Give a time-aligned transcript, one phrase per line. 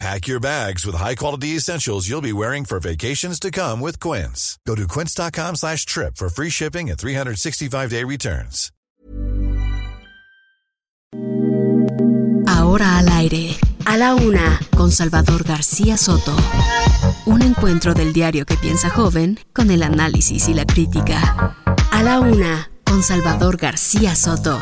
[0.00, 4.58] Pack your bags with high-quality essentials you'll be wearing for vacations to come with Quince.
[4.66, 8.70] Go to quince.com slash trip for free shipping and 365-day returns.
[12.46, 16.34] Ahora al aire, a la una, con Salvador García Soto.
[17.26, 21.56] Un encuentro del diario que piensa joven con el análisis y la crítica.
[21.92, 24.60] A la una, con Salvador García Soto.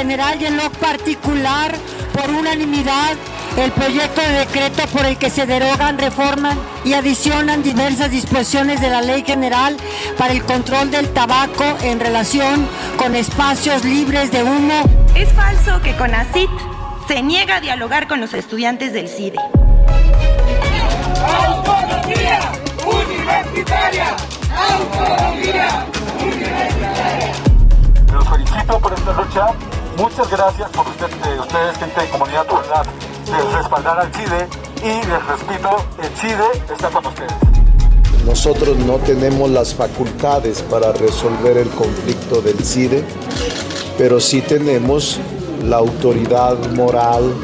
[0.00, 1.74] General y en lo particular
[2.14, 3.16] por unanimidad
[3.58, 8.88] el proyecto de decreto por el que se derogan, reforman y adicionan diversas disposiciones de
[8.88, 9.76] la Ley General
[10.16, 14.84] para el control del tabaco en relación con espacios libres de humo.
[15.14, 16.48] Es falso que CONACIT
[17.06, 19.36] se niega a dialogar con los estudiantes del CIDE.
[21.46, 22.40] ¡Autonomía
[22.86, 24.16] universitaria!
[24.56, 25.84] ¡Autonomía
[26.22, 27.32] universitaria!
[28.10, 29.79] Los felicito por esta lucha.
[30.00, 32.86] Muchas gracias por usted, eh, ustedes, gente de comunidad plural,
[33.26, 34.48] de respaldar al CIDE
[34.82, 37.34] y les repito, el CIDE está con ustedes.
[38.24, 43.04] Nosotros no tenemos las facultades para resolver el conflicto del CIDE,
[43.98, 45.20] pero sí tenemos
[45.62, 47.34] la autoridad moral,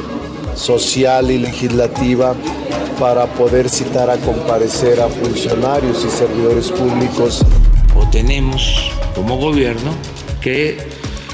[0.55, 2.35] social y legislativa
[2.99, 7.45] para poder citar a comparecer a funcionarios y servidores públicos.
[7.95, 9.91] O tenemos como gobierno
[10.41, 10.79] que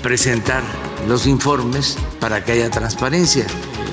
[0.03, 0.65] presentar
[1.07, 3.47] los informes para que haya transparencia.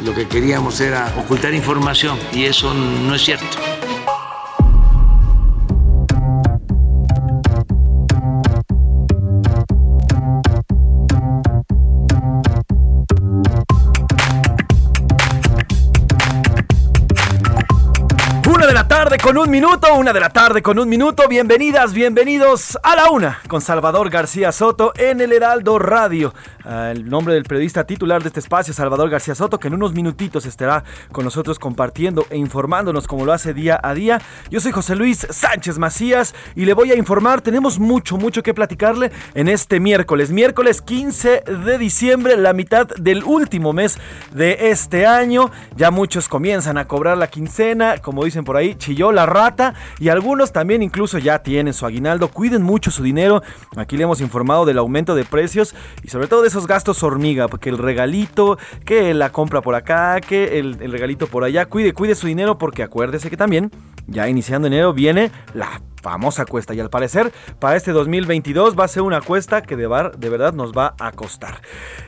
[0.03, 3.57] Lo que queríamos era ocultar información y eso no es cierto.
[19.17, 21.27] Con un minuto, una de la tarde con un minuto.
[21.27, 26.31] Bienvenidas, bienvenidos a la una con Salvador García Soto en el Heraldo Radio.
[26.63, 29.93] Ah, el nombre del periodista titular de este espacio, Salvador García Soto, que en unos
[29.93, 34.21] minutitos estará con nosotros compartiendo e informándonos como lo hace día a día.
[34.51, 37.41] Yo soy José Luis Sánchez Macías y le voy a informar.
[37.41, 40.29] Tenemos mucho, mucho que platicarle en este miércoles.
[40.29, 43.97] Miércoles 15 de diciembre, la mitad del último mes
[44.31, 45.49] de este año.
[45.75, 50.09] Ya muchos comienzan a cobrar la quincena, como dicen por ahí, chilló la rata y
[50.09, 52.27] algunos también incluso ya tienen su aguinaldo.
[52.27, 53.41] Cuiden mucho su dinero.
[53.77, 55.73] Aquí le hemos informado del aumento de precios
[56.03, 60.19] y sobre todo de esos gastos hormiga, porque el regalito, que la compra por acá,
[60.19, 61.67] que el, el regalito por allá.
[61.67, 63.71] Cuide, cuide su dinero porque acuérdese que también
[64.09, 68.87] ya iniciando enero viene la famosa cuesta y al parecer para este 2022 va a
[68.87, 69.87] ser una cuesta que de,
[70.17, 71.61] de verdad nos va a costar.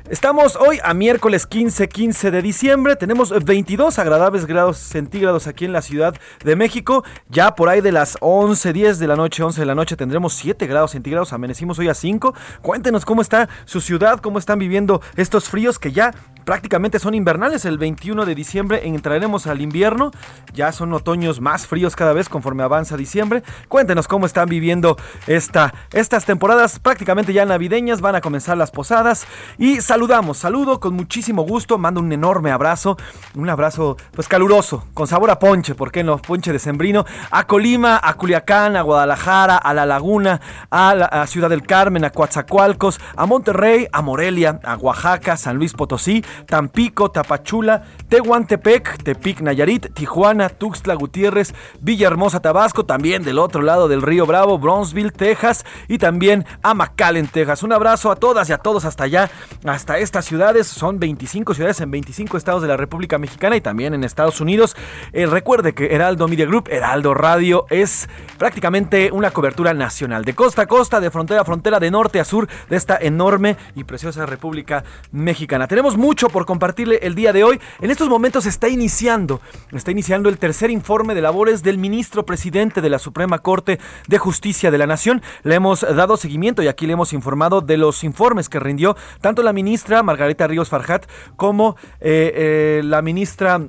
[0.09, 5.73] Estamos hoy a miércoles 15, 15 de diciembre, tenemos 22 agradables grados centígrados aquí en
[5.73, 9.59] la Ciudad de México, ya por ahí de las 11, 10 de la noche, 11
[9.59, 12.33] de la noche tendremos 7 grados centígrados, amanecimos hoy a 5.
[12.61, 16.13] Cuéntenos cómo está su ciudad, cómo están viviendo estos fríos que ya
[16.45, 17.65] prácticamente son invernales.
[17.65, 20.11] El 21 de diciembre entraremos al invierno.
[20.53, 23.43] Ya son otoños más fríos cada vez conforme avanza diciembre.
[23.67, 24.97] Cuéntenos cómo están viviendo
[25.27, 28.01] esta, estas temporadas prácticamente ya navideñas.
[28.01, 29.25] Van a comenzar las posadas.
[29.57, 31.77] Y saludamos, saludo con muchísimo gusto.
[31.77, 32.97] Mando un enorme abrazo.
[33.35, 36.17] Un abrazo pues caluroso, con sabor a ponche, ¿por qué no?
[36.17, 37.05] Ponche de sembrino.
[37.29, 42.09] A Colima, a Culiacán, a Guadalajara, a La Laguna, a, la, Ciudad del Carmen, a
[42.09, 49.93] Coatzacoalcos, a Monterrey, a Morelia, a Oaxaca, San Luis Potosí, Tampico, Tapachula, Tehuantepec, Tepic Nayarit,
[49.93, 55.97] Tijuana, Tuxtla Gutiérrez, Villahermosa, Tabasco, también del otro lado del río Bravo, Bronzeville, Texas y
[55.97, 57.63] también a McAllen, Texas.
[57.63, 59.29] Un abrazo a todas y a todos hasta allá,
[59.65, 60.67] hasta estas ciudades.
[60.67, 64.75] Son 25 ciudades en 25 estados de la República Mexicana y también en Estados Unidos.
[65.13, 70.63] Eh, recuerde que Heraldo Media Group, Heraldo Radio, es prácticamente una cobertura nacional, de costa
[70.63, 74.25] a costa, de frontera a frontera, de norte a sur, de esta enorme y preciosa
[74.25, 75.67] República Mexicana.
[75.67, 77.59] Tenemos mucho por compartirle el día de hoy.
[77.81, 79.41] En estos momentos está iniciando,
[79.71, 84.17] está iniciando el tercer informe de labores del ministro presidente de la Suprema Corte de
[84.17, 85.21] Justicia de la Nación.
[85.43, 89.43] Le hemos dado seguimiento y aquí le hemos informado de los informes que rindió tanto
[89.43, 93.61] la ministra Margarita Ríos Farjat como eh, eh, la ministra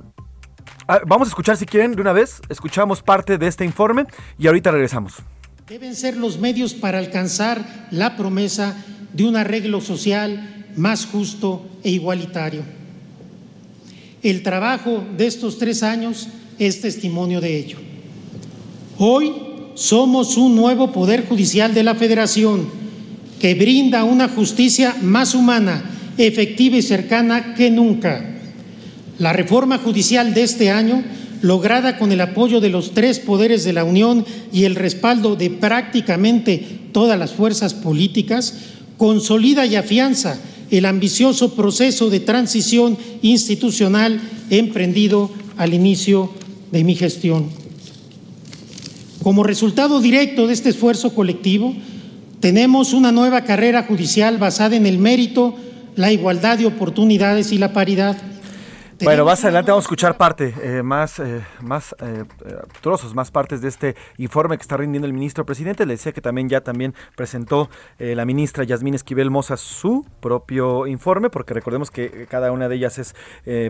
[0.87, 4.05] Ah, vamos a escuchar si quieren de una vez, escuchamos parte de este informe
[4.37, 5.15] y ahorita regresamos.
[5.67, 8.75] Deben ser los medios para alcanzar la promesa
[9.13, 12.61] de un arreglo social más justo e igualitario.
[14.21, 16.27] El trabajo de estos tres años
[16.59, 17.77] es testimonio de ello.
[18.97, 19.33] Hoy
[19.75, 22.67] somos un nuevo Poder Judicial de la Federación
[23.39, 25.83] que brinda una justicia más humana,
[26.17, 28.23] efectiva y cercana que nunca.
[29.19, 31.03] La reforma judicial de este año,
[31.41, 35.49] lograda con el apoyo de los tres poderes de la Unión y el respaldo de
[35.49, 38.53] prácticamente todas las fuerzas políticas,
[38.97, 40.39] consolida y afianza
[40.71, 46.31] el ambicioso proceso de transición institucional emprendido al inicio
[46.71, 47.49] de mi gestión.
[49.21, 51.73] Como resultado directo de este esfuerzo colectivo,
[52.39, 55.55] tenemos una nueva carrera judicial basada en el mérito,
[55.95, 58.17] la igualdad de oportunidades y la paridad
[59.03, 62.23] bueno, más adelante vamos a escuchar parte, eh, más, eh, más eh,
[62.81, 65.85] trozos, más partes de este informe que está rindiendo el ministro presidente.
[65.85, 67.69] Le decía que también ya también presentó
[67.99, 72.97] la ministra Yasmín Esquivel Moza su propio informe, porque recordemos que cada una de ellas
[72.97, 73.15] es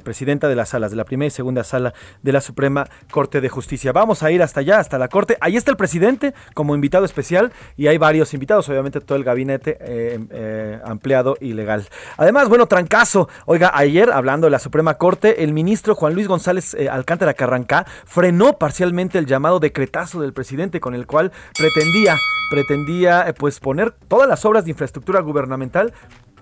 [0.03, 3.50] presidenta de las salas, de la primera y segunda sala de la Suprema Corte de
[3.50, 3.91] Justicia.
[3.91, 5.38] Vamos a ir hasta allá, hasta la Corte.
[5.41, 10.80] Ahí está el presidente como invitado especial y hay varios invitados, obviamente todo el gabinete
[10.85, 11.88] ampliado y legal.
[12.18, 13.30] Además, bueno, trancazo.
[13.45, 17.85] Oiga, ayer hablando de la Suprema Corte, el ministro Juan Luis González eh, Alcántara Carrancá
[18.05, 22.17] frenó parcialmente el llamado decretazo del presidente con el cual pretendía
[22.49, 25.93] pretendía eh, pues poner todas las obras de infraestructura gubernamental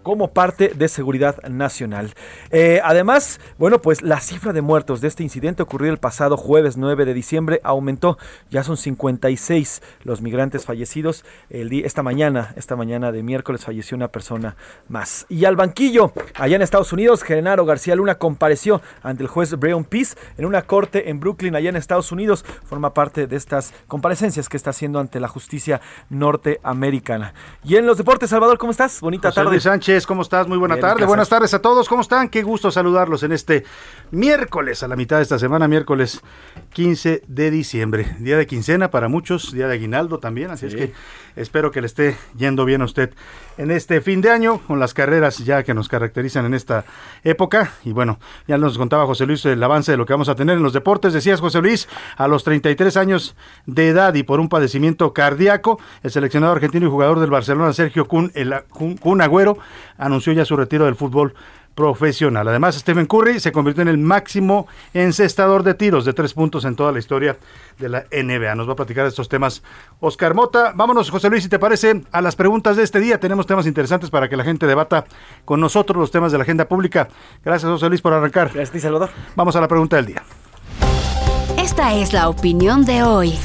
[0.04, 2.14] como parte de seguridad nacional.
[2.50, 6.78] Eh, además, bueno, pues la cifra de muertos de este incidente ocurrido el pasado jueves
[6.78, 8.18] 9 de diciembre aumentó.
[8.50, 11.24] Ya son 56 los migrantes fallecidos.
[11.50, 14.56] El día, esta mañana, esta mañana de miércoles falleció una persona
[14.88, 15.26] más.
[15.30, 19.84] Y al banquillo, allá en Estados Unidos, Genaro García Luna compareció ante el juez Breon
[19.84, 22.44] Peace en una corte en Brooklyn, allá en Estados Unidos.
[22.66, 27.34] Forma parte de estas comparecencias que está haciendo ante la justicia norteamericana.
[27.64, 29.00] Y en los deportes, Salvador, ¿cómo estás?
[29.02, 29.60] Bonita tarde.
[29.60, 30.48] Sánchez ¿cómo estás?
[30.48, 31.06] Muy buena tarde.
[31.06, 32.30] Buenas tardes a todos, ¿cómo están?
[32.30, 33.66] Qué gusto saludarlos en este
[34.12, 36.22] miércoles, a la mitad de esta semana, miércoles
[36.72, 38.16] 15 de diciembre.
[38.20, 40.94] Día de quincena para muchos, día de aguinaldo también, así es que
[41.36, 43.14] espero que le esté yendo bien a usted
[43.58, 46.86] en este fin de año, con las carreras ya que nos caracterizan en esta
[47.24, 47.74] época.
[47.84, 48.18] Y bueno,
[48.48, 50.74] ya nos contaba José Luis el avance de lo que vamos a tener en los
[50.74, 51.12] deportes.
[51.12, 53.36] Decías, José Luis, a los 33 años
[53.66, 58.08] de edad y por un padecimiento cardíaco, el seleccionado argentino y jugador del Barcelona, Sergio
[58.08, 59.58] Kun, el, Kun Agüero,
[59.98, 61.34] anunció ya su retiro del fútbol
[61.76, 62.48] profesional.
[62.48, 66.76] Además, Stephen Curry se convirtió en el máximo encestador de tiros de tres puntos en
[66.76, 67.38] toda la historia
[67.80, 68.56] de la NBA.
[68.56, 69.64] Nos va a platicar estos temas
[70.00, 70.74] Oscar Mota.
[70.76, 73.20] Vámonos, José Luis, si te parece, a las preguntas de este día.
[73.20, 75.06] Tenemos temas interesantes para que la gente debata
[75.46, 77.08] con nosotros los temas de la agenda pública.
[77.44, 78.52] Gracias, José Luis, por arrancar.
[78.54, 79.10] Gracias, Salvador.
[79.36, 80.24] Vamos a la pregunta del día.
[81.58, 83.40] Esta es la opinión de hoy.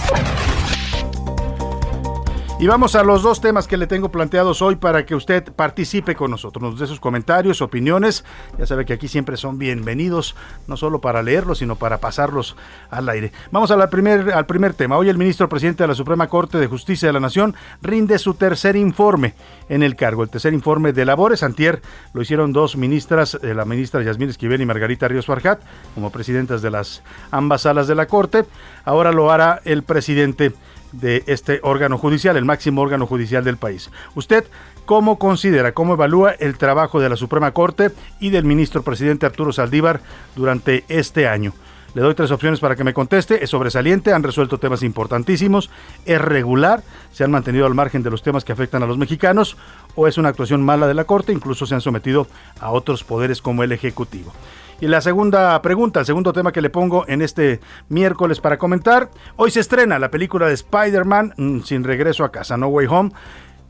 [2.59, 6.15] Y vamos a los dos temas que le tengo planteados hoy para que usted participe
[6.15, 8.25] con nosotros, nos dé sus comentarios, opiniones.
[8.59, 10.35] Ya sabe que aquí siempre son bienvenidos,
[10.67, 12.57] no solo para leerlos, sino para pasarlos
[12.89, 13.31] al aire.
[13.51, 14.97] Vamos primer, al primer tema.
[14.97, 18.33] Hoy el ministro presidente de la Suprema Corte de Justicia de la Nación rinde su
[18.33, 19.35] tercer informe
[19.69, 21.43] en el cargo, el tercer informe de labores.
[21.43, 21.83] Antier
[22.15, 25.61] lo hicieron dos ministras, eh, la ministra Yasmín Esquivel y Margarita Ríos Farjat,
[25.95, 28.47] como presidentas de las ambas salas de la Corte.
[28.87, 30.55] Ahora lo hará el presidente
[30.93, 33.91] de este órgano judicial, el máximo órgano judicial del país.
[34.15, 34.45] ¿Usted
[34.85, 37.91] cómo considera, cómo evalúa el trabajo de la Suprema Corte
[38.21, 40.01] y del ministro presidente Arturo Saldívar
[40.35, 41.53] durante este año?
[41.97, 43.43] Le doy tres opciones para que me conteste.
[43.43, 45.71] Es sobresaliente, han resuelto temas importantísimos,
[46.05, 49.57] es regular, se han mantenido al margen de los temas que afectan a los mexicanos,
[49.95, 52.27] o es una actuación mala de la Corte, incluso se han sometido
[52.61, 54.31] a otros poderes como el Ejecutivo.
[54.79, 59.11] Y la segunda pregunta, el segundo tema que le pongo en este miércoles para comentar.
[59.37, 63.11] Hoy se estrena la película de Spider-Man mm, sin regreso a casa, No Way Home.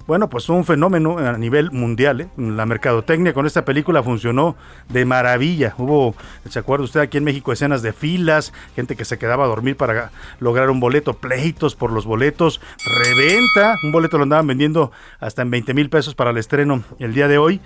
[0.09, 2.23] Bueno, pues un fenómeno a nivel mundial.
[2.23, 2.29] ¿eh?
[2.37, 4.57] La mercadotecnia con esta película funcionó
[4.89, 5.75] de maravilla.
[5.79, 6.17] Hubo,
[6.49, 9.77] ¿se acuerda usted aquí en México escenas de filas, gente que se quedaba a dormir
[9.77, 10.11] para
[10.41, 13.77] lograr un boleto, pleitos por los boletos, reventa?
[13.85, 17.29] Un boleto lo andaban vendiendo hasta en 20 mil pesos para el estreno el día
[17.29, 17.61] de hoy.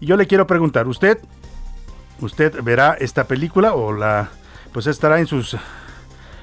[0.00, 1.18] Y yo le quiero preguntar, ¿usted
[2.20, 4.30] usted verá esta película o la
[4.72, 5.56] pues estará en sus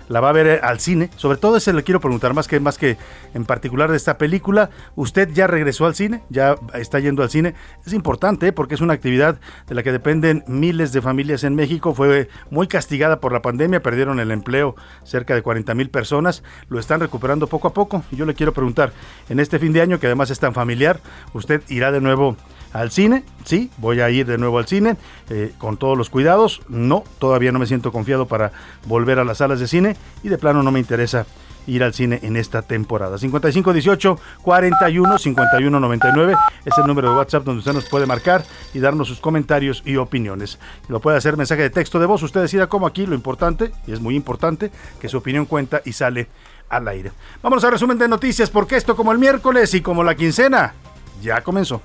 [0.09, 1.09] la va a ver al cine.
[1.15, 2.97] Sobre todo ese le quiero preguntar más que más que
[3.33, 4.69] en particular de esta película.
[4.95, 6.21] ¿Usted ya regresó al cine?
[6.29, 7.55] ¿Ya está yendo al cine?
[7.85, 8.51] Es importante ¿eh?
[8.51, 11.93] porque es una actividad de la que dependen miles de familias en México.
[11.93, 16.43] Fue muy castigada por la pandemia, perdieron el empleo cerca de 40 mil personas.
[16.69, 18.03] Lo están recuperando poco a poco.
[18.11, 18.93] Yo le quiero preguntar,
[19.29, 20.99] en este fin de año que además es tan familiar,
[21.33, 22.37] ¿usted irá de nuevo
[22.73, 23.23] al cine.
[23.45, 24.97] Sí, voy a ir de nuevo al cine
[25.29, 26.61] eh, con todos los cuidados.
[26.67, 28.51] No, todavía no me siento confiado para
[28.85, 31.25] volver a las salas de cine y de plano no me interesa
[31.67, 33.17] ir al cine en esta temporada.
[33.17, 38.79] 5518 41 51 99 es el número de WhatsApp donde usted nos puede marcar y
[38.79, 40.59] darnos sus comentarios y opiniones.
[40.87, 43.93] Lo puede hacer mensaje de texto de voz, usted decida cómo aquí, lo importante, y
[43.93, 46.27] es muy importante, que su opinión cuenta y sale
[46.69, 47.11] al aire.
[47.41, 50.73] Vamos a resumen de noticias porque esto como el miércoles y como la quincena
[51.21, 51.81] ya comenzó.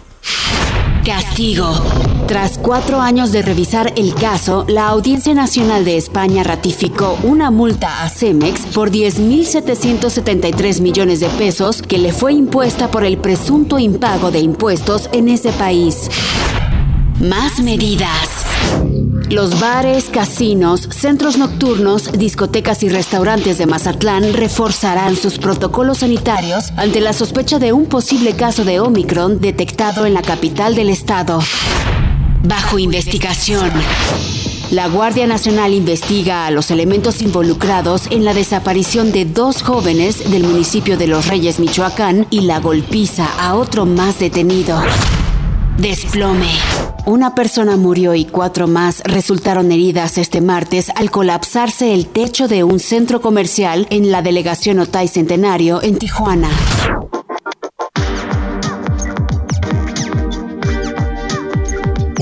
[1.05, 1.73] Castigo.
[2.27, 8.03] Tras cuatro años de revisar el caso, la Audiencia Nacional de España ratificó una multa
[8.03, 14.31] a Cemex por 10.773 millones de pesos que le fue impuesta por el presunto impago
[14.31, 16.11] de impuestos en ese país.
[17.21, 18.45] Más medidas.
[19.31, 27.03] Los bares, casinos, centros nocturnos, discotecas y restaurantes de Mazatlán reforzarán sus protocolos sanitarios ante
[27.03, 31.41] la sospecha de un posible caso de Omicron detectado en la capital del estado.
[32.43, 33.71] Bajo investigación.
[34.71, 40.45] La Guardia Nacional investiga a los elementos involucrados en la desaparición de dos jóvenes del
[40.45, 44.81] municipio de Los Reyes, Michoacán, y la golpiza a otro más detenido.
[45.79, 46.51] Desplome.
[47.07, 52.65] Una persona murió y cuatro más resultaron heridas este martes al colapsarse el techo de
[52.65, 56.49] un centro comercial en la delegación Otay Centenario en Tijuana.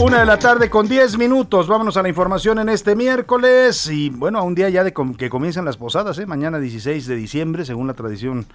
[0.03, 1.67] Una de la tarde con 10 minutos.
[1.67, 3.89] Vámonos a la información en este miércoles.
[3.91, 6.27] Y bueno, a un día ya de que comienzan las posadas, ¿eh?
[6.27, 8.47] mañana 16 de diciembre, según la tradición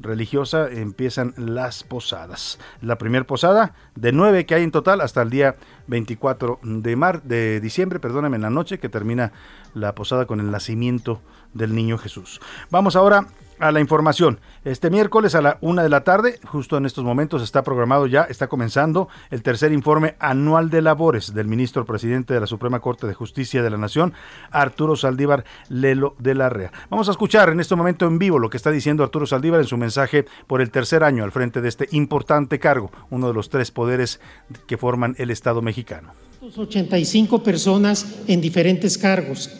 [0.00, 2.58] religiosa empiezan las posadas.
[2.80, 7.22] La primera posada de nueve que hay en total hasta el día 24 de mar
[7.22, 9.32] de diciembre, perdóname, en la noche que termina
[9.74, 11.20] la posada con el nacimiento
[11.54, 12.40] del niño Jesús.
[12.70, 13.26] Vamos ahora
[13.58, 14.40] a la información.
[14.64, 18.22] Este miércoles a la una de la tarde, justo en estos momentos, está programado ya,
[18.22, 23.06] está comenzando el tercer informe anual de labores del ministro presidente de la Suprema Corte
[23.06, 24.12] de Justicia de la Nación,
[24.50, 26.72] Arturo Saldívar Lelo de la Rea.
[26.90, 29.66] Vamos a escuchar en este momento en vivo lo que está diciendo Arturo Saldívar en
[29.66, 33.50] su mensaje por el tercer año al frente de este importante cargo, uno de los
[33.50, 34.20] tres poderes
[34.66, 36.12] que forman el Estado mexicano.
[36.56, 39.50] 85 personas en diferentes cargos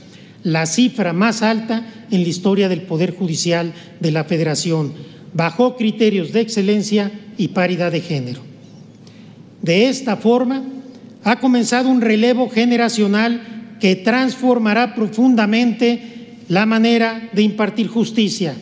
[0.47, 4.93] la cifra más alta en la historia del Poder Judicial de la Federación,
[5.35, 8.43] bajo criterios de excelencia y paridad de género.
[9.61, 10.63] De esta forma,
[11.25, 18.55] ha comenzado un relevo generacional que transformará profundamente la manera de impartir justicia,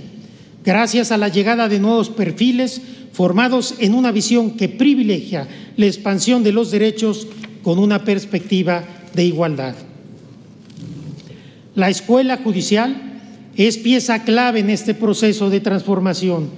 [0.65, 2.81] gracias a la llegada de nuevos perfiles
[3.13, 7.27] formados en una visión que privilegia la expansión de los derechos
[7.63, 9.75] con una perspectiva de igualdad.
[11.75, 13.21] La escuela judicial
[13.57, 16.51] es pieza clave en este proceso de transformación.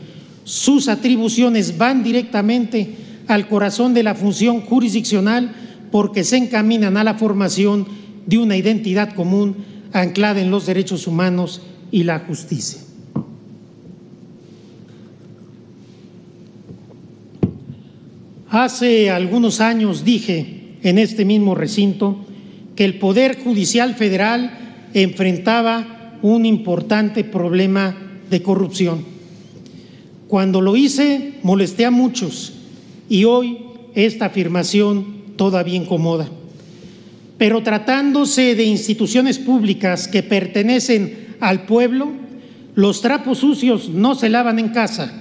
[0.45, 2.95] Sus atribuciones van directamente
[3.27, 5.55] al corazón de la función jurisdiccional
[5.91, 7.87] porque se encaminan a la formación
[8.27, 9.57] de una identidad común
[9.93, 12.81] anclada en los derechos humanos y la justicia.
[18.49, 22.25] Hace algunos años dije en este mismo recinto
[22.75, 24.66] que el Poder Judicial Federal
[25.03, 27.95] enfrentaba un importante problema
[28.31, 29.05] de corrupción.
[30.27, 32.55] Cuando lo hice, molesté a muchos
[33.09, 33.59] y hoy
[33.95, 36.29] esta afirmación todavía incomoda.
[37.37, 42.09] Pero tratándose de instituciones públicas que pertenecen al pueblo,
[42.75, 45.13] los trapos sucios no se lavan en casa.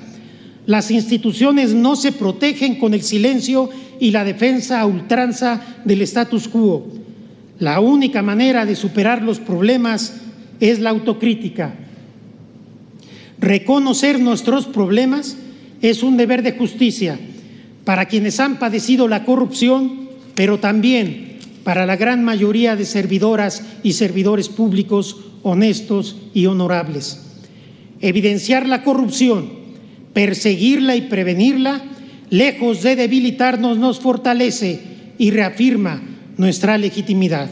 [0.65, 6.47] Las instituciones no se protegen con el silencio y la defensa a ultranza del status
[6.47, 7.04] quo
[7.59, 10.15] la única manera de superar los problemas
[10.59, 11.73] es la autocrítica.
[13.39, 15.37] Reconocer nuestros problemas
[15.81, 17.19] es un deber de justicia
[17.83, 23.93] para quienes han padecido la corrupción, pero también para la gran mayoría de servidoras y
[23.93, 27.21] servidores públicos honestos y honorables.
[28.01, 29.49] Evidenciar la corrupción,
[30.13, 31.81] perseguirla y prevenirla,
[32.29, 34.81] lejos de debilitarnos, nos fortalece
[35.17, 36.01] y reafirma
[36.37, 37.49] nuestra legitimidad.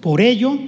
[0.00, 0.58] Por ello,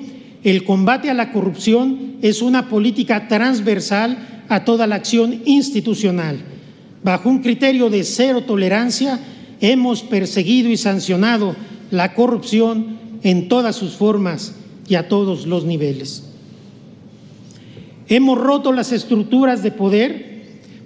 [0.45, 6.39] el combate a la corrupción es una política transversal a toda la acción institucional.
[7.03, 9.21] Bajo un criterio de cero tolerancia,
[9.61, 11.55] hemos perseguido y sancionado
[11.91, 14.55] la corrupción en todas sus formas
[14.89, 16.25] y a todos los niveles.
[18.09, 20.29] Hemos roto las estructuras de poder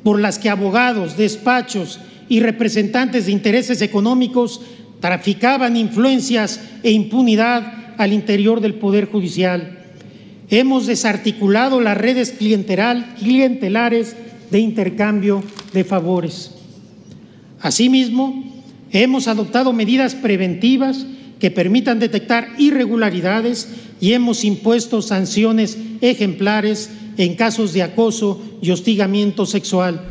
[0.02, 4.60] por las que abogados, despachos y representantes de intereses económicos
[5.02, 9.80] traficaban influencias e impunidad al interior del Poder Judicial.
[10.48, 14.16] Hemos desarticulado las redes clientelares
[14.50, 15.44] de intercambio
[15.74, 16.52] de favores.
[17.60, 18.52] Asimismo,
[18.92, 21.06] Hemos adoptado medidas preventivas
[21.40, 23.68] que permitan detectar irregularidades
[24.00, 30.02] y hemos impuesto sanciones ejemplares en casos de acoso y hostigamiento sexual.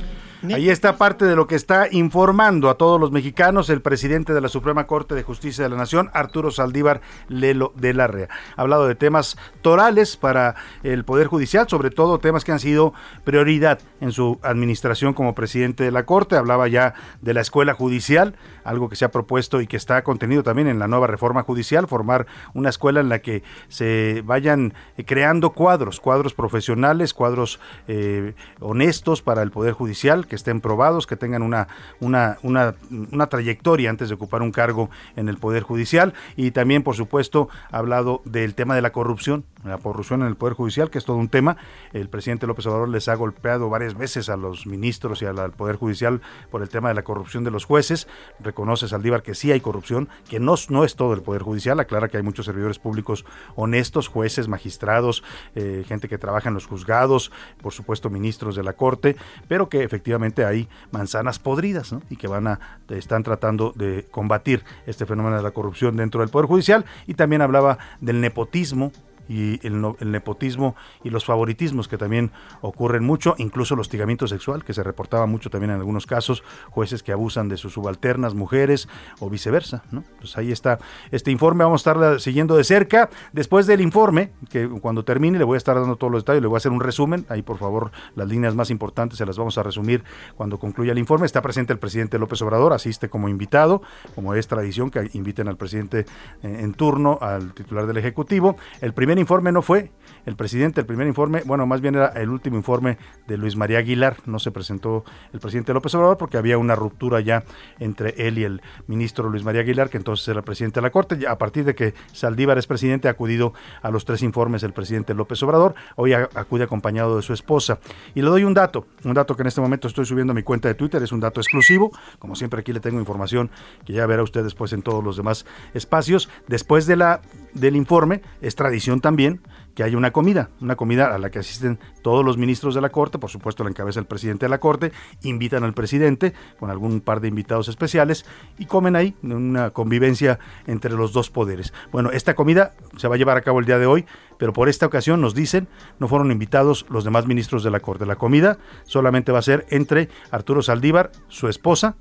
[0.44, 4.42] Ahí está parte de lo que está informando a todos los mexicanos el presidente de
[4.42, 8.28] la Suprema Corte de Justicia de la Nación, Arturo Saldívar Lelo de la Rea.
[8.56, 12.94] Ha hablado de temas torales para el Poder Judicial, sobre todo temas que han sido
[13.24, 16.36] prioridad en su administración como presidente de la Corte.
[16.36, 20.44] Hablaba ya de la escuela judicial, algo que se ha propuesto y que está contenido
[20.44, 25.04] también en la nueva reforma judicial, formar una escuela en la que se vayan eh,
[25.06, 31.16] creando cuadros, cuadros profesionales, cuadros eh, honestos para el Poder Judicial que estén probados, que
[31.16, 31.68] tengan una,
[32.00, 32.76] una, una,
[33.12, 36.14] una trayectoria antes de ocupar un cargo en el Poder Judicial.
[36.36, 40.36] Y también, por supuesto, ha hablado del tema de la corrupción, la corrupción en el
[40.36, 41.58] Poder Judicial, que es todo un tema.
[41.94, 45.76] El presidente López Obrador les ha golpeado varias veces a los ministros y al, Poder
[45.76, 48.08] Judicial por el tema de la corrupción de los jueces.
[48.52, 51.80] Reconoce Saldívar que sí hay corrupción, que no, es todo el Poder Judicial.
[51.80, 53.24] Aclara que hay muchos servidores públicos
[53.56, 55.24] honestos, jueces, magistrados,
[55.56, 57.32] eh, gente que trabaja en los juzgados,
[57.62, 59.16] por supuesto ministros de la Corte,
[59.48, 65.06] pero que efectivamente hay manzanas podridas y que van a están tratando de combatir este
[65.06, 66.84] fenómeno de la corrupción dentro del Poder Judicial.
[67.08, 68.92] Y también hablaba del nepotismo
[69.28, 74.74] y el, nepotismo y los favoritismos que también ocurren mucho, incluso el hostigamiento sexual, que
[74.74, 78.88] se reportaba mucho también en algunos casos, jueces que abusan de sus subalternas, mujeres
[79.20, 79.84] o viceversa.
[79.92, 80.04] ¿no?
[80.20, 80.80] Pues ahí está
[81.12, 83.10] este informe, vamos a estar siguiendo de cerca.
[83.32, 86.48] Después del informe, que cuando termine le voy a estar dando todos los detalles, le
[86.48, 89.58] voy a hacer un resumen, ahí por favor las líneas más importantes se las vamos
[89.58, 90.04] a resumir
[90.36, 91.26] cuando concluya el informe.
[91.26, 93.82] Está presente el presidente López Obrador, asiste como invitado,
[94.16, 96.06] como es tradición que inviten al presidente
[96.44, 98.56] en turno, al titular del Ejecutivo.
[98.82, 99.92] El primer informe no fue
[100.26, 102.98] el presidente, el primer informe, bueno, más bien era el último informe
[103.28, 107.22] de Luis María Aguilar, no se presentó el presidente López Obrador porque había una ruptura
[107.22, 107.44] ya
[107.80, 111.28] entre él y el ministro Luis María Aguilar, que entonces era presidente de la Corte.
[111.28, 115.14] A partir de que Saldívar es presidente, ha acudido a los tres informes del presidente
[115.14, 117.80] López Obrador, hoy acude acompañado de su esposa.
[118.14, 120.44] Y le doy un dato, un dato que en este momento estoy subiendo a mi
[120.44, 123.50] cuenta de Twitter, es un dato exclusivo, como siempre aquí le tengo información
[123.86, 126.30] que ya verá usted después en todos los demás espacios.
[126.48, 127.22] Después de la,
[127.54, 129.42] del informe, es tradición también
[129.76, 132.90] que haya una comida, una comida a la que asisten todos los ministros de la
[132.90, 134.92] Corte, por supuesto la encabeza el presidente de la Corte,
[135.24, 138.26] invitan al presidente con algún par de invitados especiales
[138.58, 141.74] y comen ahí una convivencia entre los dos poderes.
[141.92, 144.06] Bueno, esta comida se va a llevar a cabo el día de hoy,
[144.38, 145.68] pero por esta ocasión nos dicen
[146.00, 148.06] no fueron invitados los demás ministros de la Corte.
[148.06, 151.96] La comida solamente va a ser entre Arturo Saldívar, su esposa,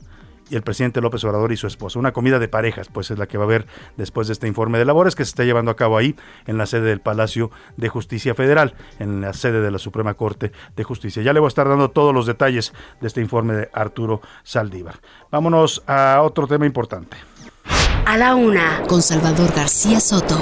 [0.50, 1.98] y el presidente López Obrador y su esposa.
[1.98, 4.78] Una comida de parejas, pues es la que va a haber después de este informe
[4.78, 7.88] de labores que se está llevando a cabo ahí en la sede del Palacio de
[7.88, 11.22] Justicia Federal, en la sede de la Suprema Corte de Justicia.
[11.22, 14.96] Ya le voy a estar dando todos los detalles de este informe de Arturo Saldívar.
[15.30, 17.16] Vámonos a otro tema importante.
[18.06, 20.36] A la una, con Salvador García Soto.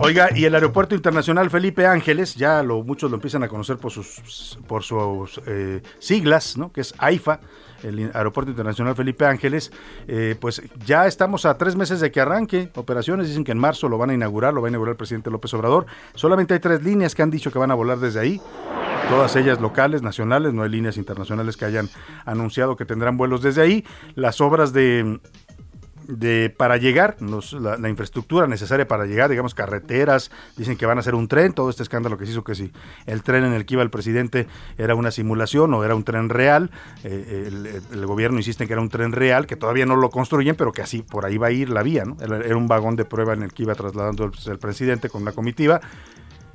[0.00, 3.90] Oiga, y el Aeropuerto Internacional Felipe Ángeles, ya lo, muchos lo empiezan a conocer por
[3.90, 6.70] sus, por sus eh, siglas, ¿no?
[6.72, 7.40] que es AIFA,
[7.82, 9.72] el Aeropuerto Internacional Felipe Ángeles,
[10.06, 13.88] eh, pues ya estamos a tres meses de que arranque operaciones, dicen que en marzo
[13.88, 16.82] lo van a inaugurar, lo va a inaugurar el presidente López Obrador, solamente hay tres
[16.82, 18.40] líneas que han dicho que van a volar desde ahí,
[19.08, 21.88] todas ellas locales, nacionales, no hay líneas internacionales que hayan
[22.24, 23.84] anunciado que tendrán vuelos desde ahí,
[24.14, 25.20] las obras de
[26.08, 31.14] de para llegar, la, infraestructura necesaria para llegar, digamos carreteras, dicen que van a hacer
[31.14, 32.72] un tren, todo este escándalo que se hizo que si
[33.06, 34.46] el tren en el que iba el presidente
[34.78, 36.70] era una simulación o era un tren real,
[37.04, 37.50] eh,
[37.92, 40.72] el, gobierno insiste en que era un tren real, que todavía no lo construyen, pero
[40.72, 42.16] que así por ahí va a ir la vía, ¿no?
[42.20, 45.80] Era un vagón de prueba en el que iba trasladando el presidente con la comitiva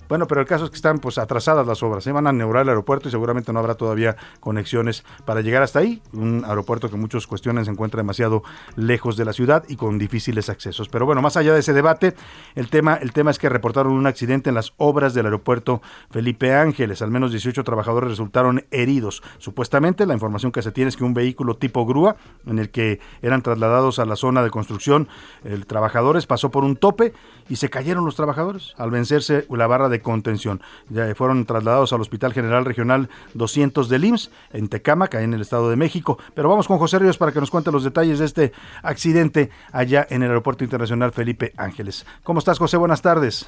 [0.09, 2.03] bueno, pero el caso es que están pues atrasadas las obras.
[2.03, 2.13] Se ¿eh?
[2.13, 6.01] van a neurar el aeropuerto y seguramente no habrá todavía conexiones para llegar hasta ahí.
[6.13, 8.43] Un aeropuerto que muchos cuestionan se encuentra demasiado
[8.75, 10.89] lejos de la ciudad y con difíciles accesos.
[10.89, 12.13] Pero bueno, más allá de ese debate,
[12.55, 16.53] el tema, el tema es que reportaron un accidente en las obras del aeropuerto Felipe
[16.53, 17.01] Ángeles.
[17.01, 19.23] Al menos 18 trabajadores resultaron heridos.
[19.37, 22.99] Supuestamente la información que se tiene es que un vehículo tipo grúa en el que
[23.21, 25.07] eran trasladados a la zona de construcción,
[25.43, 27.13] el trabajadores pasó por un tope
[27.49, 30.61] y se cayeron los trabajadores al vencerse la barra de contención.
[30.89, 35.69] Ya fueron trasladados al Hospital General Regional 200 del IMSS en Tecámac, en el Estado
[35.69, 36.17] de México.
[36.33, 40.05] Pero vamos con José Ríos para que nos cuente los detalles de este accidente allá
[40.09, 42.05] en el Aeropuerto Internacional Felipe Ángeles.
[42.23, 42.77] ¿Cómo estás, José?
[42.77, 43.47] Buenas tardes.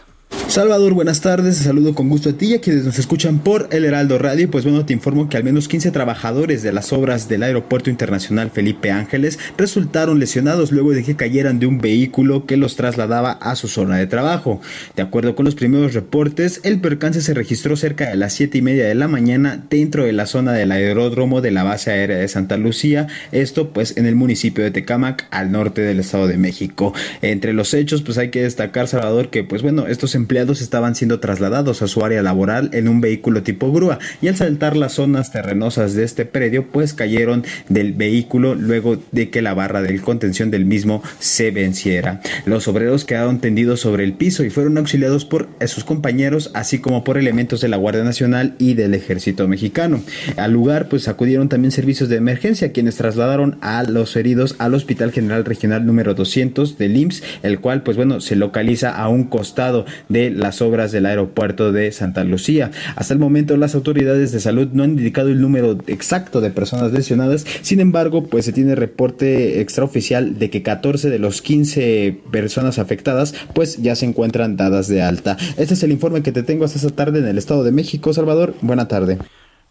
[0.55, 3.83] Salvador, buenas tardes, saludo con gusto a ti y a quienes nos escuchan por El
[3.83, 4.49] Heraldo Radio.
[4.49, 8.51] Pues bueno, te informo que al menos 15 trabajadores de las obras del Aeropuerto Internacional
[8.51, 13.57] Felipe Ángeles resultaron lesionados luego de que cayeran de un vehículo que los trasladaba a
[13.57, 14.61] su zona de trabajo.
[14.95, 18.61] De acuerdo con los primeros reportes, el percance se registró cerca de las 7 y
[18.61, 22.29] media de la mañana dentro de la zona del aeródromo de la base aérea de
[22.29, 26.93] Santa Lucía, esto pues en el municipio de Tecámac, al norte del Estado de México.
[27.21, 31.19] Entre los hechos, pues hay que destacar, Salvador, que pues bueno, estos empleados estaban siendo
[31.19, 35.31] trasladados a su área laboral en un vehículo tipo grúa y al saltar las zonas
[35.31, 40.51] terrenosas de este predio pues cayeron del vehículo luego de que la barra del contención
[40.51, 42.21] del mismo se venciera.
[42.45, 47.03] Los obreros quedaron tendidos sobre el piso y fueron auxiliados por sus compañeros así como
[47.03, 50.01] por elementos de la Guardia Nacional y del Ejército Mexicano.
[50.37, 55.11] Al lugar pues acudieron también servicios de emergencia quienes trasladaron a los heridos al Hospital
[55.11, 59.85] General Regional número 200 del IMSS, el cual pues bueno se localiza a un costado
[60.09, 62.71] de las obras del aeropuerto de Santa Lucía.
[62.95, 66.91] Hasta el momento las autoridades de salud no han indicado el número exacto de personas
[66.91, 72.79] lesionadas, sin embargo pues se tiene reporte extraoficial de que 14 de los 15 personas
[72.79, 75.37] afectadas pues ya se encuentran dadas de alta.
[75.57, 78.13] Este es el informe que te tengo hasta esta tarde en el Estado de México.
[78.13, 79.17] Salvador, buena tarde.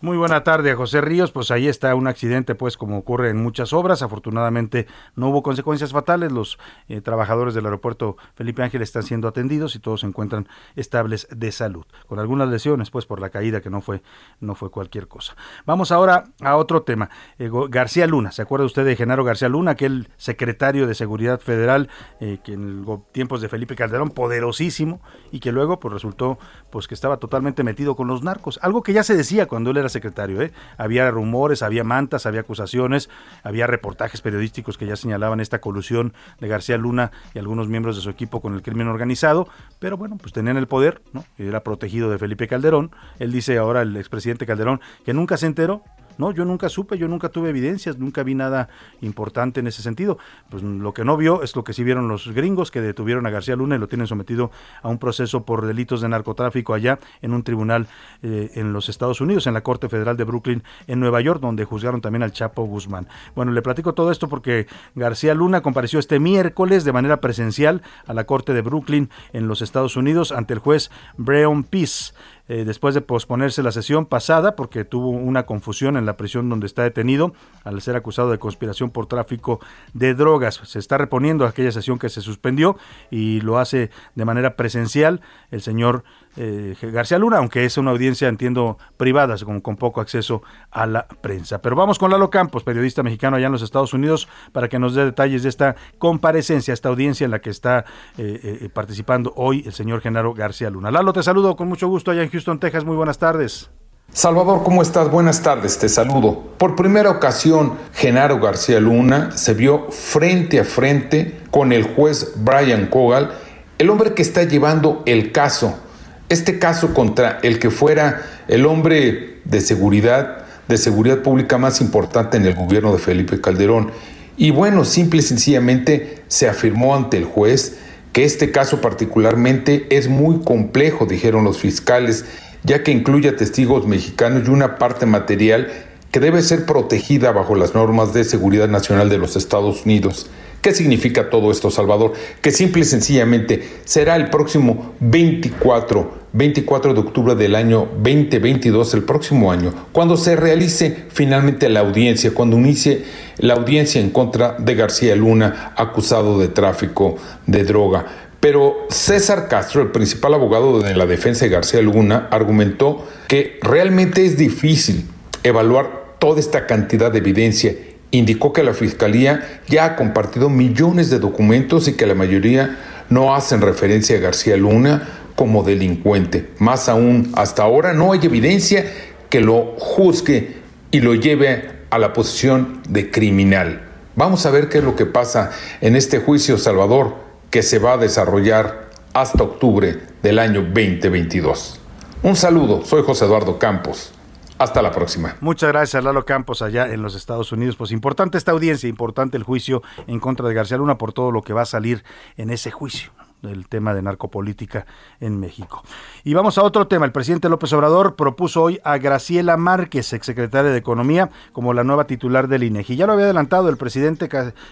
[0.05, 1.33] Muy buena tarde José Ríos.
[1.33, 4.03] Pues ahí está un accidente, pues como ocurre en muchas obras.
[4.03, 4.87] Afortunadamente
[5.17, 6.31] no hubo consecuencias fatales.
[6.31, 11.27] Los eh, trabajadores del aeropuerto Felipe Ángel están siendo atendidos y todos se encuentran estables
[11.35, 11.87] de salud.
[12.07, 14.03] Con algunas lesiones, pues por la caída que no fue,
[14.41, 15.37] no fue cualquier cosa.
[15.65, 17.09] Vamos ahora a otro tema.
[17.39, 21.89] Eh, García Luna, ¿se acuerda usted de Genaro García Luna, aquel secretario de Seguridad Federal
[22.21, 25.01] eh, que en tiempos de Felipe Calderón, poderosísimo,
[25.33, 26.39] y que luego pues resultó
[26.69, 28.59] pues que estaba totalmente metido con los narcos?
[28.61, 30.43] Algo que ya se decía cuando él era secretario.
[30.43, 30.53] ¿eh?
[30.77, 33.09] Había rumores, había mantas, había acusaciones,
[33.43, 38.03] había reportajes periodísticos que ya señalaban esta colusión de García Luna y algunos miembros de
[38.03, 41.25] su equipo con el crimen organizado, pero bueno, pues tenían el poder, ¿no?
[41.39, 42.91] Era protegido de Felipe Calderón.
[43.19, 45.83] Él dice ahora el expresidente Calderón que nunca se enteró
[46.19, 48.69] no, yo nunca supe, yo nunca tuve evidencias, nunca vi nada
[49.01, 50.19] importante en ese sentido.
[50.51, 53.31] Pues lo que no vio es lo que sí vieron los gringos que detuvieron a
[53.31, 54.51] García Luna y lo tienen sometido
[54.83, 57.87] a un proceso por delitos de narcotráfico allá en un tribunal
[58.23, 61.65] eh, en los Estados Unidos, en la Corte Federal de Brooklyn, en Nueva York, donde
[61.65, 63.09] juzgaron también al Chapo Guzmán.
[63.35, 68.15] Bueno, le platico todo esto porque García Luna compareció este miércoles de manera presencial a
[68.15, 72.13] la Corte de Brooklyn en los Estados Unidos ante el juez Breon Peace.
[72.47, 76.67] Eh, después de posponerse la sesión pasada porque tuvo una confusión en la prisión donde
[76.67, 77.33] está detenido
[77.65, 79.61] al ser acusado de conspiración por tráfico
[79.95, 80.61] de drogas.
[80.65, 82.77] Se está reponiendo aquella sesión que se suspendió
[83.11, 86.05] y lo hace de manera presencial el señor
[86.37, 91.61] eh, García Luna, aunque es una audiencia, entiendo, privada, con, poco acceso a la prensa.
[91.61, 94.95] Pero vamos con Lalo Campos, periodista mexicano allá en los Estados Unidos, para que nos
[94.95, 97.85] dé detalles de esta comparecencia, esta audiencia en la que está
[98.19, 100.91] eh, eh, participando hoy el señor Genaro García Luna.
[100.91, 102.85] Lalo, te saludo con mucho gusto allá en Houston, Texas.
[102.85, 103.71] Muy buenas tardes.
[104.13, 105.11] Salvador, ¿cómo estás?
[105.11, 106.41] Buenas tardes, te saludo.
[106.59, 112.87] Por primera ocasión, Genaro García Luna se vio frente a frente con el juez Brian
[112.87, 113.33] Cogal,
[113.79, 115.81] el hombre que está llevando el caso
[116.29, 122.37] este caso contra el que fuera el hombre de seguridad, de seguridad pública más importante
[122.37, 123.91] en el gobierno de Felipe Calderón.
[124.37, 127.79] Y bueno, simple y sencillamente se afirmó ante el juez
[128.13, 132.25] que este caso particularmente es muy complejo, dijeron los fiscales,
[132.63, 135.69] ya que incluye a testigos mexicanos y una parte material
[136.13, 140.31] que debe ser protegida bajo las normas de seguridad nacional de los Estados Unidos.
[140.65, 142.15] ¿Qué significa todo esto, Salvador?
[142.41, 149.03] Que simple y sencillamente será el próximo 24, 24 de octubre del año 2022, el
[149.03, 153.05] próximo año, cuando se realice finalmente la audiencia, cuando inicie
[153.37, 158.07] la audiencia en contra de García Luna, acusado de tráfico de droga.
[158.41, 164.25] Pero César Castro, el principal abogado de la defensa de García Luna, argumentó que realmente
[164.25, 165.05] es difícil
[165.43, 167.75] evaluar toda esta cantidad de evidencia
[168.17, 172.79] indicó que la Fiscalía ya ha compartido millones de documentos y que la mayoría
[173.11, 176.51] no hacen referencia a García Luna como delincuente.
[176.59, 178.87] Más aún, hasta ahora no hay evidencia
[179.29, 180.59] que lo juzgue
[180.91, 183.83] y lo lleve a la posición de criminal.
[184.17, 185.51] Vamos a ver qué es lo que pasa
[185.81, 187.17] en este juicio Salvador
[187.51, 191.81] que se va a desarrollar hasta octubre del año 2022.
[192.23, 194.14] Un saludo, soy José Eduardo Campos.
[194.59, 195.37] Hasta la próxima.
[195.41, 197.77] Muchas gracias, Lalo Campos, allá en los Estados Unidos.
[197.77, 201.43] Pues importante esta audiencia, importante el juicio en contra de García Luna por todo lo
[201.43, 202.05] que va a salir
[202.37, 203.11] en ese juicio
[203.51, 204.87] el tema de narcopolítica
[205.21, 205.83] en México.
[206.23, 207.07] Y vamos a otro tema.
[207.07, 212.07] El presidente López Obrador propuso hoy a Graciela Márquez, exsecretaria de Economía, como la nueva
[212.07, 212.97] titular del INEGI.
[212.97, 214.29] Ya lo había adelantado el presidente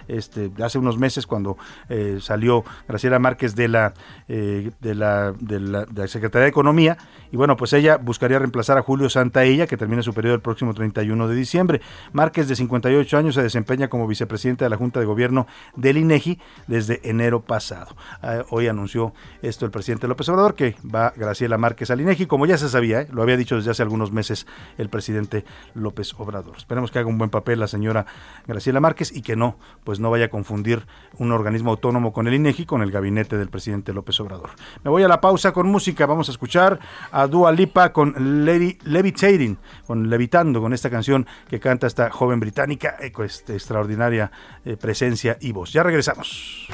[0.09, 1.57] este, hace unos meses cuando
[1.89, 3.95] eh, salió Graciela Márquez de la,
[4.29, 6.99] eh, de, la, de la Secretaría de Economía.
[7.33, 10.75] Y bueno, pues ella buscaría reemplazar a Julio Santaella, que termina su periodo el próximo
[10.75, 11.81] 31 de diciembre.
[12.13, 16.39] Márquez, de 58 años, se desempeña como vicepresidente de la Junta de Gobierno del INEGI
[16.67, 17.97] desde enero pasado.
[18.23, 22.45] Eh, hoy anunció esto el presidente López Obrador, que va Graciela Márquez al INEGI, como
[22.45, 23.09] ya se sabía, ¿eh?
[23.11, 26.59] lo había dicho desde hace algunos meses el presidente López Obrador.
[26.59, 28.05] Esperemos que haga un buen papel la señora
[28.47, 32.35] Graciela Márquez y que no, pues no vaya a confundir un organismo autónomo con el
[32.35, 34.51] INEGI, con el gabinete del presidente López Obrador.
[34.85, 36.79] Me voy a la pausa con música, vamos a escuchar
[37.11, 39.57] a Dua Lipa con Lady Levitating,
[39.87, 44.31] con Levitando, con esta canción que canta esta joven británica, eh, con esta extraordinaria
[44.65, 45.73] eh, presencia y voz.
[45.73, 46.69] Ya regresamos.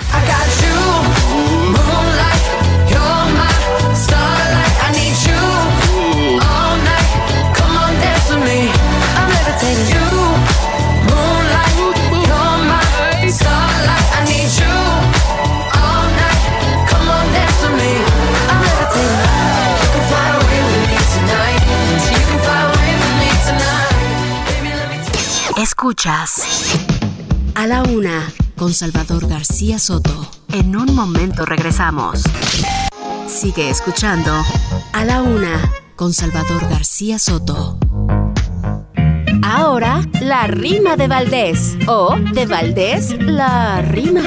[25.78, 26.42] Escuchas
[27.54, 30.28] a la una con Salvador García Soto.
[30.52, 32.24] En un momento regresamos.
[33.28, 34.32] Sigue escuchando
[34.92, 37.78] a la una con Salvador García Soto.
[39.44, 41.78] Ahora, la rima de Valdés.
[41.86, 44.22] O de Valdés, la rima.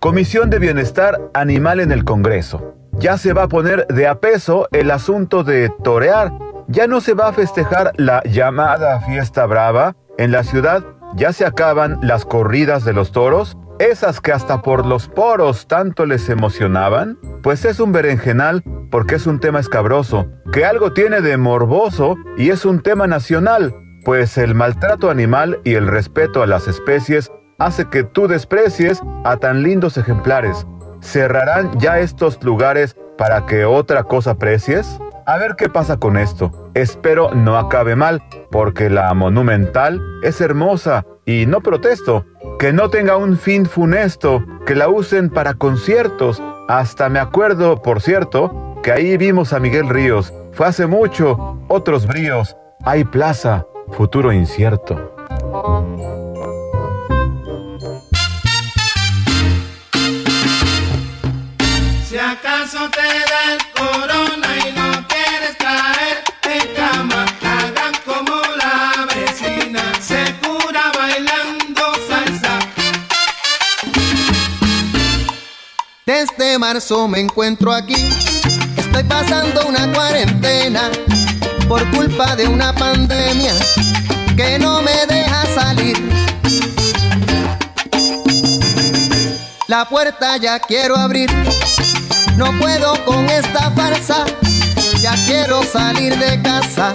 [0.00, 2.74] Comisión de Bienestar Animal en el Congreso.
[2.98, 6.32] Ya se va a poner de a peso el asunto de torear.
[6.68, 9.96] Ya no se va a festejar la llamada fiesta brava.
[10.18, 14.86] En la ciudad ya se acaban las corridas de los toros esas que hasta por
[14.86, 20.64] los poros tanto les emocionaban, pues es un berenjenal porque es un tema escabroso, que
[20.64, 23.74] algo tiene de morboso y es un tema nacional,
[24.04, 29.38] pues el maltrato animal y el respeto a las especies hace que tú desprecies a
[29.38, 30.66] tan lindos ejemplares.
[31.00, 35.00] ¿Cerrarán ya estos lugares para que otra cosa aprecies?
[35.26, 36.70] A ver qué pasa con esto.
[36.74, 42.26] Espero no acabe mal, porque la monumental es hermosa y no protesto.
[42.58, 46.42] Que no tenga un fin funesto, que la usen para conciertos.
[46.68, 50.32] Hasta me acuerdo, por cierto, que ahí vimos a Miguel Ríos.
[50.52, 52.56] Fue hace mucho, otros bríos.
[52.84, 55.14] Hay plaza, futuro incierto.
[62.06, 63.74] Si acaso te da el
[76.06, 77.94] Desde marzo me encuentro aquí,
[78.76, 80.90] estoy pasando una cuarentena
[81.66, 83.54] por culpa de una pandemia
[84.36, 85.96] que no me deja salir.
[89.66, 91.30] La puerta ya quiero abrir,
[92.36, 94.26] no puedo con esta farsa,
[95.00, 96.92] ya quiero salir de casa.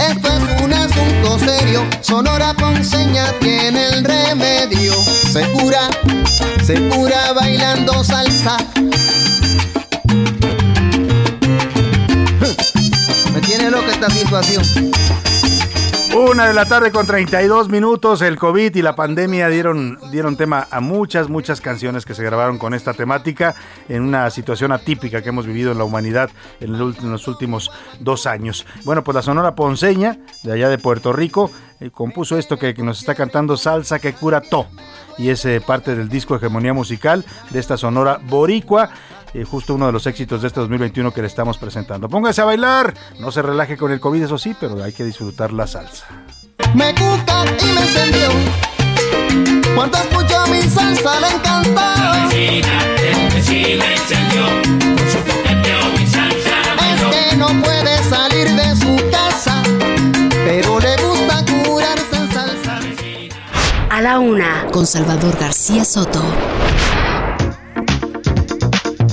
[0.00, 4.94] Esto es un asunto serio, Sonora Ponceña tiene el remedio.
[5.32, 5.88] Se cura,
[6.64, 8.56] se cura bailando salsa.
[13.32, 14.62] Me tiene loca esta situación.
[16.14, 20.68] Una de la tarde con 32 minutos, el COVID y la pandemia dieron, dieron tema
[20.70, 23.56] a muchas, muchas canciones que se grabaron con esta temática
[23.88, 28.64] en una situación atípica que hemos vivido en la humanidad en, los últimos dos años.
[28.84, 31.50] Bueno, pues la Sonora Ponceña, de allá de Puerto Rico,
[31.80, 34.68] eh, compuso esto que, nos está cantando Salsa que cura to.
[35.18, 38.90] Y es eh, parte del disco Hegemonía Musical de esta Sonora Boricua.
[39.34, 42.08] Eh, justo uno de los éxitos de este 2021 que le estamos presentando.
[42.08, 45.52] Póngase a bailar, no se relaje con el COVID, eso sí, pero hay que disfrutar
[45.52, 46.06] la salsa.
[46.72, 48.28] Me cuca y me encendió.
[49.74, 51.74] Cuando escuchó mi salsa le encantó.
[51.74, 54.44] La vecina, el vecino encendió.
[54.96, 59.60] Con su coqueteo mi salsa Es que no puede salir de su casa,
[60.44, 62.78] pero le gusta curarse en salsa.
[63.90, 66.22] A la una, con Salvador García Soto.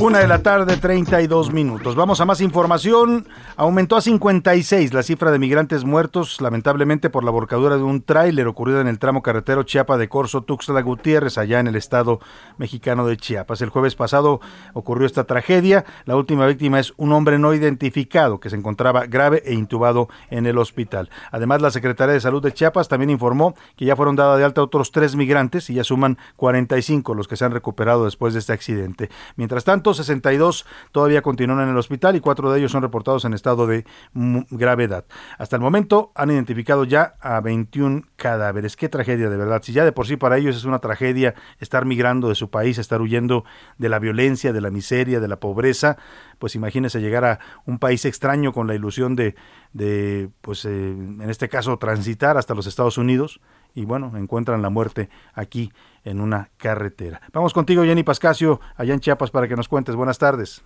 [0.02, 1.96] Una de la tarde, 32 minutos.
[1.96, 3.28] Vamos a más información.
[3.56, 8.48] Aumentó a 56 la cifra de migrantes muertos, lamentablemente por la volcadura de un tráiler
[8.48, 12.20] ocurrido en el tramo carretero Chiapa de Corzo, Tuxtla Gutiérrez, allá en el estado
[12.58, 13.62] mexicano de Chiapas.
[13.62, 14.42] El jueves pasado
[14.74, 15.86] ocurrió esta tragedia.
[16.06, 20.48] La última víctima es un hombre no identificado que se encontraba grave e intubado en
[20.48, 21.12] el hospital.
[21.32, 24.64] Además, la Secretaría de Salud de Chiapas también informó que ya fueron dadas de alta
[24.64, 28.54] otros tres migrantes y ya suman 45 los que se han recuperado después de este
[28.54, 29.12] accidente.
[29.36, 33.34] Mientras tanto, 62 todavía continúan en el hospital y cuatro de ellos son reportados en
[33.34, 35.06] estado de gravedad.
[35.38, 38.76] Hasta el momento han identificado ya a 21 cadáveres.
[38.76, 39.62] Qué tragedia de verdad.
[39.64, 42.78] Si ya de por sí para ellos es una tragedia estar migrando de su país,
[42.78, 43.46] estar huyendo
[43.78, 45.98] de la violencia, de la miseria, de la pobreza,
[46.40, 49.36] pues imagínese llegar a un país extraño con la ilusión de,
[49.74, 53.40] de pues eh, en este caso, transitar hasta los Estados Unidos
[53.74, 55.72] y bueno, encuentran la muerte aquí
[56.04, 57.22] en una carretera.
[57.34, 59.96] Vamos contigo, Jenny Pascasio, allá en Chiapas, para que nos cuentes.
[59.96, 60.64] Buenas tardes.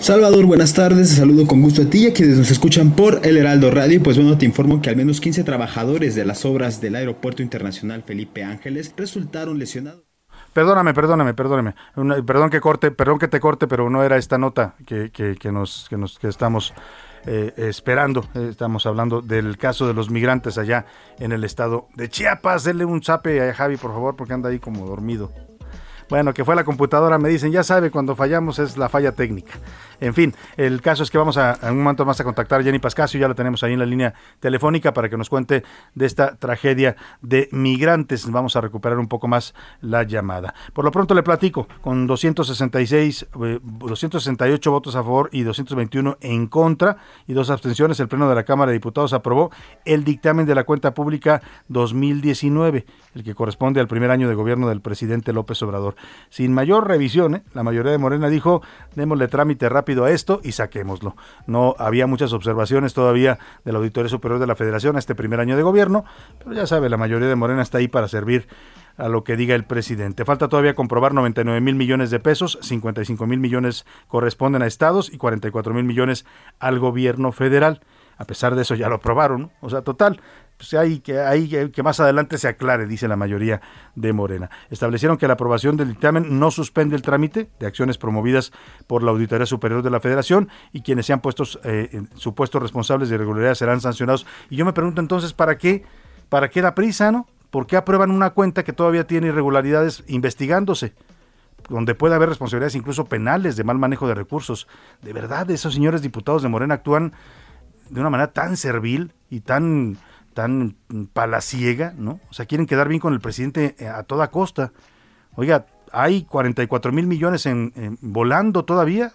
[0.00, 3.20] Salvador, buenas tardes, te saludo con gusto a ti y a quienes nos escuchan por
[3.24, 4.02] El Heraldo Radio.
[4.02, 8.02] Pues bueno, te informo que al menos 15 trabajadores de las obras del Aeropuerto Internacional
[8.02, 10.02] Felipe Ángeles resultaron lesionados.
[10.52, 11.74] Perdóname, perdóname, perdóname.
[12.26, 15.52] perdón que corte, perdón que te corte, pero no era esta nota que, que, que
[15.52, 16.74] nos, que nos que estamos
[17.26, 18.24] eh, esperando.
[18.34, 20.86] estamos hablando del caso de los migrantes allá
[21.18, 22.64] en el estado de Chiapas.
[22.64, 25.32] Denle un zape a Javi, por favor, porque anda ahí como dormido.
[26.10, 29.54] Bueno, que fue la computadora, me dicen, ya sabe, cuando fallamos es la falla técnica.
[30.00, 32.64] En fin, el caso es que vamos a, en un momento más a contactar a
[32.64, 35.64] Jenny Pascasio, ya lo tenemos ahí en la línea telefónica para que nos cuente
[35.94, 38.30] de esta tragedia de migrantes.
[38.30, 40.54] Vamos a recuperar un poco más la llamada.
[40.72, 46.46] Por lo pronto le platico, con 266, 268 eh, votos a favor y 221 en
[46.48, 49.50] contra y dos abstenciones, el Pleno de la Cámara de Diputados aprobó
[49.84, 54.68] el dictamen de la cuenta pública 2019, el que corresponde al primer año de gobierno
[54.68, 55.93] del presidente López Obrador.
[56.30, 58.62] Sin mayor revisión, la mayoría de Morena dijo,
[58.94, 61.16] démosle trámite rápido a esto y saquémoslo.
[61.46, 65.56] No había muchas observaciones todavía del Auditorio Superior de la Federación a este primer año
[65.56, 66.04] de gobierno,
[66.38, 68.46] pero ya sabe, la mayoría de Morena está ahí para servir
[68.96, 70.24] a lo que diga el presidente.
[70.24, 75.18] Falta todavía comprobar 99 mil millones de pesos, 55 mil millones corresponden a estados y
[75.18, 76.24] 44 mil millones
[76.58, 77.80] al gobierno federal.
[78.16, 80.20] A pesar de eso ya lo aprobaron, o sea, total,
[80.56, 83.60] pues hay que, hay que más adelante se aclare, dice la mayoría
[83.94, 84.50] de Morena.
[84.70, 88.52] Establecieron que la aprobación del dictamen no suspende el trámite de acciones promovidas
[88.86, 93.16] por la Auditoría Superior de la Federación y quienes sean puestos eh, supuestos responsables de
[93.16, 94.26] irregularidad serán sancionados.
[94.48, 95.84] Y yo me pregunto entonces, ¿para qué?
[96.28, 97.26] ¿Para qué da prisa, no?
[97.50, 100.94] ¿Por qué aprueban una cuenta que todavía tiene irregularidades investigándose?
[101.68, 104.68] donde puede haber responsabilidades incluso penales de mal manejo de recursos.
[105.00, 107.14] De verdad, esos señores diputados de Morena actúan
[107.94, 109.96] de una manera tan servil y tan
[110.34, 110.74] tan
[111.12, 112.18] palaciega, ¿no?
[112.28, 114.72] O sea, quieren quedar bien con el presidente eh, a toda costa.
[115.36, 119.12] Oiga, hay 44 mil millones en, volando todavía,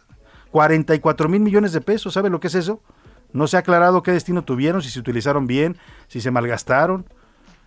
[0.52, 2.82] 44 mil millones de pesos, ¿sabe lo que es eso?
[3.34, 7.06] No se ha aclarado qué destino tuvieron, si se utilizaron bien, si se malgastaron.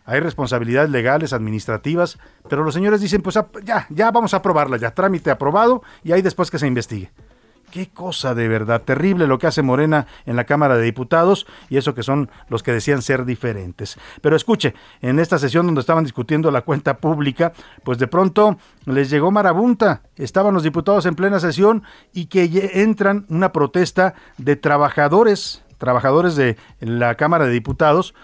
[0.06, 4.92] Hay responsabilidades legales, administrativas, pero los señores dicen, pues ya, ya vamos a aprobarla, ya
[4.92, 7.12] trámite aprobado y ahí después que se investigue.
[7.72, 11.78] Qué cosa de verdad terrible lo que hace Morena en la Cámara de Diputados y
[11.78, 13.98] eso que son los que decían ser diferentes.
[14.20, 19.08] Pero escuche, en esta sesión donde estaban discutiendo la cuenta pública, pues de pronto les
[19.08, 20.02] llegó marabunta.
[20.16, 21.82] Estaban los diputados en plena sesión
[22.12, 28.14] y que entran una protesta de trabajadores, trabajadores de la Cámara de Diputados,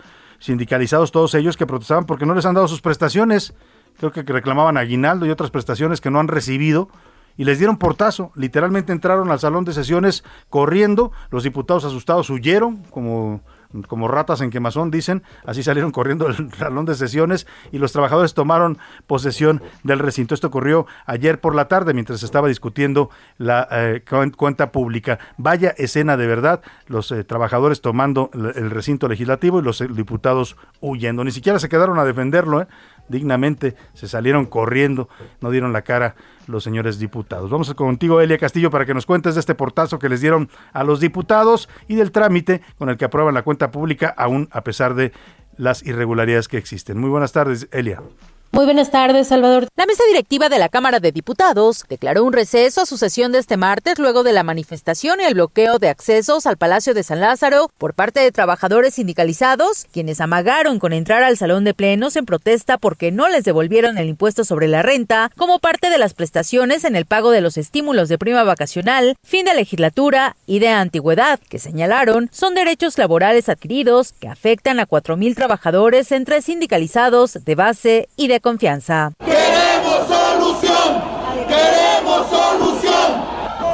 [0.40, 3.54] sindicalizados todos ellos que protestaban porque no les han dado sus prestaciones.
[3.96, 6.90] Creo que reclamaban aguinaldo y otras prestaciones que no han recibido
[7.38, 8.32] y les dieron portazo.
[8.34, 11.12] Literalmente entraron al salón de sesiones corriendo.
[11.30, 13.40] Los diputados asustados huyeron, como,
[13.86, 15.22] como ratas en quemazón, dicen.
[15.46, 20.34] Así salieron corriendo del salón de sesiones y los trabajadores tomaron posesión del recinto.
[20.34, 24.02] Esto ocurrió ayer por la tarde mientras se estaba discutiendo la eh,
[24.36, 25.20] cuenta pública.
[25.36, 30.56] Vaya escena de verdad, los eh, trabajadores tomando el recinto legislativo y los eh, diputados
[30.80, 31.22] huyendo.
[31.22, 32.66] Ni siquiera se quedaron a defenderlo,
[33.08, 35.08] dignamente se salieron corriendo,
[35.40, 36.14] no dieron la cara
[36.46, 37.50] los señores diputados.
[37.50, 40.84] Vamos contigo, Elia Castillo, para que nos cuentes de este portazo que les dieron a
[40.84, 44.94] los diputados y del trámite con el que aprueban la cuenta pública, aún a pesar
[44.94, 45.12] de
[45.56, 46.98] las irregularidades que existen.
[46.98, 48.00] Muy buenas tardes, Elia.
[48.50, 49.68] Muy buenas tardes, Salvador.
[49.76, 53.38] La mesa directiva de la Cámara de Diputados declaró un receso a su sesión de
[53.38, 57.20] este martes luego de la manifestación y el bloqueo de accesos al Palacio de San
[57.20, 62.24] Lázaro por parte de trabajadores sindicalizados, quienes amagaron con entrar al salón de plenos en
[62.24, 66.84] protesta porque no les devolvieron el impuesto sobre la renta como parte de las prestaciones
[66.84, 71.38] en el pago de los estímulos de prima vacacional, fin de legislatura y de antigüedad,
[71.50, 78.08] que señalaron son derechos laborales adquiridos que afectan a 4.000 trabajadores entre sindicalizados de base
[78.16, 79.12] y de confianza.
[79.24, 81.02] Queremos solución,
[81.48, 83.24] queremos solución,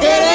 [0.00, 0.33] queremos.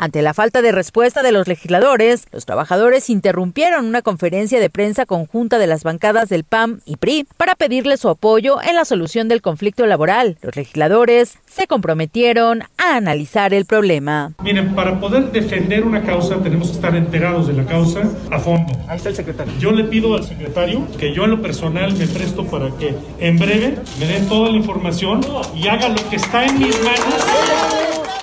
[0.00, 5.06] Ante la falta de respuesta de los legisladores, los trabajadores interrumpieron una conferencia de prensa
[5.06, 9.26] conjunta de las bancadas del PAM y PRI para pedirle su apoyo en la solución
[9.26, 10.38] del conflicto laboral.
[10.40, 14.34] Los legisladores se comprometieron a analizar el problema.
[14.40, 18.72] Miren, para poder defender una causa tenemos que estar enterados de la causa a fondo.
[18.86, 19.52] Ahí está el secretario.
[19.58, 23.36] Yo le pido al secretario que yo en lo personal me presto para que en
[23.36, 25.22] breve me den toda la información
[25.56, 27.26] y haga lo que está en mis manos.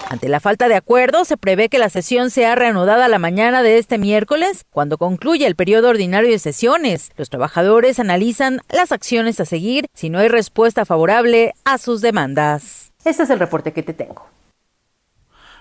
[0.07, 3.79] Ante la falta de acuerdo, se prevé que la sesión sea reanudada la mañana de
[3.79, 7.09] este miércoles, cuando concluya el periodo ordinario de sesiones.
[7.17, 12.93] Los trabajadores analizan las acciones a seguir si no hay respuesta favorable a sus demandas.
[13.03, 14.27] Este es el reporte que te tengo.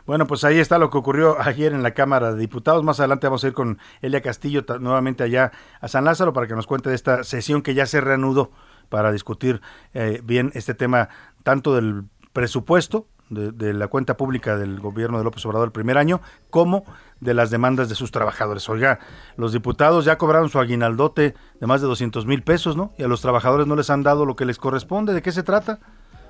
[0.04, 2.84] Bueno, pues ahí está lo que ocurrió ayer en la Cámara de Diputados.
[2.84, 6.54] Más adelante vamos a ir con Elia Castillo nuevamente allá a San Lázaro para que
[6.54, 8.50] nos cuente de esta sesión que ya se reanudó
[8.90, 9.62] para discutir
[9.94, 11.08] eh, bien este tema
[11.42, 16.20] tanto del presupuesto de, la cuenta pública del gobierno de López Obrador el primer año,
[16.50, 16.84] como
[17.20, 18.68] de las demandas de sus trabajadores.
[18.68, 18.98] Oiga,
[19.36, 22.92] los diputados ya cobraron su aguinaldote de más de 200 mil pesos, ¿no?
[22.98, 25.14] Y a los trabajadores no les han dado lo que les corresponde.
[25.14, 25.80] ¿De qué se trata?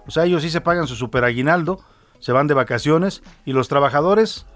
[0.07, 1.80] O sea, ellos sí se pagan su super aguinaldo,
[2.20, 4.47] se van de vacaciones y los trabajadores,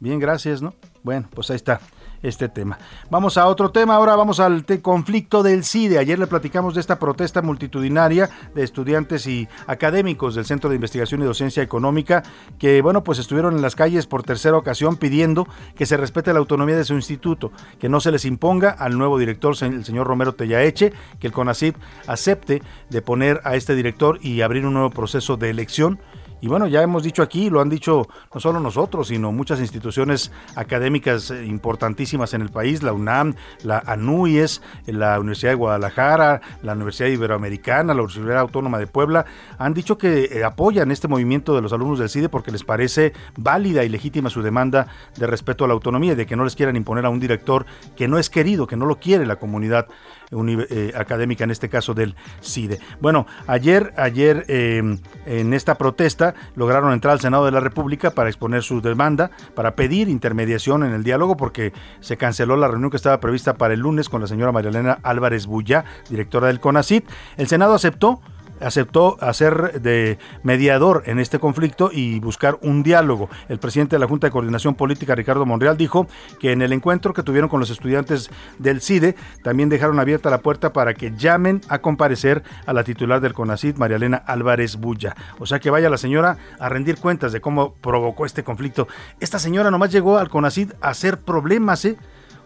[0.00, 0.74] bien, gracias, ¿no?
[1.02, 1.80] Bueno, pues ahí está
[2.22, 2.78] este tema.
[3.10, 5.98] Vamos a otro tema, ahora vamos al conflicto del CIDE.
[5.98, 11.22] Ayer le platicamos de esta protesta multitudinaria de estudiantes y académicos del Centro de Investigación
[11.22, 12.22] y Docencia Económica
[12.58, 15.46] que, bueno, pues estuvieron en las calles por tercera ocasión pidiendo
[15.76, 19.18] que se respete la autonomía de su instituto, que no se les imponga al nuevo
[19.18, 24.40] director, el señor Romero Tellaeche, que el CONACYT acepte de poner a este director y
[24.40, 25.98] abrir un nuevo proceso de elección
[26.40, 30.30] y bueno, ya hemos dicho aquí, lo han dicho no solo nosotros, sino muchas instituciones
[30.54, 36.74] académicas eh, importantísimas en el país, la UNAM, la ANUIES, la Universidad de Guadalajara, la
[36.74, 39.24] Universidad Iberoamericana, la Universidad Autónoma de Puebla,
[39.58, 43.14] han dicho que eh, apoyan este movimiento de los alumnos del CIDE porque les parece
[43.36, 46.54] válida y legítima su demanda de respeto a la autonomía y de que no les
[46.54, 47.64] quieran imponer a un director
[47.96, 49.86] que no es querido, que no lo quiere la comunidad
[50.30, 52.78] eh, académica, en este caso del CIDE.
[53.00, 58.28] Bueno, ayer, ayer em, en esta protesta lograron entrar al Senado de la República para
[58.28, 62.96] exponer su demanda, para pedir intermediación en el diálogo, porque se canceló la reunión que
[62.96, 67.08] estaba prevista para el lunes con la señora María Álvarez Bullá, directora del CONACIT.
[67.36, 68.20] El Senado aceptó
[68.60, 73.28] aceptó hacer de mediador en este conflicto y buscar un diálogo.
[73.48, 76.06] El presidente de la Junta de Coordinación Política, Ricardo Monreal, dijo
[76.40, 80.38] que en el encuentro que tuvieron con los estudiantes del CIDE, también dejaron abierta la
[80.38, 85.14] puerta para que llamen a comparecer a la titular del CONACID, María Elena Álvarez Bulla.
[85.38, 88.88] O sea que vaya la señora a rendir cuentas de cómo provocó este conflicto.
[89.20, 91.96] Esta señora nomás llegó al CONACID a hacer problemas, ¿eh?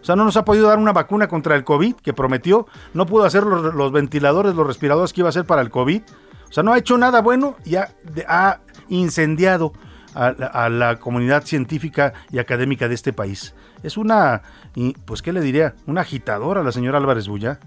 [0.01, 3.05] O sea, no nos ha podido dar una vacuna contra el COVID que prometió, no
[3.05, 6.01] pudo hacer los, ventiladores, los respiradores que iba a hacer para el COVID.
[6.49, 9.73] O sea, no ha hecho nada bueno y ha, incendiado
[10.13, 13.53] a, la comunidad científica y académica de este país.
[13.83, 14.41] Es una,
[15.05, 15.75] pues, ¿qué le diría?
[15.85, 17.59] Una agitadora la señora Álvarez Bulla.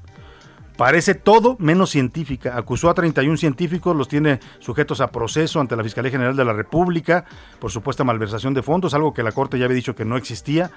[0.76, 2.58] Parece todo menos científica.
[2.58, 6.52] Acusó a 31 científicos, los tiene sujetos a proceso ante la Fiscalía General de la
[6.52, 7.24] República
[7.60, 10.72] por supuesta malversación de fondos, algo que la Corte ya había dicho que no existía.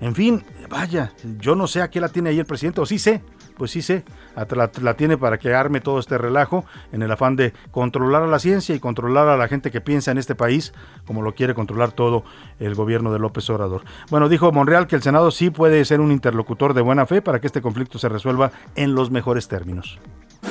[0.00, 2.98] En fin, vaya, yo no sé a qué la tiene ahí el presidente, o sí
[2.98, 3.22] sé,
[3.58, 4.04] pues sí sé,
[4.80, 8.38] la, tiene para que arme todo este relajo en el afán de controlar a la
[8.38, 10.72] ciencia y controlar a la gente que piensa en este país,
[11.06, 12.24] como lo quiere controlar todo
[12.58, 13.82] el gobierno de López Obrador.
[14.10, 17.40] Bueno, dijo Monreal que el Senado sí puede ser un interlocutor de buena fe para
[17.40, 19.98] que este conflicto se resuelva en los mejores términos.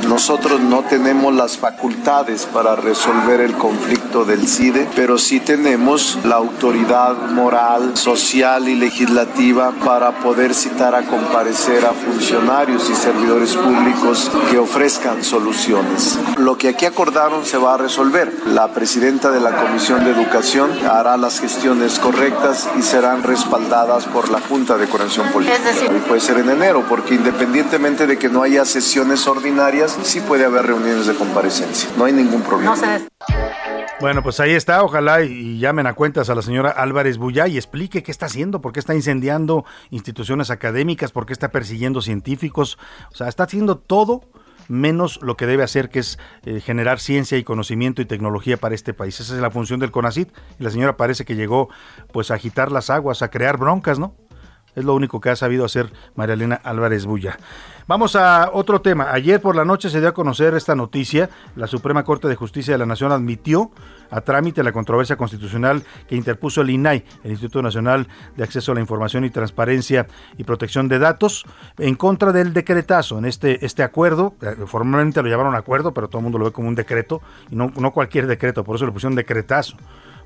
[0.07, 6.35] Nosotros no tenemos las facultades para resolver el conflicto del CIDE, pero sí tenemos la
[6.35, 14.29] autoridad moral, social y legislativa para poder citar a comparecer a funcionarios y servidores públicos
[14.51, 16.19] que ofrezcan soluciones.
[16.37, 18.31] Lo que aquí acordaron se va a resolver.
[18.45, 24.29] La presidenta de la Comisión de Educación hará las gestiones correctas y serán respaldadas por
[24.29, 25.59] la Junta de Coordinación Política.
[25.95, 30.45] Y puede ser en enero, porque independientemente de que no haya sesiones ordinarias, sí puede
[30.45, 31.89] haber reuniones de comparecencia.
[31.97, 32.75] No hay ningún problema.
[33.99, 34.83] Bueno, pues ahí está.
[34.83, 38.61] Ojalá y llamen a cuentas a la señora Álvarez Bullá y explique qué está haciendo,
[38.61, 42.77] por qué está incendiando instituciones académicas, por qué está persiguiendo científicos.
[43.11, 44.21] O sea, está haciendo todo
[44.69, 48.75] menos lo que debe hacer, que es eh, generar ciencia y conocimiento y tecnología para
[48.75, 49.19] este país.
[49.19, 50.29] Esa es la función del CONACIT.
[50.59, 51.69] Y la señora parece que llegó
[52.13, 54.15] pues a agitar las aguas, a crear broncas, ¿no?
[54.75, 57.37] Es lo único que ha sabido hacer María Elena Álvarez Bulla.
[57.87, 59.11] Vamos a otro tema.
[59.11, 61.29] Ayer por la noche se dio a conocer esta noticia.
[61.55, 63.71] La Suprema Corte de Justicia de la Nación admitió
[64.11, 68.07] a trámite la controversia constitucional que interpuso el INAI, el Instituto Nacional
[68.37, 70.07] de Acceso a la Información y Transparencia
[70.37, 71.45] y Protección de Datos,
[71.79, 73.17] en contra del decretazo.
[73.17, 76.51] En este, este acuerdo, eh, formalmente lo llamaron acuerdo, pero todo el mundo lo ve
[76.51, 79.77] como un decreto, y no, no cualquier decreto, por eso le pusieron decretazo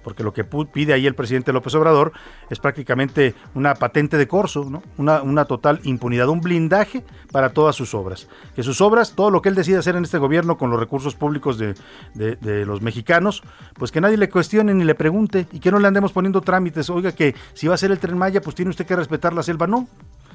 [0.03, 2.11] porque lo que pide ahí el presidente López Obrador
[2.49, 4.83] es prácticamente una patente de corso, ¿no?
[4.97, 8.27] una, una total impunidad, un blindaje para todas sus obras.
[8.55, 11.15] Que sus obras, todo lo que él decide hacer en este gobierno con los recursos
[11.15, 11.75] públicos de,
[12.13, 13.43] de los mexicanos,
[13.75, 16.89] pues que nadie le cuestione ni le pregunte y que no le andemos poniendo trámites.
[16.89, 19.43] Oiga, que si va a ser el tren Maya, pues tiene usted que respetar la
[19.43, 19.67] selva.
[19.67, 19.87] No,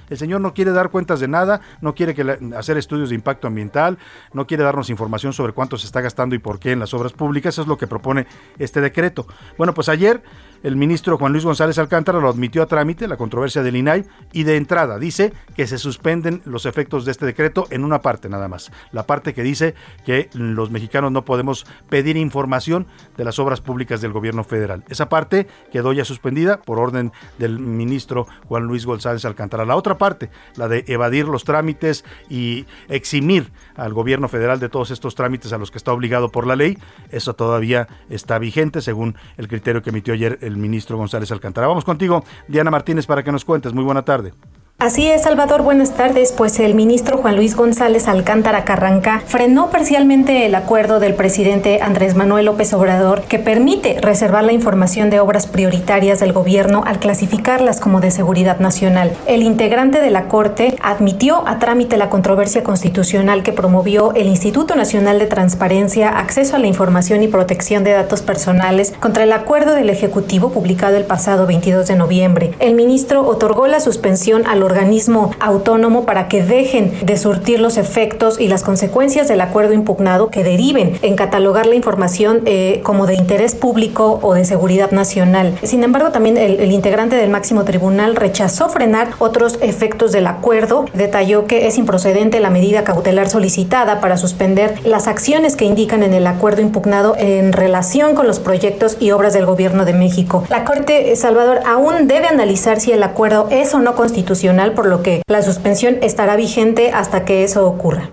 [0.08, 2.14] el señor no quiere dar cuentas de nada, no quiere
[2.56, 3.98] hacer estudios de impacto ambiental,
[4.32, 7.12] no quiere darnos información sobre cuánto se está gastando y por qué en las obras
[7.12, 7.54] públicas.
[7.54, 8.26] Eso es lo que propone
[8.58, 9.26] este decreto.
[9.56, 10.22] Bueno, pues ayer
[10.62, 14.42] el ministro Juan Luis González Alcántara lo admitió a trámite, la controversia del INAI, y
[14.42, 18.48] de entrada dice que se suspenden los efectos de este decreto en una parte nada
[18.48, 18.72] más.
[18.90, 22.86] La parte que dice que los mexicanos no podemos pedir información
[23.16, 24.84] de las obras públicas del gobierno federal.
[24.88, 29.64] Esa parte quedó ya suspendida por orden del ministro Juan Luis González Alcántara.
[29.64, 34.90] La otra parte, la de evadir los trámites y eximir al gobierno federal de todos
[34.90, 36.78] estos trámites a los que está obligado por la ley,
[37.10, 41.66] eso todavía está vigente según el criterio que emitió ayer el ministro González Alcántara.
[41.66, 43.72] Vamos contigo, Diana Martínez, para que nos cuentes.
[43.72, 44.32] Muy buena tarde.
[44.80, 46.30] Así es, Salvador, buenas tardes.
[46.30, 52.14] Pues el ministro Juan Luis González Alcántara Carranca frenó parcialmente el acuerdo del presidente Andrés
[52.14, 57.80] Manuel López Obrador que permite reservar la información de obras prioritarias del gobierno al clasificarlas
[57.80, 59.16] como de seguridad nacional.
[59.26, 64.76] El integrante de la Corte admitió a trámite la controversia constitucional que promovió el Instituto
[64.76, 69.74] Nacional de Transparencia, Acceso a la Información y Protección de Datos Personales contra el acuerdo
[69.74, 72.54] del Ejecutivo publicado el pasado 22 de noviembre.
[72.60, 77.76] El ministro otorgó la suspensión a los organismo autónomo para que dejen de surtir los
[77.76, 83.06] efectos y las consecuencias del acuerdo impugnado que deriven en catalogar la información eh, como
[83.06, 85.54] de interés público o de seguridad nacional.
[85.62, 90.84] Sin embargo, también el, el integrante del máximo tribunal rechazó frenar otros efectos del acuerdo,
[90.92, 96.12] detalló que es improcedente la medida cautelar solicitada para suspender las acciones que indican en
[96.12, 100.44] el acuerdo impugnado en relación con los proyectos y obras del gobierno de México.
[100.50, 105.02] La Corte Salvador aún debe analizar si el acuerdo es o no constitucional por lo
[105.02, 108.10] que la suspensión estará vigente hasta que eso ocurra.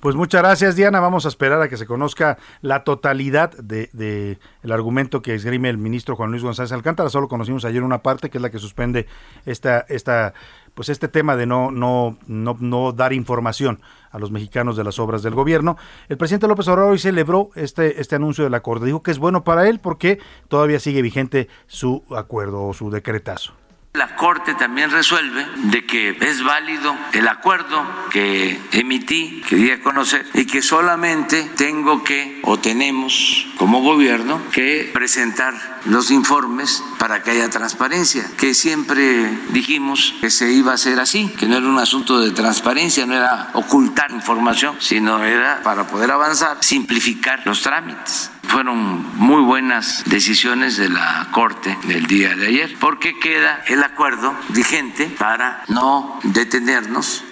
[0.00, 1.00] Pues muchas gracias, Diana.
[1.00, 5.76] Vamos a esperar a que se conozca la totalidad de, el argumento que esgrime el
[5.76, 7.10] ministro Juan Luis González Alcántara.
[7.10, 9.06] Solo conocimos ayer una parte que es la que suspende
[9.44, 10.32] esta, esta,
[10.74, 13.80] pues este tema de no, no, no, no dar información
[14.10, 15.76] a los mexicanos de las obras del gobierno.
[16.08, 18.86] El presidente López Obrador hoy celebró este, este anuncio del acuerdo.
[18.86, 20.18] Dijo que es bueno para él porque
[20.48, 23.59] todavía sigue vigente su acuerdo o su decretazo.
[23.92, 29.82] La Corte también resuelve de que es válido el acuerdo que emití, que di a
[29.82, 37.24] conocer, y que solamente tengo que, o tenemos como gobierno, que presentar los informes para
[37.24, 41.66] que haya transparencia, que siempre dijimos que se iba a hacer así, que no era
[41.66, 47.60] un asunto de transparencia, no era ocultar información, sino era para poder avanzar, simplificar los
[47.62, 48.30] trámites.
[48.50, 54.34] Fueron muy buenas decisiones de la Corte del día de ayer, porque queda el acuerdo
[54.48, 57.22] vigente para no detenernos.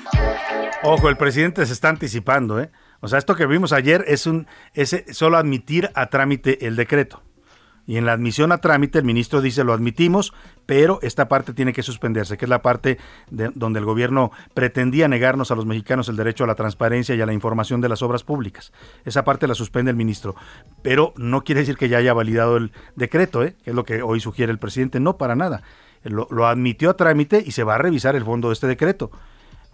[0.84, 2.70] Ojo, el presidente se está anticipando, ¿eh?
[3.00, 7.20] O sea, esto que vimos ayer es un es solo admitir a trámite el decreto.
[7.88, 10.34] Y en la admisión a trámite el ministro dice lo admitimos,
[10.66, 12.98] pero esta parte tiene que suspenderse, que es la parte
[13.30, 17.22] de, donde el gobierno pretendía negarnos a los mexicanos el derecho a la transparencia y
[17.22, 18.74] a la información de las obras públicas.
[19.06, 20.36] Esa parte la suspende el ministro,
[20.82, 23.56] pero no quiere decir que ya haya validado el decreto, ¿eh?
[23.64, 25.62] que es lo que hoy sugiere el presidente, no para nada.
[26.04, 29.10] Lo admitió a trámite y se va a revisar el fondo de este decreto.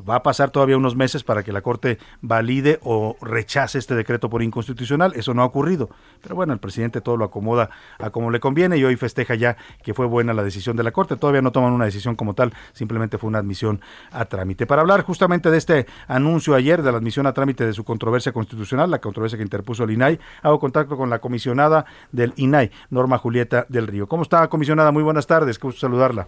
[0.08, 4.28] Va a pasar todavía unos meses para que la Corte valide o rechace este decreto
[4.28, 5.12] por inconstitucional.
[5.14, 5.88] Eso no ha ocurrido.
[6.20, 9.56] Pero bueno, el presidente todo lo acomoda a como le conviene y hoy festeja ya
[9.82, 11.16] que fue buena la decisión de la Corte.
[11.16, 13.80] Todavía no toman una decisión como tal, simplemente fue una admisión
[14.10, 14.66] a trámite.
[14.66, 18.32] Para hablar justamente de este anuncio ayer de la admisión a trámite de su controversia
[18.32, 23.18] constitucional, la controversia que interpuso el INAI, hago contacto con la comisionada del INAI, Norma
[23.18, 24.08] Julieta del Río.
[24.08, 24.90] ¿Cómo está, comisionada?
[24.90, 26.26] Muy buenas tardes, qué gusto saludarla.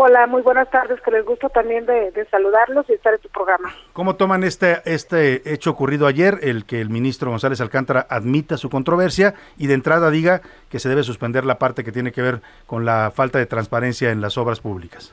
[0.00, 3.74] Hola, muy buenas tardes, que les gusto también de, saludarlos y estar en tu programa.
[3.92, 8.70] ¿Cómo toman este, este hecho ocurrido ayer, el que el ministro González Alcántara admita su
[8.70, 10.40] controversia y de entrada diga
[10.70, 14.12] que se debe suspender la parte que tiene que ver con la falta de transparencia
[14.12, 15.12] en las obras públicas?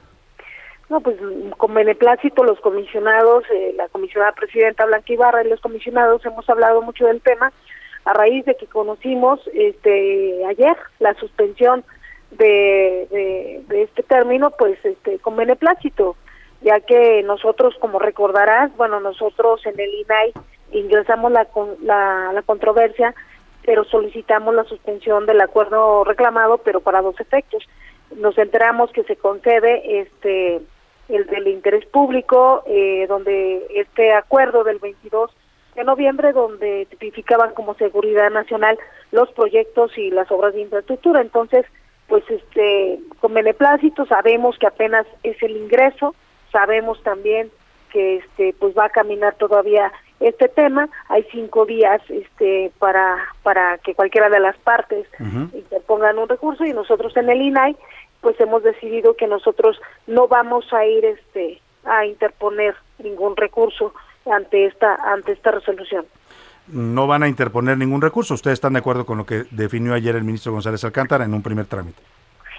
[0.88, 1.18] No, pues
[1.58, 6.84] con beneplácito los comisionados, eh, la comisionada presidenta Blanca Ibarra y los comisionados hemos hablado
[6.84, 7.52] mucho del tema
[8.06, 11.84] a raíz de que conocimos este ayer la suspensión
[12.38, 16.16] de, de, este término, pues este, con beneplácito,
[16.62, 20.34] ya que nosotros, como recordarás, bueno, nosotros en el INAI
[20.72, 21.48] ingresamos la,
[21.82, 23.14] la, la controversia,
[23.66, 27.64] pero solicitamos la suspensión del acuerdo reclamado, pero para dos efectos.
[28.16, 30.62] Nos enteramos que se concede este
[31.08, 35.32] el del interés público, eh, donde este acuerdo del 22
[35.76, 38.80] de noviembre donde tipificaban como seguridad nacional
[39.12, 41.22] los proyectos y las obras de infraestructura.
[41.22, 41.66] Entonces,
[42.08, 46.16] pues este con beneplácito sabemos que apenas es el ingreso,
[46.52, 47.52] sabemos también
[47.92, 53.78] que este pues va a caminar todavía este tema, hay cinco días este para para
[53.80, 55.08] que cualquiera de las partes
[55.54, 57.76] interpongan un recurso y nosotros en el INAI
[58.22, 63.94] pues hemos decidido que nosotros no vamos a ir este a interponer ningún recurso
[64.26, 66.06] ante esta ante esta resolución.
[66.68, 68.34] No van a interponer ningún recurso.
[68.34, 71.44] ¿Ustedes están de acuerdo con lo que definió ayer el ministro González Alcántara en un
[71.44, 72.02] primer trámite?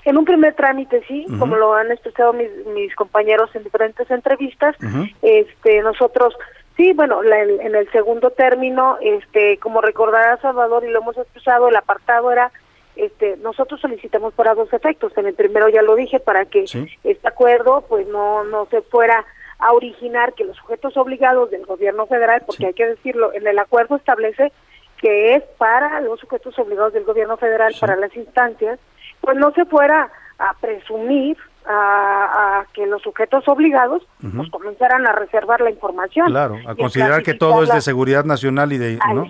[0.05, 4.77] En un primer trámite, sí, como lo han expresado mis, mis compañeros en diferentes entrevistas,
[5.21, 6.33] este, nosotros,
[6.77, 11.69] sí, bueno, la- en el segundo término, este, como recordará Salvador y lo hemos expresado,
[11.69, 12.53] el apartado era,
[12.95, 15.13] este, nosotros solicitamos para dos efectos.
[15.19, 16.67] En el primero ya lo dije, para que
[17.03, 19.25] este acuerdo, pues no, no se fuera
[19.59, 23.59] a originar que los sujetos obligados del gobierno federal, porque hay que decirlo, en el
[23.59, 24.53] acuerdo establece
[24.99, 28.79] que es para los sujetos obligados del gobierno federal, para las instancias,
[29.21, 31.37] pues no se fuera a presumir
[31.67, 36.29] a, a que los sujetos obligados pues comenzaran a reservar la información.
[36.29, 38.99] Claro, a considerar que todo es de seguridad nacional y de...
[39.15, 39.27] ¿no?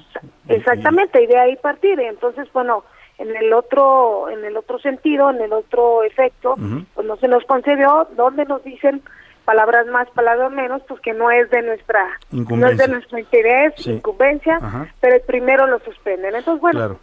[0.48, 1.98] Exactamente, y de ahí partir.
[1.98, 2.84] Entonces, bueno,
[3.18, 6.56] en el otro en el otro sentido, en el otro efecto,
[6.94, 9.02] pues no se nos concedió, donde nos dicen
[9.46, 13.72] palabras más, palabras menos, pues que no es de nuestra no es de nuestro interés,
[13.76, 13.92] Sí.
[13.92, 14.88] incumbencia, Ajá.
[15.00, 16.34] pero primero lo suspenden.
[16.34, 17.00] Entonces, bueno, Claro.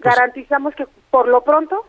[0.00, 1.84] Pues garantizamos que por lo pronto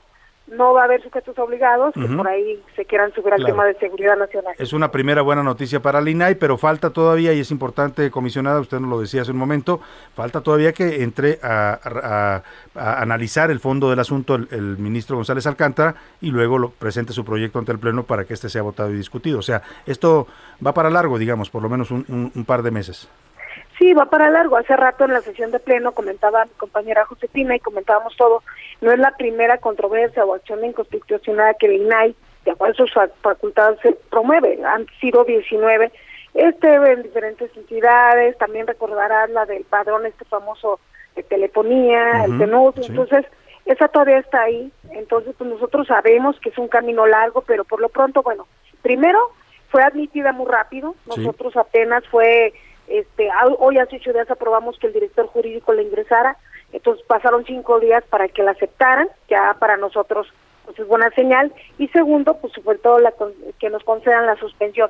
[0.51, 3.73] no va a haber sujetos obligados que por ahí se quieran subir al tema de
[3.75, 4.53] seguridad nacional.
[4.59, 8.59] Es una primera buena noticia para el INAI, pero falta todavía, y es importante, comisionada,
[8.59, 9.79] usted nos lo decía hace un momento,
[10.13, 12.43] falta todavía que entre a, a-
[12.75, 17.13] a analizar el fondo del asunto el, el ministro González Alcántara y luego lo presente
[17.13, 19.39] su proyecto ante el Pleno para que este sea votado y discutido.
[19.39, 20.27] O sea, esto
[20.65, 23.07] va para largo, digamos, por lo menos un, un- un par de meses.
[23.77, 24.57] Sí, va para largo.
[24.57, 28.43] Hace rato en la sesión de pleno comentaba mi compañera Josefina y comentábamos todo.
[28.81, 32.15] No es la primera controversia o acción inconstitucional que el INAI,
[32.45, 34.59] de acuerdo a sus fac- facultades, se promueve.
[34.65, 35.91] Han sido 19
[36.33, 38.37] este en diferentes entidades.
[38.37, 40.79] También recordarás la del padrón, este famoso
[41.15, 42.75] de telefonía, el PNUD.
[42.75, 42.87] sí.
[42.89, 43.25] Entonces,
[43.65, 44.71] esa todavía está ahí.
[44.91, 48.47] Entonces, pues nosotros sabemos que es un camino largo, pero por lo pronto, bueno,
[48.81, 49.19] primero
[49.69, 50.95] fue admitida muy rápido.
[51.13, 51.19] Sí.
[51.21, 52.53] Nosotros apenas fue,
[52.99, 53.29] este,
[53.59, 56.37] hoy hace ocho días aprobamos que el director jurídico la ingresara.
[56.73, 59.07] Entonces pasaron cinco días para que la aceptaran.
[59.29, 60.27] Ya para nosotros
[60.65, 61.51] pues es buena señal.
[61.79, 64.89] Y segundo, pues sobre todo la con- que nos concedan la suspensión.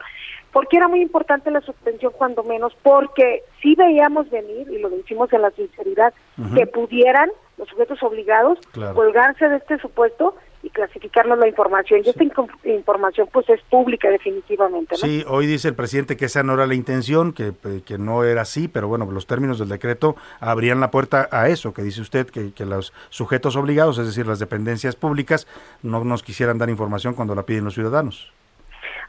[0.52, 5.32] Porque era muy importante la suspensión cuando menos, porque sí veíamos venir, y lo decimos
[5.32, 6.14] en la sinceridad,
[6.56, 8.96] que pudieran los sujetos obligados Claro.
[8.96, 12.02] colgarse de este supuesto y clasificarnos la información.
[12.04, 12.24] Y esta
[12.64, 15.08] información pues es pública definitivamente, ¿no?
[15.08, 18.24] Sí, hoy dice el presidente que esa no era la intención, que, eh, que no
[18.24, 22.02] era así, pero bueno, los términos del decreto abrían la puerta a eso, que dice
[22.02, 25.48] usted, que, que los sujetos obligados, es decir, las dependencias públicas,
[25.82, 28.32] no nos quisieran dar información cuando la piden los ciudadanos.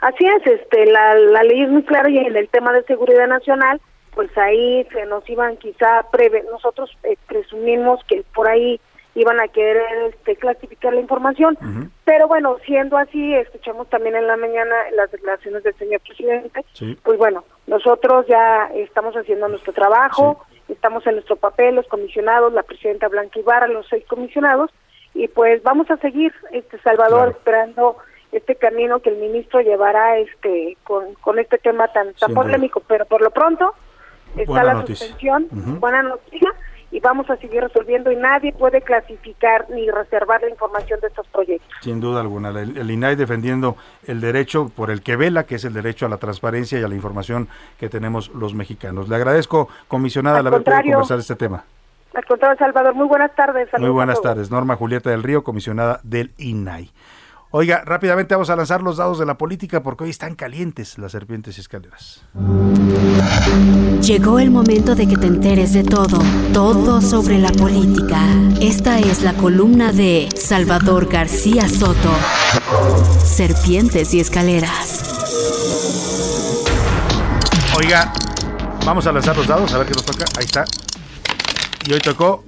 [0.00, 3.28] Así es, este, la, la ley es muy clara y en el tema de seguridad
[3.28, 3.80] nacional,
[4.14, 8.80] pues ahí se nos iban quizá preve, nosotros eh, presumimos que por ahí
[9.14, 9.82] iban a querer
[10.14, 11.58] este, clasificar la información,
[12.04, 16.98] pero bueno, siendo así, escuchamos también en la mañana las declaraciones del señor presidente, Sí.
[17.02, 22.62] pues bueno, nosotros ya estamos haciendo nuestro trabajo, estamos en nuestro papel, los comisionados, la
[22.62, 24.70] presidenta Blanca Ibarra, los seis comisionados,
[25.14, 27.96] y pues vamos a seguir, este Salvador, esperando
[28.32, 33.04] este camino que el ministro llevará este con, con este tema tan, tan polémico, pero
[33.04, 33.74] por lo pronto
[34.38, 35.06] está Buena la noticia.
[35.06, 35.48] suspensión,
[35.80, 36.48] buena noticia,
[36.93, 41.26] y vamos a seguir resolviendo y nadie puede clasificar ni reservar la información de estos
[41.28, 41.68] proyectos.
[41.80, 43.76] Sin duda alguna, el, el INAI defendiendo
[44.07, 46.88] el derecho por el que vela, que es el derecho a la transparencia y a
[46.88, 49.09] la información que tenemos los mexicanos.
[49.09, 51.64] Le agradezco, comisionada, Al haber podido conversar este tema.
[52.14, 53.64] Al contrario, Salvador, muy buenas tardes.
[53.64, 54.51] Muy saludos a buenas tardes.
[54.51, 56.90] Norma Julieta del Río, comisionada del INAI.
[57.51, 61.12] Oiga, rápidamente vamos a lanzar los dados de la política porque hoy están calientes las
[61.12, 62.24] serpientes y escaleras.
[64.03, 66.18] Llegó el momento de que te enteres de todo,
[66.53, 68.18] todo sobre la política.
[68.61, 72.11] Esta es la columna de Salvador García Soto.
[73.24, 75.05] Serpientes y escaleras.
[77.76, 78.12] Oiga,
[78.84, 80.24] vamos a lanzar los dados a ver qué nos toca.
[80.36, 80.64] Ahí está.
[81.86, 82.42] Y hoy tocó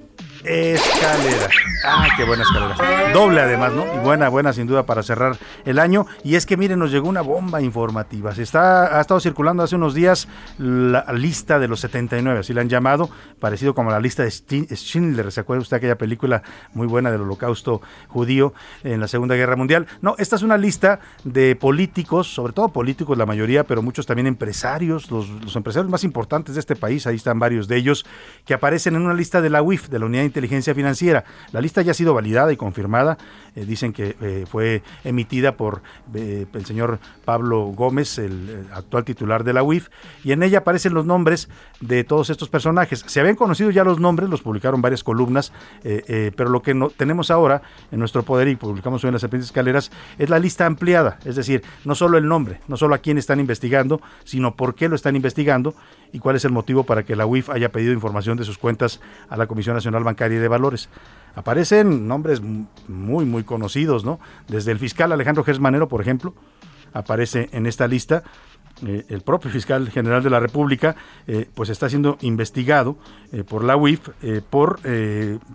[0.45, 1.49] Escalera.
[1.87, 3.13] Ah, qué buena escalera.
[3.13, 3.85] Doble además, ¿no?
[3.95, 6.07] Y buena, buena sin duda para cerrar el año.
[6.23, 8.35] Y es que miren, nos llegó una bomba informativa.
[8.35, 10.29] Se está, ha estado circulando hace unos días
[10.59, 13.09] la lista de los 79, así la han llamado,
[13.41, 15.33] parecido como la lista de Schindler.
[15.33, 16.43] ¿Se acuerda usted aquella película
[16.75, 19.87] muy buena del holocausto judío en la Segunda Guerra Mundial?
[20.03, 24.27] No, esta es una lista de políticos, sobre todo políticos la mayoría, pero muchos también
[24.27, 28.05] empresarios, los, empresarios más importantes de este país, ahí están varios de ellos,
[28.45, 31.25] que aparecen en una lista de la UIF, de la Unidad Inteligencia Financiera.
[31.53, 33.19] La lista ya ha sido validada y confirmada.
[33.55, 35.81] Eh, dicen que eh, fue emitida por
[36.13, 39.91] eh, el señor Pablo Gómez, el, actual titular de la UIF,
[40.25, 41.49] y en ella aparecen los nombres
[41.81, 43.05] de todos estos personajes.
[43.07, 47.31] Se habían conocido ya los nombres, los publicaron varias columnas, pero lo que no, tenemos
[47.31, 47.63] ahora
[47.93, 51.37] en nuestro poder y publicamos hoy en las serpientes escaleras es la lista ampliada, es
[51.37, 54.97] decir, no solo el nombre, no solo a quién están investigando, sino por qué lo
[54.97, 55.75] están investigando
[56.15, 59.01] y cuál es el motivo para que la UIF haya pedido información de sus cuentas
[59.29, 60.89] a la Comisión Nacional Bancaria y de Valores.
[61.35, 62.41] Aparecen nombres
[62.87, 64.21] muy, muy conocidos, ¿no?
[64.47, 66.33] Desde el fiscal Alejandro Gersmanero, por ejemplo,
[66.93, 68.23] aparece en esta lista.
[68.87, 70.95] Eh, el propio fiscal general de la República,
[71.27, 72.97] eh, pues está siendo investigado
[73.33, 74.09] eh, por la UIF
[74.51, 74.79] por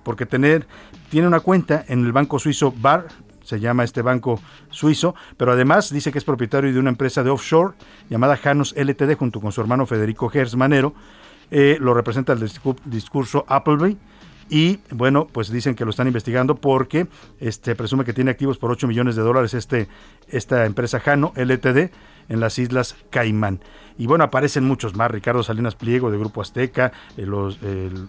[0.03, 0.67] porque tener
[1.09, 3.07] tiene una cuenta en el banco suizo Bar
[3.49, 4.39] se llama este banco
[4.69, 7.73] suizo, pero además dice que es propietario de una empresa de offshore
[8.07, 10.93] llamada Janus LTD junto con su hermano Federico Gers Manero.
[11.49, 12.47] Eh, lo representa el
[12.85, 13.97] discurso Appleby.
[14.51, 17.07] Y bueno, pues dicen que lo están investigando porque
[17.39, 19.87] este presume que tiene activos por 8 millones de dólares este,
[20.27, 21.91] esta empresa Jano LTD
[22.29, 23.59] en las Islas Caimán.
[23.99, 27.59] Y bueno, aparecen muchos más, Ricardo Salinas Pliego de Grupo Azteca, eh, los,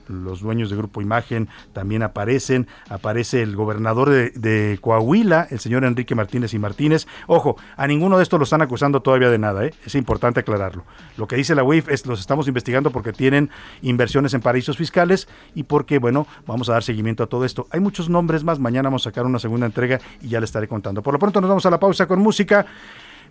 [0.06, 6.14] los dueños de Grupo Imagen también aparecen, aparece el gobernador de, Coahuila, el señor Enrique
[6.14, 7.08] Martínez y Martínez.
[7.26, 9.74] Ojo, a ninguno de estos lo están acusando todavía de nada, ¿eh?
[9.84, 10.84] es importante aclararlo.
[11.16, 13.50] Lo que dice la UIF es los estamos investigando porque tienen
[13.82, 17.66] inversiones en paraísos fiscales y porque, bueno, vamos a dar seguimiento a todo esto.
[17.72, 20.68] Hay muchos nombres más, mañana vamos a sacar una segunda entrega y ya le estaré
[20.68, 21.02] contando.
[21.02, 22.64] Por lo pronto nos vamos a la pausa con música.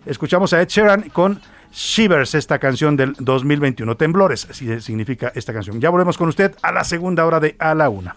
[0.06, 1.40] Escuchamos a Ed Sheeran con
[1.72, 3.96] Shivers, esta canción del 2021.
[3.96, 5.80] Temblores significa esta canción.
[5.80, 8.16] Ya volvemos con usted a la segunda hora de A la Una.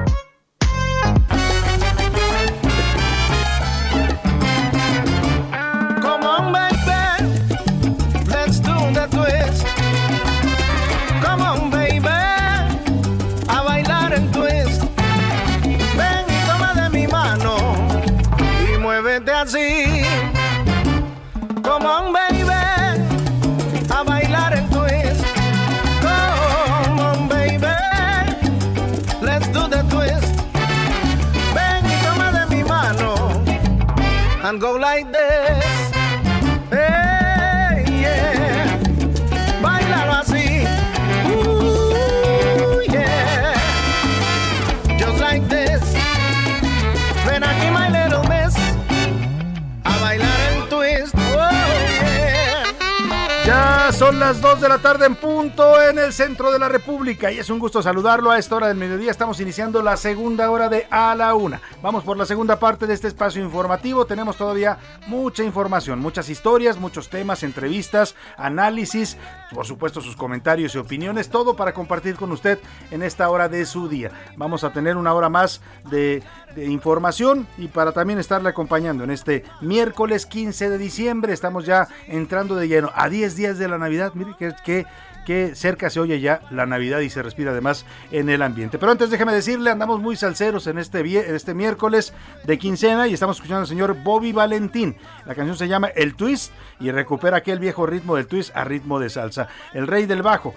[54.31, 57.49] Las 2 de la tarde en punto en el centro de la República y es
[57.49, 59.11] un gusto saludarlo a esta hora del mediodía.
[59.11, 61.61] Estamos iniciando la segunda hora de A la Una.
[61.81, 64.05] Vamos por la segunda parte de este espacio informativo.
[64.05, 64.77] Tenemos todavía
[65.07, 69.17] mucha información, muchas historias, muchos temas, entrevistas, análisis,
[69.53, 73.65] por supuesto sus comentarios y opiniones, todo para compartir con usted en esta hora de
[73.65, 74.11] su día.
[74.37, 76.23] Vamos a tener una hora más de,
[76.57, 81.31] información y para también estarle acompañando en este miércoles 15 de diciembre.
[81.31, 84.11] Estamos ya entrando de lleno a 10 días de la Navidad.
[84.15, 84.85] Mire que, que
[85.25, 88.77] que cerca se oye ya la Navidad y se respira además en el ambiente.
[88.77, 93.13] Pero antes déjeme decirle, andamos muy salseros en este, en este miércoles de quincena y
[93.13, 94.95] estamos escuchando al señor Bobby Valentín.
[95.25, 96.51] La canción se llama El Twist
[96.81, 99.47] y recupera aquel viejo ritmo del twist a ritmo de salsa.
[99.73, 100.53] El rey del bajo,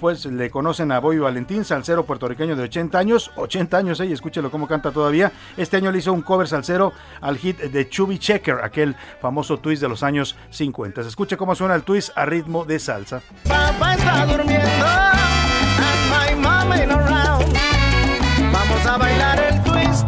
[0.00, 4.12] pues le conocen a Bobby Valentín, salsero puertorriqueño de 80 años, 80 años, eh, y
[4.12, 5.32] escúchelo cómo canta todavía.
[5.56, 9.82] Este año le hizo un cover salsero al hit de Chubby Checker, aquel famoso twist
[9.82, 11.02] de los años 50.
[11.02, 13.22] Se escucha cómo suena el twist a ritmo de salsa
[14.06, 14.86] está durmiendo
[16.40, 17.52] my around.
[18.52, 20.06] Vamos a bailar el twist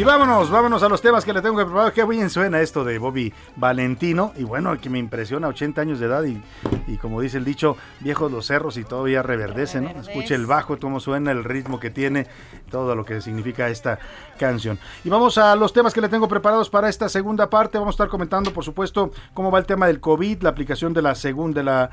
[0.00, 1.92] Y vámonos, vámonos a los temas que le tengo que preparar.
[1.92, 4.32] Qué bien suena esto de Bobby Valentino.
[4.34, 6.42] Y bueno, que me impresiona, 80 años de edad y,
[6.86, 9.90] y como dice el dicho, viejos los cerros y todavía reverdece, ¿no?
[9.90, 12.26] Escuche el bajo, cómo suena, el ritmo que tiene,
[12.70, 13.98] todo lo que significa esta
[14.38, 14.78] canción.
[15.04, 17.76] Y vamos a los temas que le tengo preparados para esta segunda parte.
[17.76, 21.02] Vamos a estar comentando, por supuesto, cómo va el tema del COVID, la aplicación de
[21.02, 21.90] la segunda, de la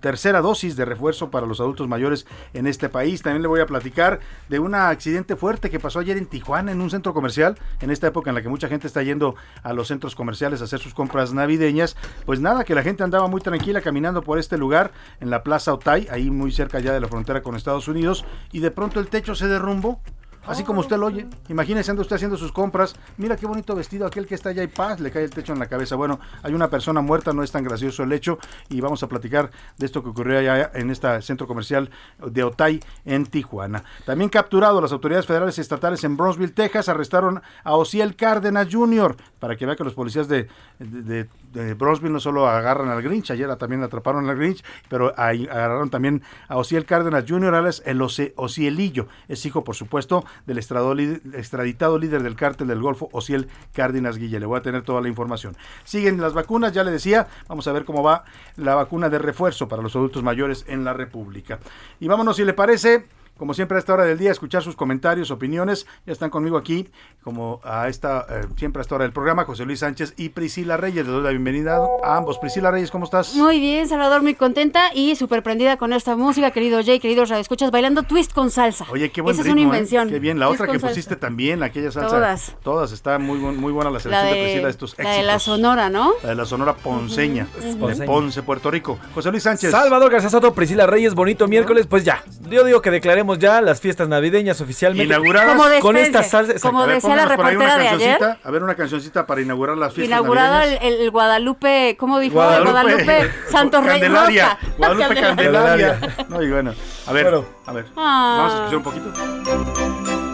[0.00, 3.22] tercera dosis de refuerzo para los adultos mayores en este país.
[3.22, 6.80] También le voy a platicar de un accidente fuerte que pasó ayer en Tijuana, en
[6.80, 7.43] un centro comercial
[7.80, 10.64] en esta época en la que mucha gente está yendo a los centros comerciales a
[10.64, 14.56] hacer sus compras navideñas, pues nada, que la gente andaba muy tranquila caminando por este
[14.56, 18.24] lugar en la Plaza Otay, ahí muy cerca ya de la frontera con Estados Unidos,
[18.52, 20.00] y de pronto el techo se derrumbó
[20.46, 24.06] Así como usted lo oye, imagínese anda usted haciendo sus compras, mira qué bonito vestido
[24.06, 25.96] aquel que está allá y paz, le cae el techo en la cabeza.
[25.96, 28.38] Bueno, hay una persona muerta, no es tan gracioso el hecho
[28.68, 31.90] y vamos a platicar de esto que ocurrió allá en este centro comercial
[32.24, 33.84] de Otay en Tijuana.
[34.04, 39.16] También capturado las autoridades federales y estatales en Bronzeville, Texas, arrestaron a Ociel Cárdenas Jr.
[39.38, 43.30] para que vea que los policías de, de, de Bronzeville no solo agarran al Grinch,
[43.30, 49.08] ayer también atraparon al Grinch, pero ahí agarraron también a Ociel Cárdenas Jr., el Ocielillo,
[49.28, 54.40] es hijo por supuesto del extraditado líder del cártel del Golfo, Ociel Cárdenas Guille.
[54.40, 55.56] Le voy a tener toda la información.
[55.84, 58.24] Siguen las vacunas, ya le decía, vamos a ver cómo va
[58.56, 61.58] la vacuna de refuerzo para los adultos mayores en la República.
[62.00, 63.06] Y vámonos, si le parece,
[63.36, 65.86] como siempre a esta hora del día, escuchar sus comentarios, opiniones.
[66.06, 66.88] Ya están conmigo aquí,
[67.22, 70.76] como a esta, eh, siempre a esta hora del programa, José Luis Sánchez y Priscila
[70.76, 71.04] Reyes.
[71.04, 72.38] Les doy la bienvenida a ambos.
[72.38, 73.34] Priscila Reyes, ¿cómo estás?
[73.34, 77.70] Muy bien, Salvador, muy contenta y súper prendida con esta música, querido Jay, queridos escuchas
[77.70, 78.86] bailando twist con salsa.
[78.90, 79.64] Oye, qué buen Esa ritmo, es una ¿eh?
[79.76, 80.08] invención.
[80.08, 80.38] Qué bien.
[80.38, 81.20] La Twist otra que pusiste salsa.
[81.20, 82.08] también, aquella salsa.
[82.08, 82.56] Todas.
[82.62, 82.92] Todas.
[82.92, 85.16] Está muy, buen- muy buena la La selección de, Priscila de de, estos la éxitos.
[85.16, 86.12] de la Sonora, ¿no?
[86.22, 88.98] La de la Sonora Ponceña, de Ponce, Puerto Rico.
[89.14, 89.70] José Luis Sánchez.
[89.70, 92.22] Salvador García Soto, Priscila Reyes, bonito miércoles, pues ya.
[92.48, 95.04] Yo digo que declaremos ya las fiestas navideñas oficialmente.
[95.14, 95.48] Inauguradas.
[95.56, 96.60] Como con despense, esta salsa.
[96.60, 98.18] como ver, decía la pónganos por ahí una reportera de ayer.
[98.18, 101.00] cancioncita, A ver, una cancioncita para inaugurar las fiestas Inaugurado el, navideñas.
[101.00, 102.34] el Guadalupe, ¿cómo dijo?
[102.34, 102.70] Guadalupe.
[102.72, 104.00] Guadalupe, Santos Reyes.
[104.02, 104.58] Candelaria.
[104.76, 105.98] Guadalupe Candelaria.
[106.00, 106.26] Candelaria.
[106.28, 106.74] No, y bueno,
[107.06, 107.44] a ver, Bueno.
[107.66, 107.86] a ver.
[107.96, 108.34] Ah.
[108.38, 110.24] Vamos a escuchar un poquito.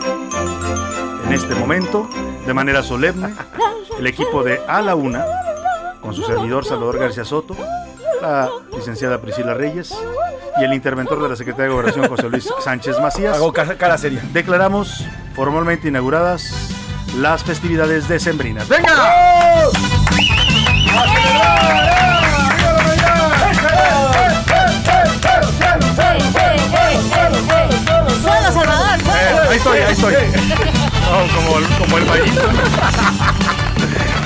[1.26, 2.08] En este momento,
[2.46, 3.32] de manera solemne,
[3.98, 5.24] el equipo de A la Una,
[6.00, 7.56] con su servidor Salvador García Soto,
[8.20, 9.94] la licenciada Priscila Reyes
[10.60, 13.36] y el interventor de la Secretaría de Gobernación José Luis Sánchez Macías.
[13.36, 14.20] Hago ca- cara seria.
[14.32, 15.04] Declaramos
[15.34, 16.52] formalmente inauguradas
[17.16, 18.68] las festividades decembrinas.
[18.68, 18.92] ¡Venga!
[28.22, 28.98] ¡Suena, Salvador!
[29.06, 30.12] Eh, ahí estoy, ahí estoy.
[30.14, 32.42] No, como, el- como el mallito.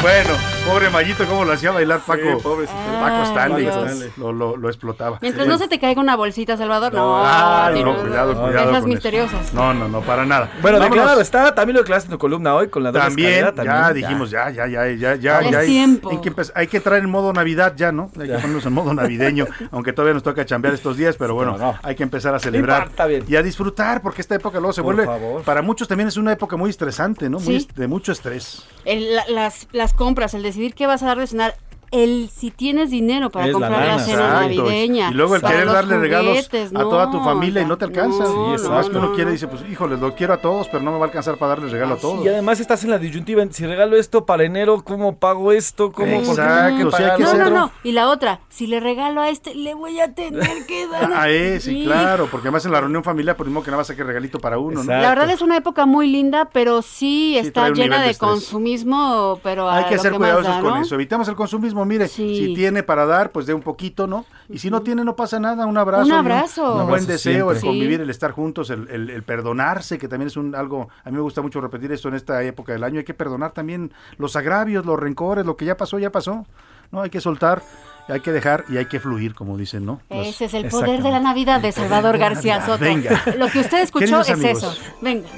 [0.03, 0.31] bueno,
[0.67, 2.39] pobre mallito, cómo lo hacía bailar Paco.
[2.43, 2.79] pobrecito.
[3.01, 3.69] Paco Stanley.
[4.17, 5.19] Lo, lo- lo explotaba.
[5.21, 5.51] Mientras Sí.
[5.51, 7.23] no se te caiga una bolsita, Salvador, no.
[7.25, 8.71] Ay, no, tiene- cuidado, cuidado.
[8.71, 9.47] Esas misteriosas.
[9.49, 9.55] eso.
[9.57, 10.51] No, no, no, para nada.
[10.63, 10.91] Bueno, Vámonos.
[10.97, 13.83] declarado está, también lo declaraste en tu columna hoy con la doble También, escalera, ya
[13.87, 15.61] también, dijimos, ya, ya, ya, ya, ya, Ya ya.
[15.61, 16.11] es tiempo.
[16.11, 18.11] Hay que, hay entrar en modo Navidad ya, ¿no?
[18.19, 21.53] Hay que ponernos en modo navideño, aunque todavía nos toca chambear estos días, pero bueno,
[21.59, 21.79] No, no.
[21.83, 23.25] hay que empezar a celebrar importa, bien.
[23.29, 25.43] y a disfrutar, porque esta época luego se Por vuelve, favor.
[25.43, 27.39] para muchos también es una época muy estresante, ¿no?
[27.41, 28.65] Muy de mucho estrés.
[28.85, 31.57] El- la- las, las compras, el decidir qué vas a dar de cenar,
[31.95, 34.41] el si tienes dinero para Es comprar la, lana, cena Exacto.
[34.41, 35.11] navideña.
[35.11, 38.25] Y luego el querer darle regalos a toda tu no, familia y no te alcanza.
[38.25, 39.33] no, Sí, no, más que uno no, quiere no.
[39.33, 41.71] dice, pues híjole, lo quiero a todos, pero no me va a alcanzar para darles
[41.73, 42.25] regalo a todos.
[42.25, 45.93] Y además estás en la disyuntiva, si regalo esto para enero, ¿cómo pago esto?
[45.93, 46.07] ¿Cómo?
[46.23, 47.71] ¿Por qué tengo Exacto, pagar que No, no, no.
[47.85, 51.13] Y la otra, si le regalo a este, le voy a tener que dar.
[51.15, 53.87] Ah, eh, sí, claro, porque además en la reunión familiar, por mismo que nada más
[53.87, 54.91] saque regalito para uno, ¿no?
[54.93, 59.69] La verdad es una época muy linda, pero sí, Sí, está llena de consumismo, pero
[59.69, 60.83] a Hay que ser cuidadosos da, con ¿no?
[60.83, 60.95] eso.
[60.95, 61.84] Evitamos el consumismo.
[61.85, 62.37] Mire, Sí.
[62.37, 64.25] si tiene para dar, pues dé un poquito, ¿no?
[64.49, 65.67] Y si no tiene, no pasa nada.
[65.67, 66.05] Un abrazo.
[66.07, 66.63] Un abrazo.
[66.63, 70.09] Un, Un buen abrazo deseo, el convivir, el estar juntos, el, el- el perdonarse, que
[70.09, 70.89] también es un algo.
[71.05, 72.99] A mí me gusta mucho repetir esto en esta época del año.
[72.99, 76.47] Hay que perdonar también los agravios, los rencores, lo que ya pasó, ya pasó.
[76.93, 77.63] No hay que soltar,
[78.09, 80.01] hay que dejar y hay que fluir, como dicen, ¿no?
[80.11, 82.65] Los- Ese es el poder de la Navidad de Salvador García.
[82.65, 82.79] Soto.
[82.85, 83.23] Venga.
[83.39, 84.59] Lo que usted escuchó Queridos es amigos.
[84.63, 84.95] eso.
[85.01, 85.29] Venga.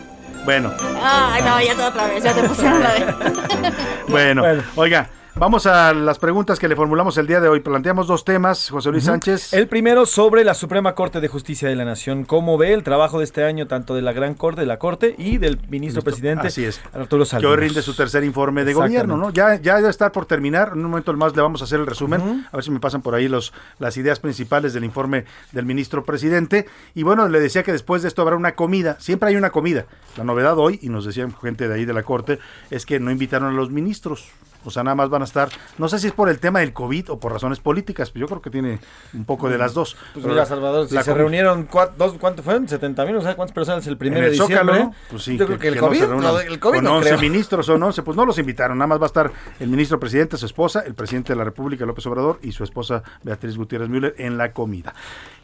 [0.44, 0.70] Bueno,
[1.03, 3.05] Ay, no, ya te otra vez, ya te pusieron la de.
[4.09, 4.62] bueno, Bueno.
[4.76, 5.09] oiga.
[5.39, 7.61] Vamos a las preguntas que le formulamos el día de hoy.
[7.61, 9.53] Planteamos dos temas, José Luis Sánchez.
[9.53, 12.24] El primero sobre la Suprema Corte de Justicia de la Nación.
[12.24, 15.14] ¿Cómo ve el trabajo de este año tanto de la Gran Corte, de la Corte
[15.18, 16.80] y del ministro presidente Así es.
[16.95, 17.59] Arturo que Saldívar?
[17.59, 19.28] hoy rinde su tercer informe de gobierno, ¿no?
[19.28, 20.70] Ya, ya debe estar por terminar.
[20.72, 22.47] En un momento más le vamos a hacer el resumen.
[22.51, 26.03] A ver si me pasan por ahí los, las ideas principales del informe del ministro
[26.03, 26.64] presidente.
[26.95, 28.97] Y bueno, le decía que después de esto habrá una comida.
[29.01, 29.84] Siempre hay una comida.
[30.16, 32.39] La novedad hoy, y nos decían gente de ahí de la corte,
[32.70, 34.30] es que no invitaron a los ministros.
[34.66, 35.48] O sea, nada más van a estar,
[35.78, 38.28] no sé si es por el tema del COVID o por razones políticas, pero yo
[38.28, 38.78] creo que tiene
[39.14, 39.94] un poco de las dos.
[40.12, 42.66] Pues Pero mira, Salvador, si la se reunieron, dos, ¿cuánto fueron?
[42.66, 43.14] ¿70 mil?
[43.14, 44.56] No sé cuántas personas el primero de diciembre.
[44.76, 47.08] Zócalo, pues sí, Yo creo que, el no COVID, no, el COVID con no 11
[47.08, 47.20] creo.
[47.20, 50.36] ministros son 11, pues no los invitaron, nada más va a estar el ministro presidente,
[50.36, 54.14] su esposa, el presidente de la República, López Obrador, y su esposa Beatriz Gutiérrez Müller
[54.18, 54.94] en la comida.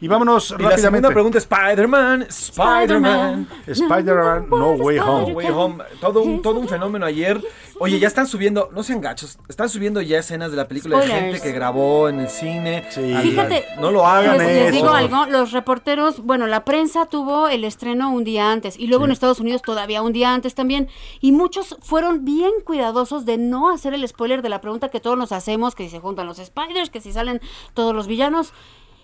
[0.01, 0.81] Y vámonos Y la rápidamente.
[0.81, 3.47] segunda pregunta, Spider-Man, Spider-Man.
[3.67, 5.27] Spider-Man No Way Home.
[5.31, 5.83] No Way Home.
[6.01, 7.41] Todo un, todo un fenómeno ayer.
[7.83, 11.07] Oye, ya están subiendo, no sean gachos, están subiendo ya escenas de la película de
[11.07, 12.85] gente que grabó en el cine.
[12.95, 17.49] Al- Fíjate, no lo hagan les, les digo algo, los reporteros, bueno, la prensa tuvo
[17.49, 19.09] el estreno un día antes y luego Sí.
[19.09, 20.87] en Estados Unidos todavía un día antes también
[21.19, 25.17] y muchos fueron bien cuidadosos de no hacer el spoiler de la pregunta que todos
[25.17, 27.41] nos hacemos, que si se juntan los spiders, que si salen
[27.73, 28.53] todos los villanos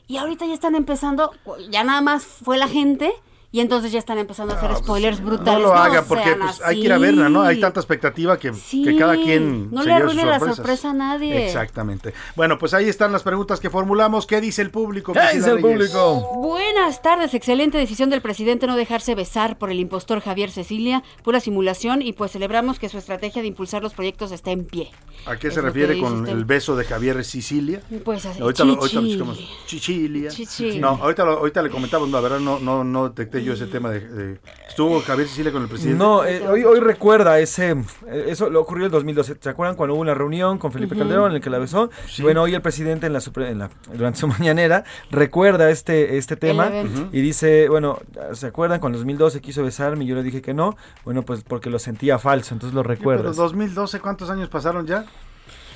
[0.07, 1.32] y ahorita ya están empezando,
[1.69, 3.11] ya nada más fue la gente
[3.52, 5.54] y entonces ya están empezando a hacer spoilers brutales.
[5.62, 7.41] No lo hagan porque sean pues, hay que ir a verla, ¿no?
[7.41, 10.93] Hay tanta expectativa que, Sí, que cada quien no se le arruine la sorpresa a
[10.93, 11.45] nadie.
[11.47, 12.14] Exactamente.
[12.36, 14.28] Bueno, pues ahí están las preguntas que formulamos.
[14.28, 15.14] ¿Qué dice el público?
[15.14, 15.62] ¿Qué dice el Reyes?
[15.91, 16.32] público?
[16.41, 21.39] Buenas tardes, excelente decisión del presidente no dejarse besar por el impostor Javier Cecilia, pura
[21.39, 24.91] simulación y pues celebramos que su estrategia de impulsar los proyectos está en pie.
[25.26, 26.32] ¿A qué Es se refiere con usted.
[26.32, 27.82] el beso de Javier Sicilia?
[28.06, 29.18] Pues así, ahorita lo, ahorita lo chichi.
[29.18, 29.39] buscamos.
[29.66, 30.30] Chichilia.
[30.30, 30.80] Chichi.
[30.80, 33.90] No, ahorita, lo- ahorita le comentamos, la verdad no, no, no detecté yo ese tema
[33.90, 35.98] de, de- ¿Estuvo Javier Sicilia con el presidente?
[35.98, 37.72] No, eh, hoy, hoy recuerda ese,
[38.08, 39.38] eh, eso lo ocurrió en el 2012.
[39.40, 40.96] ¿Se acuerdan cuando hubo una reunión con Felipe.
[40.96, 41.90] Calderón en el que la besó?
[42.18, 46.18] Y Bueno, hoy el presidente en la, supre- en la- durante su mañanera recuerda este,
[46.18, 46.72] este tema
[47.12, 48.00] y dice, bueno,
[48.34, 50.78] ¿se acuerdan cuando en 2012 quiso besarme y yo le dije que no?
[51.06, 53.36] Bueno, pues porque lo sentía falso, entonces lo Pero recuerdas.
[53.36, 55.06] 2012, ¿cuántos años pasaron ya?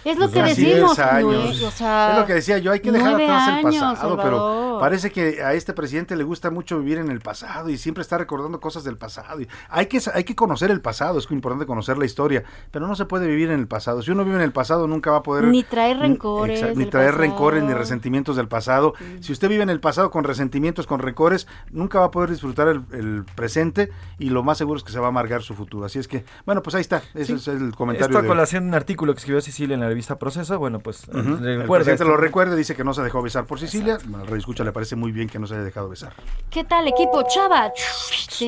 [0.05, 1.31] Es lo Pues que decimos, 10 años.
[1.61, 4.17] Noé, o sea, es lo que decía yo, hay que dejar atrás el años, pasado,
[4.21, 8.01] pero parece que a este presidente le gusta mucho vivir en el pasado y siempre
[8.01, 9.39] está recordando cosas del pasado.
[9.41, 12.95] Y hay que hay que conocer el pasado, es importante conocer la historia, pero no
[12.95, 14.01] se puede vivir en el pasado.
[14.01, 17.11] Si uno vive en el pasado nunca va a poder Ni traer rencores ni traer
[17.11, 17.21] pasado.
[17.21, 18.93] rencores ni resentimientos del pasado.
[19.21, 22.67] Si usted vive en el pasado con resentimientos, con rencores, nunca va a poder disfrutar
[22.67, 23.89] el, el presente
[24.19, 25.85] y lo más seguro es que se va a amargar su futuro.
[25.85, 27.33] Así es que, bueno, pues ahí está, ese Sí.
[27.33, 28.07] es el comentario.
[28.07, 30.79] Esto a de- colación de un artículo que escribió Cecilia en la revista Proceso, bueno,
[30.79, 32.05] pues El recuerda presidente esto.
[32.05, 33.97] lo recuerda, dice que no se dejó besar por Sicilia.
[34.15, 36.13] Al rey escucha, le parece muy bien que no se haya dejado besar.
[36.49, 37.71] ¿Qué tal, equipo Chava?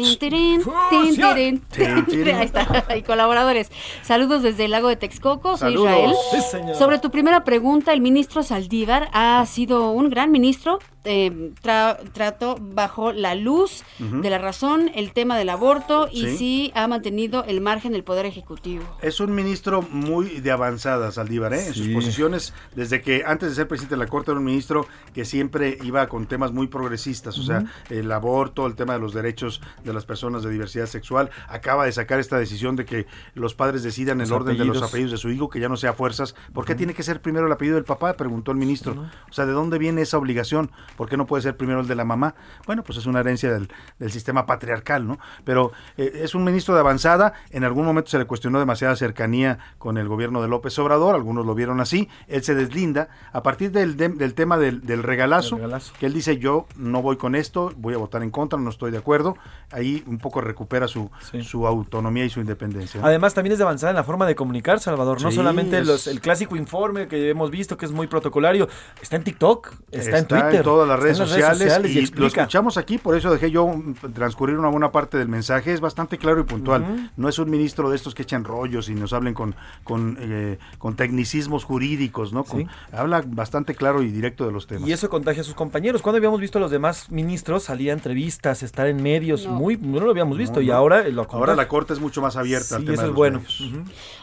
[1.78, 3.72] Ahí está, y colaboradores.
[4.02, 6.16] Saludos desde el lago de Texcoco, soy Saludos.
[6.36, 6.74] Israel.
[6.74, 6.78] Sí.
[6.80, 10.80] Sobre tu primera pregunta, el ministro Saldívar ha sido un gran ministro.
[11.06, 16.38] Eh, tra- trató bajo la luz de la razón el tema del aborto y Sí.
[16.38, 18.84] sí ha mantenido el margen del Poder Ejecutivo.
[19.02, 21.68] Es un ministro muy de avanzada, Saldívar, ¿eh?
[21.68, 24.88] en sus posiciones, desde que antes de ser presidente de la Corte era un ministro
[25.14, 29.14] que siempre iba con temas muy progresistas, o sea, el aborto, el tema de los
[29.14, 31.30] derechos de las personas de diversidad sexual.
[31.48, 34.90] Acaba de sacar esta decisión de que los padres decidan el orden de los apellidos.
[34.90, 36.36] apellidos de su hijo, que ya no sea a fuerzas.
[36.54, 38.14] ¿Por qué tiene que ser primero el apellido del papá?
[38.14, 39.06] Preguntó el ministro.
[39.30, 40.72] O sea, ¿de dónde viene esa obligación?
[40.96, 42.36] ¿Por qué no puede ser primero el de la mamá?
[42.66, 43.70] Bueno, pues es una herencia del,
[44.00, 45.20] del sistema patriarcal, ¿no?
[45.44, 47.34] Pero eh, es un ministro de avanzada.
[47.52, 51.16] En algún momento se le cuestionó demasiada cercanía con el gobierno de López Obrador.
[51.16, 52.10] Algunos lo vieron así.
[52.28, 55.58] Él se deslinda a partir del, del tema del, del regalazo,
[56.00, 58.92] que él dice yo no voy con esto, voy a votar en contra, no estoy
[58.92, 59.38] de acuerdo.
[59.72, 61.10] Ahí un poco recupera su,
[61.42, 63.02] su autonomía y su independencia.
[63.04, 65.22] Además, también es de avanzada en la forma de comunicar, Salvador.
[65.22, 68.68] No Sí, solamente es- los, el clásico informe que hemos visto, que es muy protocolario.
[69.02, 70.56] Está en TikTok, está, en Twitter.
[70.56, 73.72] en todas las redes sociales, y, y, lo escuchamos aquí, por eso dejé yo
[74.14, 77.12] transcurrir una buena parte del mensaje, es bastante claro y puntual.
[77.18, 80.58] No es un ministro de estos que echan rollos y nos hablen con, con, eh,
[80.78, 82.44] con tecnicismos jurídicos, ¿no?
[82.44, 82.68] Con- Sí.
[82.94, 84.88] Habla bastante claro y directo de los temas.
[84.88, 86.02] Y eso contagia a sus compañeros.
[86.02, 89.54] Cuando habíamos visto a los demás ministros salir a entrevistas, estar en medios, No.
[89.54, 90.60] muy, no lo habíamos visto.
[90.60, 91.56] No, y ahora lo Ahora contagia.
[91.56, 93.42] la corte es mucho más abierta al Sí, tema eso de es los bueno.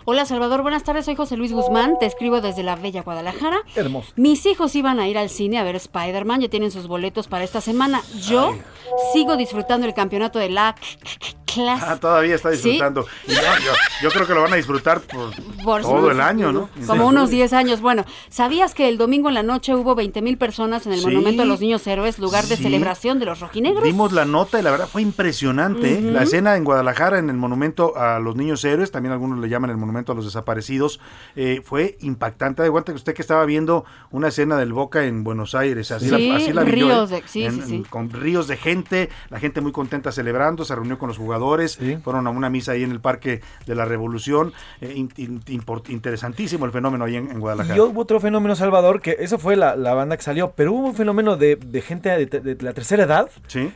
[0.04, 3.58] Hola Salvador, buenas tardes, soy José Luis Guzmán, te escribo desde la bella Guadalajara.
[3.76, 4.12] Hermoso.
[4.16, 7.62] Mis hijos iban a ir al cine a ver Spider-Man, tienen sus boletos para esta
[7.62, 8.03] semana.
[8.28, 8.55] Yo
[9.14, 10.76] sigo disfrutando el campeonato de la
[11.59, 12.57] Ah, todavía está Sí.
[12.70, 13.07] disfrutando.
[13.26, 13.72] Y no, yo,
[14.03, 15.30] yo creo que lo van a disfrutar por,
[15.64, 16.68] Por todo el año, ¿no?
[16.86, 17.80] Como unos 10 años.
[17.80, 21.07] Bueno, ¿sabías que el domingo en la noche hubo 20 mil personas en el Sí.
[21.07, 23.82] Monumento a los Niños Héroes, lugar de celebración de los rojinegros?
[23.84, 25.98] Vimos la nota y la verdad fue impresionante.
[25.98, 26.00] ¿eh?
[26.03, 29.70] La escena en Guadalajara, en el monumento a los niños héroes, también algunos le llaman
[29.70, 31.00] el monumento a los desaparecidos,
[31.36, 32.62] eh, fue impactante.
[32.62, 36.09] De cuenta que usted que estaba viendo una escena del Boca en Buenos Aires, así,
[36.09, 37.22] Sí, la, así la ríos ¿eh?
[37.34, 41.09] de- En- en- con ríos de gente, la gente muy contenta celebrando, se reunió con
[41.09, 44.53] los jugadores jugadores, fueron a una misa ahí en el Parque de la Revolución.
[44.80, 47.76] Eh, in- in- import- interesantísimo el fenómeno ahí en, en Guadalajara.
[47.76, 50.86] Y hubo otro fenómeno, Salvador, que eso fue la, la banda que salió, pero hubo
[50.88, 53.28] un fenómeno de, de gente de, de la tercera edad,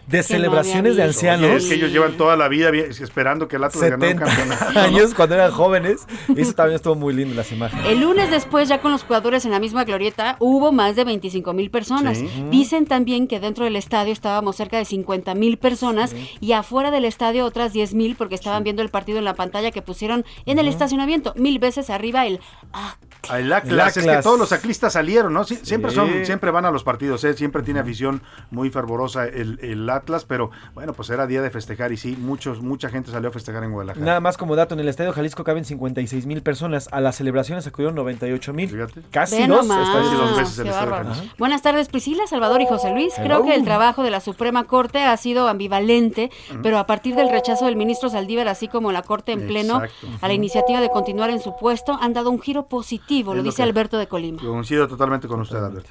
[0.06, 1.46] de celebraciones de ancianos.
[1.48, 4.24] Oye, es que ellos llevan toda la vida esperando que el Atlas ganara un 70
[4.24, 4.72] campeonato.
[4.72, 4.80] ¿no?
[4.80, 6.06] años cuando eran jóvenes.
[6.28, 7.86] Y eso también estuvo muy lindo las imágenes.
[7.86, 11.52] El lunes después, ya con los jugadores en la misma glorieta, hubo más de 25
[11.52, 12.18] mil personas.
[12.18, 12.28] Sí.
[12.50, 17.04] Dicen también que dentro del estadio estábamos cerca de 50 mil personas y afuera del
[17.04, 20.58] estadio otras 10 mil porque estaban viendo el partido en la pantalla que pusieron en
[20.58, 21.32] el estacionamiento.
[21.36, 22.38] Mil veces arriba el
[22.72, 22.96] Ah,
[23.38, 25.44] El Atlas, es que todos los aclistas salieron, ¿no?
[25.44, 27.32] Sí, siempre son, siempre van a los partidos, ¿eh?
[27.34, 31.92] siempre tiene afición muy fervorosa el, el Atlas, pero bueno, pues era día de festejar
[31.92, 34.04] y sí, muchos, mucha gente salió a festejar en Guadalajara.
[34.04, 36.88] Nada más como dato, en el Estadio Jalisco caben 56 mil personas.
[36.92, 38.86] A las celebraciones acudieron 98 mil.
[39.10, 39.62] Casi dos.
[39.62, 40.12] estadios.
[40.12, 40.90] dos veces el Estadio.
[40.94, 41.26] Jalisco.
[41.38, 43.14] Buenas tardes, Priscila, Salvador y José Luis.
[43.14, 43.44] Creo Hello.
[43.44, 46.30] que el trabajo de la Suprema Corte ha sido ambivalente,
[46.62, 50.06] pero a partir del rechazo del ministro Saldívar, así como la Corte en pleno, Exacto.
[50.20, 53.42] a la iniciativa de continuar en su puesto, han dado un giro positivo, lo lo
[53.44, 54.42] dice Alberto de Colima.
[54.42, 55.90] Coincido totalmente con usted, Alberto.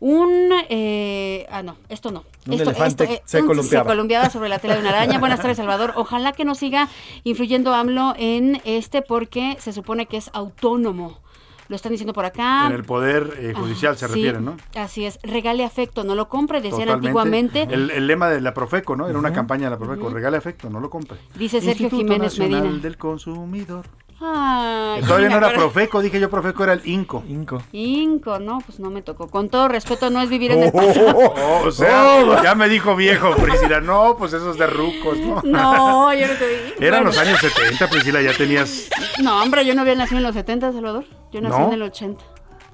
[0.00, 2.24] Un, eh, ah no, esto no.
[2.46, 3.86] Un esto, elefante esto, eh, se un- columpiaba.
[3.86, 5.18] columpiaba sobre la tela de una araña.
[5.18, 5.94] Buenas tardes, Salvador.
[5.96, 6.88] Ojalá que no siga
[7.22, 11.20] influyendo AMLO en este porque se supone que es autónomo.
[11.68, 12.66] Lo están diciendo por acá.
[12.66, 14.56] En el poder eh, judicial se Ah, Sí, refiere, ¿no?
[14.76, 15.18] Así es.
[15.22, 17.08] Regale afecto, no lo compre, decían Totalmente.
[17.08, 17.62] antiguamente.
[17.70, 19.08] El, el lema de la Profeco, ¿no?
[19.08, 21.16] Era una campaña de la Profeco, regale afecto, no lo compre.
[21.36, 22.82] Dice Sergio Instituto Jiménez Nacional Medina.
[22.82, 23.86] del Consumidor.
[24.20, 25.52] Ay, Todavía me no era.
[25.56, 27.24] Profeco, dije yo Profeco, era el INCO.
[27.28, 27.62] Inco.
[27.72, 29.26] Inco, no, pues no me tocó.
[29.28, 31.16] Con todo respeto, no es vivir en el pasado.
[31.18, 33.80] Oh, o sea, ya me dijo viejo, Priscila.
[33.80, 35.42] No, pues esos de rucos, ¿no?
[35.44, 36.84] No, yo no te vi.
[36.86, 37.04] Eran Bueno.
[37.06, 38.88] los años 70, Priscila, ya tenías.
[39.22, 41.04] No, hombre, yo no había nacido en los 70, Salvador.
[41.34, 41.66] Yo nací ¿No?
[41.66, 42.24] en el 80.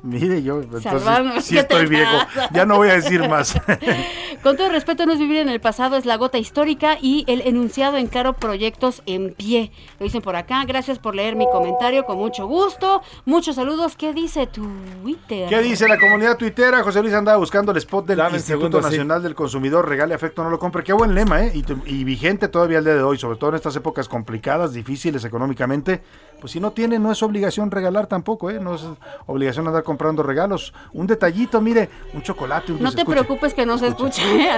[0.03, 2.17] Mire, yo entonces Salvarme, sí ¿qué te estoy viejo.
[2.53, 3.55] Ya no voy a decir más.
[4.43, 7.43] Con todo respeto, no es vivir en el pasado, es la gota histórica y el
[7.43, 9.73] enunciado en claro proyectos en pie.
[9.99, 10.65] Lo dicen por acá.
[10.65, 13.03] Gracias por leer mi comentario, con mucho gusto.
[13.27, 13.95] Muchos saludos.
[13.97, 15.51] ¿Qué dice Twitter?
[15.51, 16.83] ¿Qué dice la comunidad tuitera?
[16.83, 18.85] José Luis andaba buscando el spot del Dame Instituto segundo, sí.
[18.97, 19.87] Nacional del Consumidor.
[19.87, 20.83] Regale afecto, no lo compre.
[20.83, 21.53] Qué buen lema, ¿eh?
[21.55, 24.73] Y, tu- y vigente todavía el día de hoy, sobre todo en estas épocas complicadas,
[24.73, 26.03] difíciles económicamente.
[26.41, 28.59] Pues si no tiene, no es obligación regalar tampoco, ¿eh?
[28.61, 28.83] No es
[29.27, 30.73] obligación andar comprando regalos.
[30.93, 33.17] Un detallito, mire, un chocolate, un No te Escuche.
[33.19, 34.23] preocupes que no se escuche.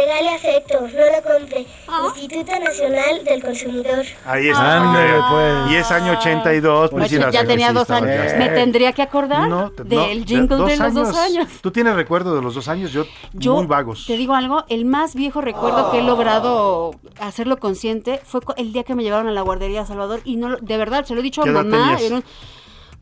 [0.00, 1.66] Regale afecto, no lo compre.
[2.20, 4.04] Instituto Nacional del Consumidor.
[4.24, 4.76] Ahí está.
[4.82, 5.22] Ándale, mire.
[5.30, 5.70] pues.
[5.72, 6.90] Y es año 82.
[6.92, 8.34] Oye, Priscila, ya tenía dos años.
[8.38, 11.48] Me tendría que acordar No, te- no, del jingle de los dos años.
[11.60, 12.92] ¿Tú tienes recuerdo de los dos años?
[12.92, 14.06] Yo, Yo muy vagos.
[14.06, 18.84] Te digo algo, el más viejo recuerdo que he logrado hacerlo consciente fue el día
[18.84, 21.22] que me llevaron a la guardería Salvador y no lo- de verdad, se lo he
[21.22, 21.96] dicho a ¿Qué edad mamá.
[21.96, 22.22] tenías?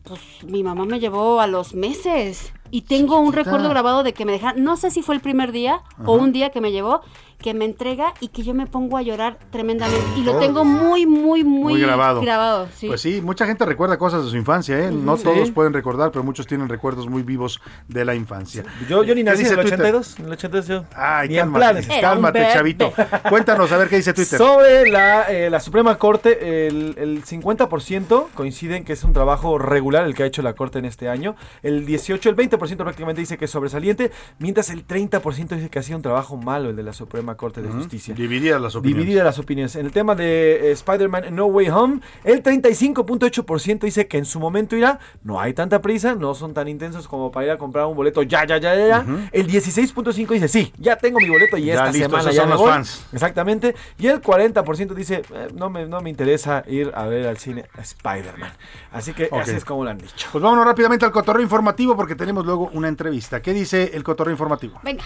[0.04, 4.24] pues mi mamá me llevó a los meses y tengo un recuerdo grabado de que
[4.24, 7.00] me dejaron, no sé si fue el primer día o un día que me llevó,
[7.38, 11.06] que me entrega y que yo me pongo a llorar tremendamente y lo tengo muy,
[11.06, 12.20] muy, muy, Muy grabado.
[12.20, 12.88] grabado, sí.
[12.88, 14.90] Pues sí, mucha gente recuerda cosas de su infancia, ¿eh?
[14.90, 15.22] No Sí.
[15.22, 18.64] todos pueden recordar, pero muchos tienen recuerdos muy vivos de la infancia.
[18.88, 19.78] Yo, yo ni ¿Qué nací en el Twitter?
[19.80, 20.18] 82.
[20.18, 20.84] En el 82 yo.
[20.96, 22.92] Ay, cálmate, cálmate, chavito.
[23.28, 24.36] Cuéntanos, a ver qué dice Twitter.
[24.36, 30.04] Sobre la, eh, la Suprema Corte, el, el 50% coinciden que es un trabajo regular
[30.06, 31.36] el que ha hecho la Corte en este año.
[31.62, 35.82] El 18, el 20% prácticamente dice que es sobresaliente, mientras el 30% dice que ha
[35.82, 37.68] sido un trabajo malo el de la Suprema Corte de.
[37.68, 38.14] Justicia.
[38.14, 39.04] Divididas las opiniones.
[39.04, 39.76] Divididas las opiniones.
[39.76, 44.40] En el tema de eh, Spider-Man No Way Home, el 35.8% dice que en su
[44.40, 47.86] momento irá, no hay tanta prisa, no son tan intensos como para ir a comprar
[47.86, 48.86] un boleto ya, ya, ya, ya.
[48.88, 49.04] ya.
[49.32, 52.48] El 16.5% dice, sí, ya tengo mi boleto y Ya, esta listo, semana ya son
[52.48, 52.70] me los voy".
[52.70, 53.06] fans.
[53.12, 53.74] Exactamente.
[53.98, 57.66] Y el 40% dice, "Eh, no, me, no me interesa ir a ver al cine
[57.78, 58.50] Spider-Man.
[58.92, 60.28] Así que así es como lo han dicho.
[60.32, 63.42] Pues vámonos rápidamente al cotorreo informativo porque tenemos luego una entrevista.
[63.42, 64.80] ¿Qué dice el cotorreo informativo?
[64.82, 65.04] Venga.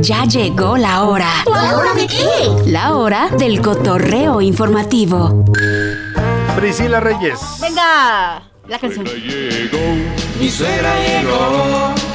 [0.00, 1.28] Ya llegó la hora.
[1.44, 2.70] ¿La hora de qué?
[2.70, 5.44] La hora del cotorreo informativo.
[6.56, 7.38] Priscila Reyes.
[7.60, 9.04] Venga, la canción.
[9.04, 9.78] Mi suegra llegó.
[10.40, 12.13] Mi suegra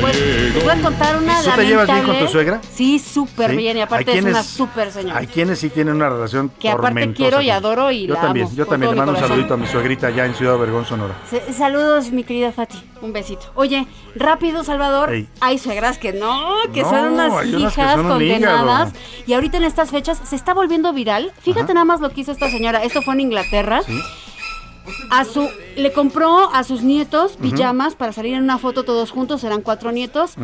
[0.00, 2.60] Pues, les voy a contar una ¿Tú te llevas bien con tu suegra?
[2.74, 3.56] Sí, súper ¿Sí?
[3.56, 3.76] bien.
[3.78, 5.18] Y aparte es quienes- una súper señora.
[5.18, 8.20] Hay quienes sí tienen una relación Que aparte tormentosa quiero y adoro y Yo la
[8.20, 10.84] también, amo yo también le mando un saludito a mi suegrita allá en Ciudad Obregón,
[10.84, 11.14] Sonora.
[11.56, 12.82] Saludos, mi querida Fati.
[13.00, 13.50] Un besito.
[13.54, 15.12] Oye, rápido, Salvador.
[15.12, 15.28] Ey.
[15.40, 18.92] Hay suegras que no, que No, son unas hijas son condenadas.
[19.26, 21.32] Y ahorita en estas fechas se está volviendo viral.
[21.42, 22.82] Fíjate nada más lo que hizo esta señora.
[22.84, 23.80] Esto fue en Inglaterra.
[25.10, 29.44] A su, le compró a sus nietos pijamas para salir en una foto todos juntos,
[29.44, 30.34] eran cuatro nietos.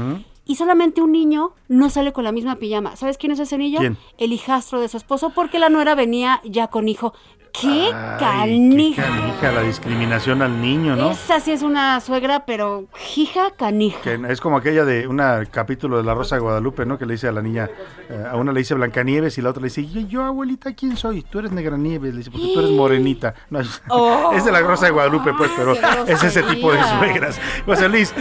[0.44, 2.96] Y solamente un niño no sale con la misma pijama.
[2.96, 3.80] ¿Sabes quién es ese niño?
[3.80, 3.98] ¿Quién?
[4.16, 7.12] El hijastro de su esposo, porque la nuera venía ya con hijo.
[7.52, 9.02] ¡Qué Ay, canija!
[9.02, 11.10] qué canija, la discriminación al niño, ¿no?
[11.10, 12.86] Esa sí es una suegra, pero
[13.16, 14.00] hija canija.
[14.02, 15.20] Que es como aquella de un
[15.50, 16.98] capítulo de La Rosa de Guadalupe, ¿no?
[16.98, 17.68] Que le dice a la niña,
[18.08, 20.96] eh, a una le dice Blancanieves y la otra le dice, yo, yo, abuelita, ¿quién
[20.96, 21.22] soy?
[21.22, 23.34] Tú eres Negranieves, le dice, porque tú eres morenita.
[23.50, 24.32] No, es- Oh.
[24.36, 25.72] es de La Rosa de Guadalupe, pues, pero
[26.06, 27.40] es ese tipo de suegras.
[27.64, 28.14] José Luis,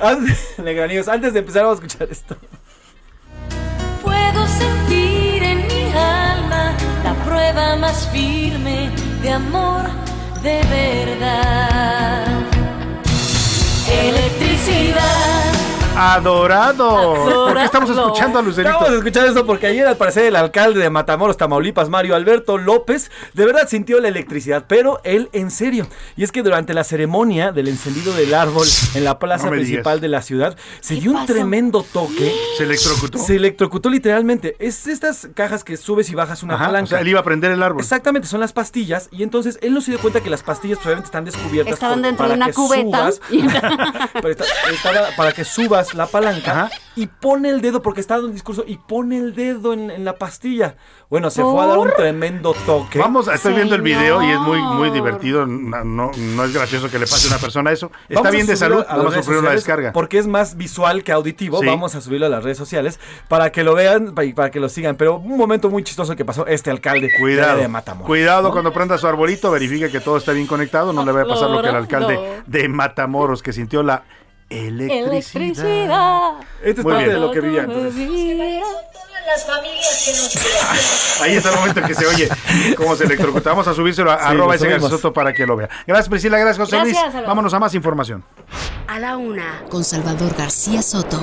[0.62, 2.36] Negraníos, antes de empezar vamos a escuchar esto.
[7.36, 8.88] Prueba más firme
[9.20, 9.84] de amor
[10.42, 12.24] de verdad.
[13.90, 15.55] Electricidad.
[15.96, 17.14] Adorado.
[17.14, 18.08] ¿Por qué estamos Adorado.
[18.12, 18.74] escuchando a Lucerito?
[18.74, 22.58] Vamos a escuchar esto porque ayer al parecer el alcalde de Matamoros, Tamaulipas, Mario Alberto
[22.58, 25.86] López, de verdad sintió la electricidad, pero él en serio.
[26.16, 29.82] Y es que durante la ceremonia del encendido del árbol en la plaza No principal
[29.96, 30.00] digas.
[30.02, 32.32] de la ciudad, se dio un tremendo toque.
[32.58, 33.18] Se electrocutó.
[33.18, 34.56] Se electrocutó literalmente.
[34.58, 36.84] Es estas cajas que subes y bajas una Ajá, palanca.
[36.84, 37.80] o sea, él iba a prender el árbol.
[37.80, 39.08] Exactamente, son las pastillas.
[39.10, 41.72] Y entonces él no se dio cuenta que las pastillas pues, obviamente están descubiertas.
[41.74, 43.12] Estaban por- dentro para de una que cubeta.
[43.12, 43.20] subas.
[44.12, 48.28] Pero está- estaba para que subas la palanca y pone el dedo, porque está dando
[48.28, 50.76] un discurso, y pone el dedo en, en la pastilla.
[51.08, 52.98] Bueno, se fue a dar un tremendo toque.
[52.98, 55.46] Vamos, estoy viendo el video y es muy, muy divertido.
[55.46, 57.92] No, no, no es gracioso que le pase a una persona eso.
[58.08, 59.92] Está Vamos bien de salud, a vamos a sufrir una descarga.
[59.92, 61.60] Porque es más visual que auditivo.
[61.60, 61.66] Sí.
[61.66, 62.98] Vamos a subirlo a las redes sociales
[63.28, 64.96] para que lo vean y para que lo sigan.
[64.96, 68.06] Pero un momento muy chistoso que pasó este alcalde Cuidado, de Matamoros.
[68.06, 71.28] cuidado cuando prenda su arbolito, verifique que todo está bien conectado, no le vaya a
[71.28, 74.02] pasar lo que el alcalde de Matamoros que sintió la
[74.50, 76.32] electricidad.
[76.62, 77.14] Esto es Muy parte bien.
[77.20, 77.94] de lo que vivía entonces.
[79.26, 81.20] Las familias que nos.
[81.20, 82.28] Ahí está el momento en que se oye
[82.76, 83.50] cómo se electrocuta.
[83.50, 84.68] Vamos a subírselo a Sí, arroba ese.
[84.68, 85.68] Garzoto para que lo vea.
[85.84, 87.04] Gracias Priscila, gracias José Gracias, Luis.
[87.06, 87.26] Salvador.
[87.28, 88.22] Vámonos a más información.
[88.86, 91.20] A la una, con Salvador García Soto.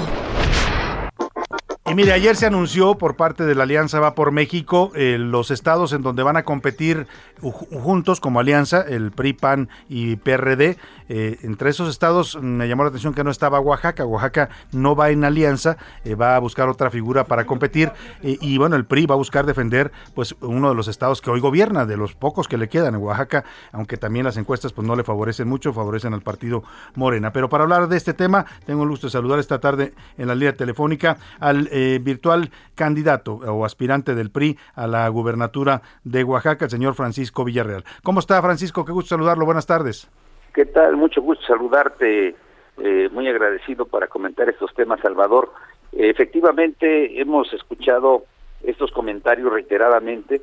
[1.85, 5.51] Y mire, ayer se anunció por parte de la Alianza Va por México eh, los
[5.51, 7.07] estados en donde van a competir
[7.41, 10.77] ju- juntos como alianza, el PRI, PAN y PRD.
[11.09, 14.05] Eh, entre esos estados mm, me llamó la atención que no estaba Oaxaca.
[14.05, 17.91] Oaxaca no va en alianza, eh, va a buscar otra figura para competir.
[18.21, 21.41] y bueno, el PRI va a buscar defender pues uno de los estados que hoy
[21.41, 23.43] gobierna, de los pocos que le quedan en Oaxaca,
[23.73, 26.63] aunque también las encuestas pues no le favorecen mucho, favorecen al partido
[26.95, 27.33] Morena.
[27.33, 30.35] Pero para hablar de este tema, tengo el gusto de saludar esta tarde en la
[30.35, 36.65] línea telefónica al eh, virtual candidato o aspirante del PRI a la gubernatura de Oaxaca,
[36.65, 37.83] el señor Francisco Villarreal.
[38.03, 38.85] ¿Cómo está Francisco?
[38.85, 39.45] Qué gusto saludarlo.
[39.45, 40.09] Buenas tardes.
[40.53, 40.95] ¿Qué tal?
[40.97, 42.35] Mucho gusto saludarte.
[42.77, 45.51] eh, muy agradecido para comentar estos temas, Salvador.
[45.91, 48.23] Efectivamente, hemos escuchado
[48.63, 50.41] estos comentarios reiteradamente.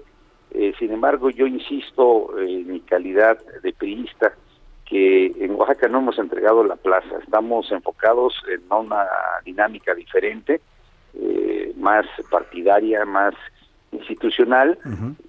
[0.52, 4.32] eh, sin embargo, yo insisto en mi calidad de priista
[4.84, 7.18] que en Oaxaca no hemos entregado la plaza.
[7.22, 9.06] Estamos enfocados en una
[9.44, 10.60] dinámica diferente,
[11.15, 13.35] eh, más partidaria, más
[13.93, 14.78] institucional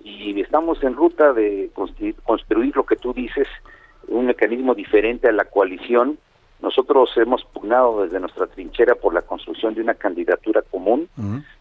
[0.03, 3.47] y estamos en ruta de construir, construir lo que tú dices,
[4.07, 6.17] un mecanismo diferente a la coalición.
[6.61, 11.09] Nosotros hemos pugnado desde nuestra trinchera por la construcción de una candidatura común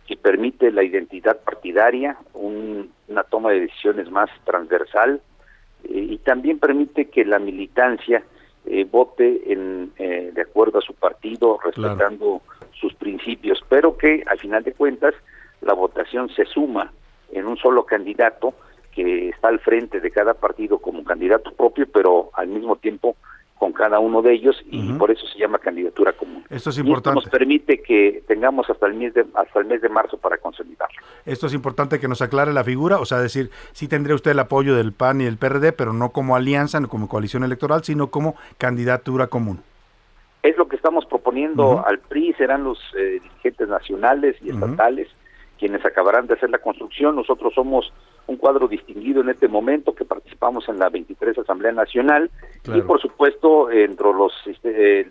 [0.07, 5.21] que permite la identidad partidaria, un- una toma de decisiones más transversal
[5.85, 8.23] eh, y también permite que la militancia
[8.67, 12.43] eh, vote en, eh, de acuerdo a su partido, respetando
[12.81, 15.15] sus principios, pero que al final de cuentas
[15.61, 16.93] la votación se suma
[17.33, 18.55] en un solo candidato
[18.93, 23.17] que está al frente de cada partido como candidato propio, pero al mismo tiempo
[23.57, 26.43] con cada uno de ellos y por eso se llama candidatura común.
[26.49, 27.21] Esto es Y importante.
[27.21, 30.97] nos permite que tengamos hasta el mes de hasta el mes de marzo para consolidarlo.
[31.27, 34.39] Esto es importante que nos aclare la figura, o sea, decir, sí tendría usted el
[34.39, 38.11] apoyo del PAN y el PRD, pero no como alianza, no como coalición electoral, sino
[38.11, 39.61] como candidatura común.
[40.43, 45.09] Es lo que estamos proponiendo al PRI, serán los eh, dirigentes nacionales y estatales
[45.61, 47.17] quienes acabarán de hacer la construcción.
[47.17, 47.93] Nosotros somos
[48.27, 52.31] un cuadro distinguido en este momento que participamos en la 23 Asamblea Nacional
[52.75, 55.11] y por supuesto dentro de los este, eh,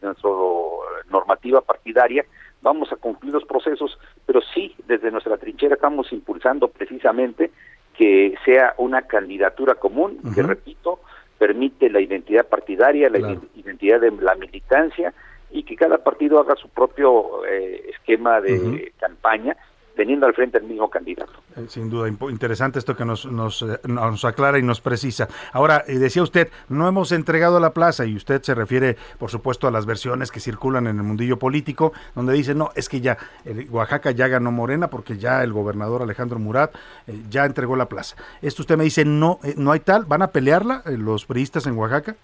[1.11, 2.26] normativa partidaria
[2.61, 7.51] vamos a concluir los procesos, pero sí desde nuestra trinchera estamos impulsando precisamente
[7.93, 11.01] que sea una candidatura común que repito
[11.39, 15.13] permite la identidad partidaria, la ide- identidad de la militancia
[15.49, 19.57] y que cada partido haga su propio eh, esquema de campaña
[19.99, 21.34] teniendo al frente al mismo candidato.
[21.57, 25.27] Eh, Sin duda, interesante esto que nos, nos, eh, nos aclara y nos precisa.
[25.51, 29.67] Ahora, eh, decía usted, no hemos entregado la plaza y usted se refiere, por supuesto,
[29.67, 33.17] a las versiones que circulan en el mundillo político, donde dice, no, es que ya
[33.43, 36.73] el Oaxaca ya ganó Morena porque ya el gobernador Alejandro Murat
[37.05, 38.15] eh, ya entregó la plaza.
[38.41, 42.15] Esto usted me dice, no, no hay tal, ¿van a pelearla los priistas en Oaxaca?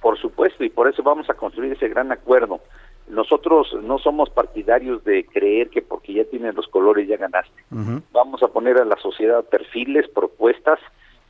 [0.00, 2.60] Por supuesto, y por eso vamos a construir ese gran acuerdo.
[3.12, 7.62] Nosotros no somos partidarios de creer que porque ya tienen los colores ya ganaste.
[8.10, 10.80] Vamos a poner a la sociedad perfiles, propuestas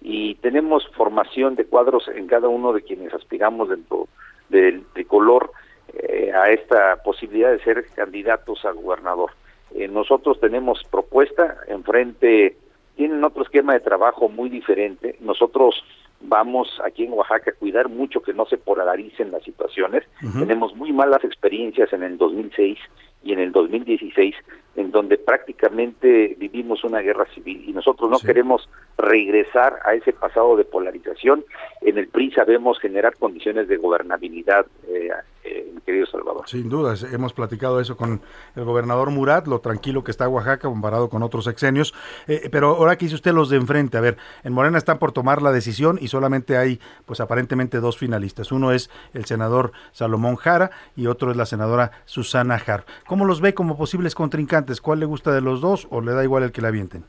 [0.01, 4.07] y tenemos formación de cuadros en cada uno de quienes aspiramos dentro
[4.49, 5.51] del tricolor
[5.95, 9.33] eh, a esta posibilidad de ser candidatos a gobernador.
[9.75, 12.57] Eh, nosotros tenemos propuesta, enfrente
[12.95, 15.17] tienen otro esquema de trabajo muy diferente.
[15.21, 15.83] Nosotros
[16.25, 20.05] vamos aquí en Oaxaca a cuidar mucho que no se polaricen las situaciones.
[20.39, 22.79] Tenemos muy malas experiencias en el 2006
[23.23, 24.35] y en el 2016,
[24.77, 30.57] en donde prácticamente vivimos una guerra civil y nosotros no queremos regresar a ese pasado
[30.57, 31.45] de polarización.
[31.83, 35.11] En el PRI sabemos generar condiciones de gobernabilidad, eh,
[35.45, 36.49] eh, mi querido Salvador.
[36.49, 38.23] Sin duda, hemos platicado eso con
[38.55, 41.93] el gobernador Murat, lo tranquilo que está Oaxaca comparado con otros sexenios.
[42.29, 45.13] Eh, pero ahora que dice usted los de enfrente, a ver, en Morena están por
[45.13, 48.53] tomar la decisión y solamente hay, pues aparentemente dos finalistas.
[48.53, 52.85] Uno es el senador Salomón Jara y otro es la senadora Susana Jar.
[53.13, 54.81] ¿Cómo los ve como posibles contrincantes?
[54.81, 57.05] ¿Cuál le gusta de los dos o le da igual el que la avienten?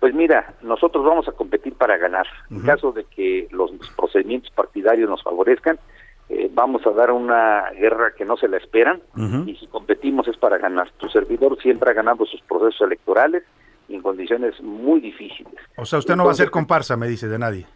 [0.00, 2.26] Pues mira, nosotros vamos a competir para ganar.
[2.50, 5.78] En caso de que los procedimientos partidarios nos favorezcan,
[6.30, 9.02] eh, vamos a dar una guerra que no se la esperan
[9.44, 10.90] y si competimos es para ganar.
[10.96, 13.42] Tu servidor siempre ha ganado sus procesos electorales
[13.90, 15.52] en condiciones muy difíciles.
[15.76, 17.66] O sea, usted no va a ser comparsa, me dice, de nadie.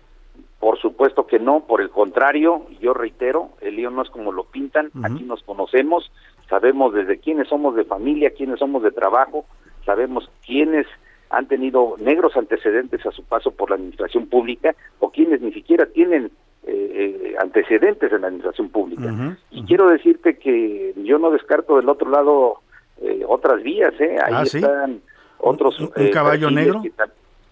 [0.61, 4.45] Por supuesto que no, por el contrario, yo reitero, el lío no es como lo
[4.45, 6.11] pintan, aquí nos conocemos,
[6.49, 9.45] sabemos desde quiénes somos de familia, quiénes somos de trabajo,
[9.85, 10.87] sabemos quiénes
[11.31, 15.87] han tenido negros antecedentes a su paso por la administración pública o quienes ni siquiera
[15.87, 16.31] tienen
[16.67, 19.37] eh, eh, antecedentes en la administración pública.
[19.51, 22.61] Y quiero decirte que yo no descarto del otro lado
[23.01, 24.17] eh, otras vías, ¿eh?
[24.25, 24.59] ahí Ah, ¿sí?
[24.59, 25.01] están
[25.39, 25.79] otros...
[25.81, 26.83] ¿Un eh, caballo negro?
[26.83, 26.93] que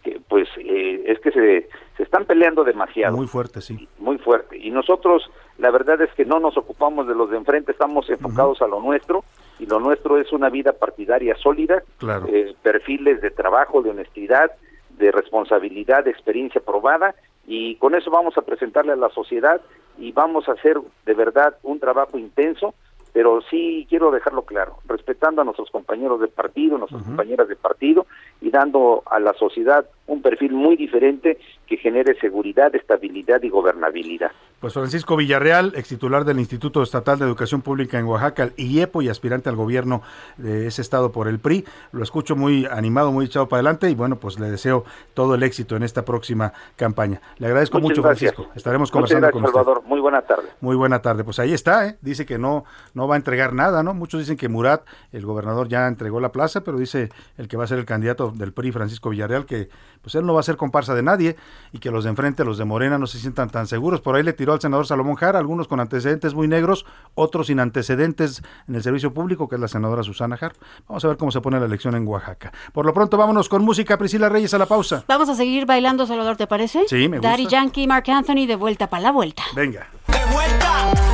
[0.05, 3.89] que, pues eh, es que se, se están peleando demasiado Muy fuerte, sí.
[3.99, 4.57] muy fuerte.
[4.59, 8.61] Y nosotros, la verdad es que no nos ocupamos de los de enfrente, estamos enfocados
[8.63, 9.25] a lo nuestro,
[9.59, 12.27] y lo nuestro es una vida partidaria sólida, Claro.
[12.29, 14.51] eh, perfiles de trabajo, de honestidad,
[14.99, 17.15] de responsabilidad, de experiencia probada,
[17.47, 19.61] y con eso vamos a presentarle a la sociedad
[19.99, 22.75] y vamos a hacer de verdad un trabajo intenso,
[23.13, 28.07] pero sí quiero dejarlo claro, respetando a nuestros compañeros de partido, nuestras compañeras de partido
[28.41, 34.31] y dando a la sociedad un perfil muy diferente que genere seguridad, estabilidad y gobernabilidad.
[34.61, 39.03] Pues Francisco Villarreal, ex titular del Instituto Estatal de Educación Pública en Oaxaca, el IEPO
[39.03, 40.03] y aspirante al gobierno
[40.39, 41.65] de ese estado por el PRI.
[41.93, 45.43] Lo escucho muy animado, muy echado para adelante y bueno, pues le deseo todo el
[45.43, 47.21] éxito en esta próxima campaña.
[47.39, 48.35] Le agradezco Muchas mucho, gracias.
[48.35, 48.57] Francisco.
[48.57, 49.59] Estaremos conversando gracias, con usted.
[49.59, 49.83] Salvador.
[49.87, 50.49] Muy buena tarde.
[50.61, 51.25] Muy buena tarde.
[51.25, 51.97] Pues ahí está, ¿eh?
[52.01, 52.65] Dice que no,
[52.95, 53.93] no va a entregar nada, ¿no?
[53.93, 54.83] Muchos dicen que Murat,
[55.13, 58.31] el gobernador, ya entregó la plaza, pero dice el que va a ser el candidato
[58.31, 59.69] del PRI, Francisco Villarreal, que
[60.05, 61.37] pues él no va a ser comparsa de nadie
[61.73, 64.03] y que los de enfrente, los de Morena, no se sientan tan seguros.
[64.03, 67.59] Por ahí le tiró al senador Salomón Jara, algunos con antecedentes muy negros, otros sin
[67.59, 70.53] antecedentes en el servicio público, que es la senadora Susana Jar.
[70.87, 72.53] Vamos a ver cómo se pone la elección en Oaxaca.
[72.75, 73.97] Por lo pronto, vámonos con música.
[73.97, 75.05] Priscila Reyes a la pausa.
[75.09, 76.85] Vamos a seguir bailando, Salvador, ¿te parece?
[76.87, 77.31] Sí, me gusta.
[77.31, 79.43] Daddy Yankee, Mark Anthony, de vuelta para la vuelta.
[79.57, 79.89] Venga.
[80.09, 81.14] la vuelta.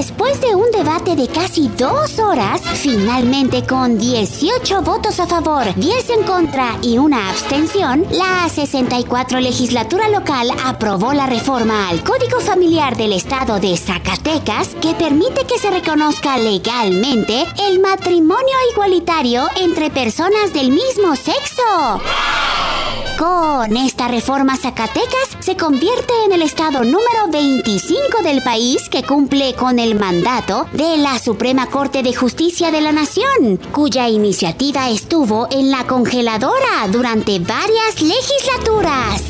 [0.00, 6.08] Después de un debate de casi dos horas, finalmente con 18 votos a favor, 10
[6.08, 12.96] en contra y una abstención, la 64 legislatura local aprobó la reforma al Código Familiar
[12.96, 20.54] del Estado de Zacatecas que permite que se reconozca legalmente el matrimonio igualitario entre personas
[20.54, 22.00] del mismo sexo.
[23.20, 29.52] Con esta reforma, Zacatecas se convierte en el estado número 25 del país que cumple
[29.52, 35.48] con el mandato de la Suprema Corte de Justicia de la Nación, cuya iniciativa estuvo
[35.50, 39.22] en la congeladora durante varias legislaturas.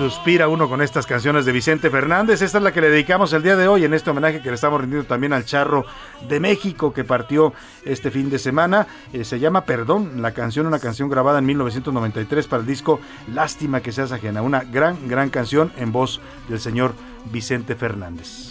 [0.00, 2.40] Suspira uno con estas canciones de Vicente Fernández.
[2.40, 4.54] Esta es la que le dedicamos el día de hoy en este homenaje que le
[4.54, 5.84] estamos rindiendo también al Charro
[6.26, 7.52] de México que partió
[7.84, 8.86] este fin de semana.
[9.12, 12.98] Eh, se llama Perdón, la canción, una canción grabada en 1993 para el disco
[13.30, 14.40] Lástima que seas ajena.
[14.40, 16.94] Una gran, gran canción en voz del señor
[17.30, 18.49] Vicente Fernández.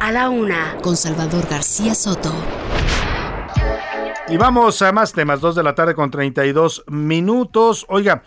[0.00, 2.32] A la una, con Salvador García Soto.
[4.28, 7.84] Y vamos a más temas, 2 de la tarde con 32 minutos.
[7.88, 8.22] Oiga,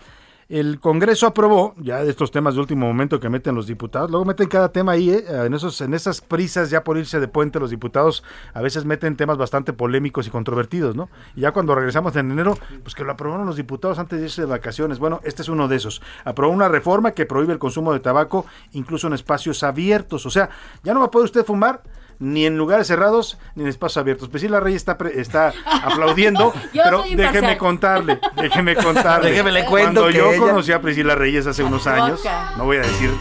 [0.51, 4.49] el Congreso aprobó, ya estos temas de último momento que meten los diputados, luego meten
[4.49, 5.23] cada tema ahí, ¿eh?
[5.29, 8.21] en, esos, en esas prisas ya por irse de puente los diputados,
[8.53, 11.09] a veces meten temas bastante polémicos y controvertidos, ¿no?
[11.37, 14.41] Y ya cuando regresamos en enero, pues que lo aprobaron los diputados antes de irse
[14.41, 14.99] de vacaciones.
[14.99, 16.01] Bueno, este es uno de esos.
[16.25, 20.25] Aprobó una reforma que prohíbe el consumo de tabaco incluso en espacios abiertos.
[20.25, 20.49] O sea,
[20.83, 21.81] ya no va a poder usted fumar
[22.21, 24.29] ni en lugares cerrados ni en espacios abiertos.
[24.29, 29.31] Priscila Rey está, pre- está aplaudiendo, Yo pero déjeme contarle, déjeme contarle.
[29.31, 32.53] Déjeme le cuento Cuando que yo ella- conocí a Priscila Reyes hace unos años, Boca.
[32.57, 33.11] no voy a decir,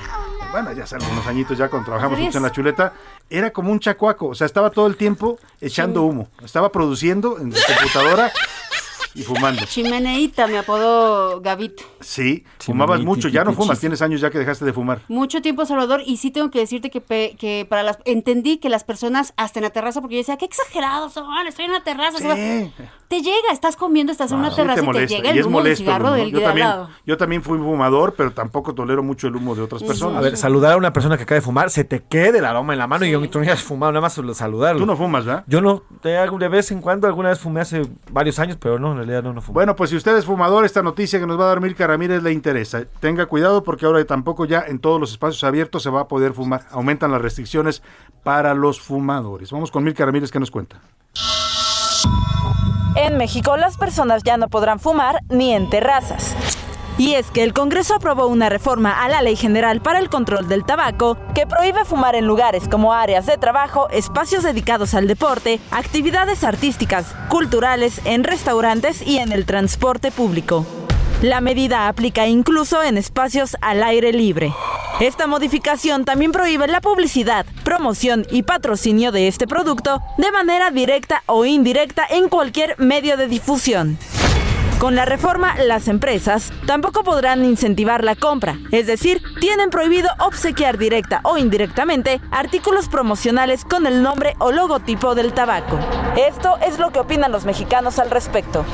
[0.53, 2.93] bueno, ya hace algunos añitos ya cuando trabajamos mucho en la chuleta,
[3.29, 7.53] era como un chacuaco, o sea, estaba todo el tiempo echando humo, estaba produciendo en
[7.53, 8.31] su computadora
[9.15, 9.65] y fumando.
[9.67, 11.83] Chimeneita me apodó Gavito.
[12.01, 15.03] Sí, fumabas mucho, ya no fumas, tienes años ya que dejaste de fumar.
[15.09, 18.69] Mucho tiempo, Salvador, y sí tengo que decirte que, pe- que para las entendí que
[18.69, 21.83] las personas hasta en la terraza, porque yo decía, qué exagerados son, estoy en la
[21.83, 22.19] terraza.
[22.27, 22.35] va".
[23.11, 25.39] Te llega, estás comiendo, estás en una Sí terraza te y te llega y el
[25.41, 26.15] es humo molesto el cigarro humo.
[26.15, 26.91] del yo al también, lado.
[27.05, 30.19] yo también fui fumador, pero tampoco tolero mucho el humo de otras personas.
[30.19, 32.73] A ver, saludar a una persona que acaba de fumar, se te quede el aroma
[32.73, 34.79] en la mano y yo tú no has fumado, nada más saludarlo.
[34.79, 35.43] Tú no fumas, ¿verdad?
[35.49, 37.83] Yo no, de, de vez en cuando, alguna vez fumé hace
[38.13, 39.55] varios años, pero no, en realidad no, no fumo.
[39.55, 42.23] Bueno, pues si usted es fumador, esta noticia que nos va a dar Mirka Ramírez
[42.23, 42.85] le interesa.
[43.01, 46.33] Tenga cuidado porque ahora tampoco ya en todos los espacios abiertos se va a poder
[46.33, 46.63] fumar.
[46.71, 47.83] Aumentan las restricciones
[48.23, 49.51] para los fumadores.
[49.51, 50.81] Vamos con Mirka Ramírez que nos cuenta.
[52.97, 56.35] En México las personas ya no podrán fumar ni en terrazas.
[56.99, 60.49] Y es que el Congreso aprobó una reforma a la Ley General para el Control
[60.49, 65.61] del Tabaco que prohíbe fumar en lugares como áreas de trabajo, espacios dedicados al deporte,
[65.71, 70.67] actividades artísticas, culturales, en restaurantes y en el transporte público.
[71.23, 74.55] La medida aplica incluso en espacios al aire libre.
[75.01, 81.23] Esta modificación también prohíbe la publicidad, promoción y patrocinio de este producto de manera directa
[81.27, 83.99] o indirecta en cualquier medio de difusión.
[84.79, 90.79] Con la reforma, las empresas tampoco podrán incentivar la compra, es decir, tienen prohibido obsequiar
[90.79, 95.79] directa o indirectamente artículos promocionales con el nombre o logotipo del tabaco.
[96.17, 98.65] Esto es lo que opinan los mexicanos al respecto.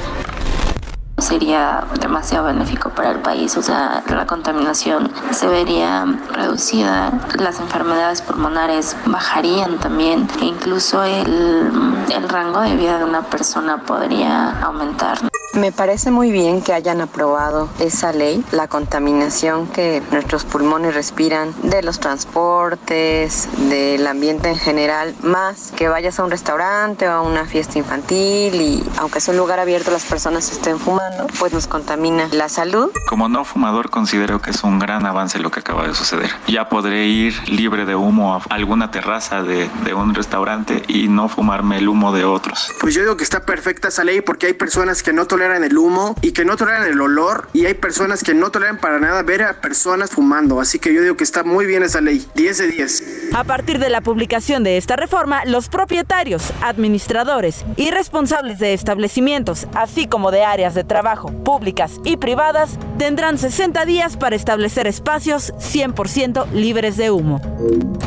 [1.18, 8.22] Sería demasiado benéfico para el país, o sea, la contaminación se vería reducida, las enfermedades
[8.22, 11.70] pulmonares bajarían también e incluso el,
[12.14, 15.18] el rango de vida de una persona podría aumentar.
[15.56, 21.54] Me parece muy bien que hayan aprobado esa ley, la contaminación que nuestros pulmones respiran
[21.62, 27.22] de los transportes, del ambiente en general, más que vayas a un restaurante o a
[27.22, 31.05] una fiesta infantil y aunque es un lugar abierto las personas estén fumando,
[31.38, 32.90] pues nos contamina la salud.
[33.08, 36.30] Como no fumador considero que es un gran avance lo que acaba de suceder.
[36.46, 41.28] Ya podré ir libre de humo a alguna terraza de, de un restaurante y no
[41.28, 42.72] fumarme el humo de otros.
[42.80, 45.76] Pues yo digo que está perfecta esa ley porque hay personas que no toleran el
[45.76, 49.22] humo y que no toleran el olor y hay personas que no toleran para nada
[49.22, 50.60] ver a personas fumando.
[50.60, 52.26] Así que yo digo que está muy bien esa ley.
[52.34, 53.30] 10 de 10.
[53.34, 59.66] A partir de la publicación de esta reforma, los propietarios, administradores y responsables de establecimientos,
[59.74, 65.52] así como de áreas de trabajo públicas y privadas, tendrán 60 días para establecer espacios
[65.58, 67.38] 100% libres de humo.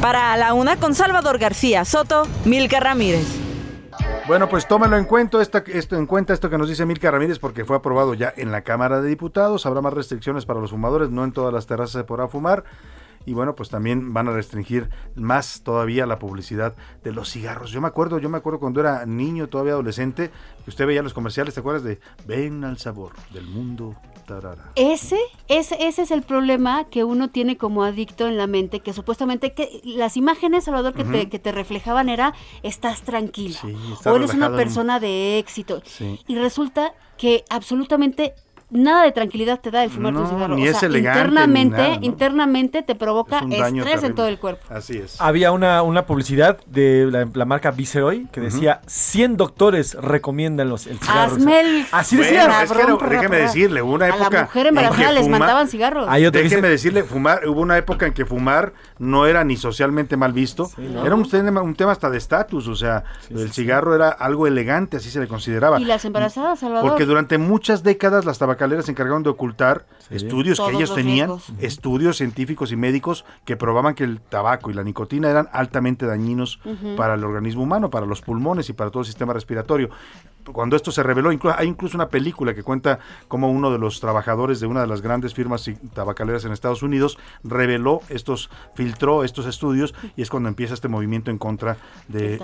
[0.01, 3.27] Para la Una con Salvador García Soto, Milka Ramírez.
[4.25, 7.37] Bueno, pues tómelo en cuenta, esta- esto, en cuenta esto que nos dice Milka Ramírez
[7.37, 9.67] porque fue aprobado ya en la Cámara de Diputados.
[9.67, 12.63] Habrá más restricciones para los fumadores, no en todas las terrazas se podrá fumar.
[13.29, 16.73] Y bueno, pues también van a restringir más todavía la publicidad
[17.03, 17.69] de los cigarros.
[17.69, 20.31] Yo me acuerdo, yo me acuerdo cuando era niño, todavía adolescente,
[20.63, 23.95] que usted veía los comerciales, ¿te acuerdas de Ven al sabor del mundo?
[24.25, 24.71] Tarara.
[24.75, 28.93] Ese, ese, ese es el problema que uno tiene como adicto en la mente, que
[28.93, 33.57] supuestamente que las imágenes, Salvador, que, te, que te reflejaban era, estás tranquilo,
[33.93, 35.81] está o eres una en- persona de éxito.
[35.85, 36.19] Sí.
[36.27, 38.33] Y resulta que absolutamente
[38.71, 40.55] nada de tranquilidad te da el fumar No, un cigarro.
[40.55, 42.05] ni o es elegante, ni internamente, nada, ¿no?
[42.05, 44.65] internamente te provoca Es estrés en todo el cuerpo.
[44.69, 45.19] Así es.
[45.19, 50.87] Había una, una publicidad de la, la marca Viceroy que decía 100 doctores recomiendan los,
[50.87, 51.35] el cigarro.
[51.35, 52.63] Hazme el Así Bueno, decía.
[52.63, 54.29] es que era- déjeme decirle, hubo una A época.
[54.37, 56.07] la mujer embarazada les fuma- mandaban cigarros.
[56.09, 60.33] Déjeme dice- decirle, fumar, hubo una época en que fumar no era ni socialmente mal
[60.33, 60.69] visto,
[61.05, 64.97] era un tema, un tema hasta de estatus, o sea, el cigarro era algo elegante,
[64.97, 65.79] así se le consideraba.
[65.79, 66.87] Y las embarazadas, Salvador.
[66.89, 70.97] Porque durante muchas décadas las tabacaleras se encargaron de ocultar estudios Todos que ellos los
[70.97, 71.53] tenían, riesgos.
[71.59, 76.59] estudios científicos y médicos que probaban que el tabaco y la nicotina eran altamente dañinos
[76.97, 79.89] para el organismo humano, para los pulmones y para todo el sistema respiratorio.
[80.53, 83.99] Cuando esto se reveló, inclu- hay incluso una película que cuenta cómo uno de los
[83.99, 89.45] trabajadores de una de las grandes firmas tabacaleras en Estados Unidos reveló estos, filtró estos
[89.45, 91.77] estudios y es cuando empieza este movimiento en contra
[92.07, 92.39] de,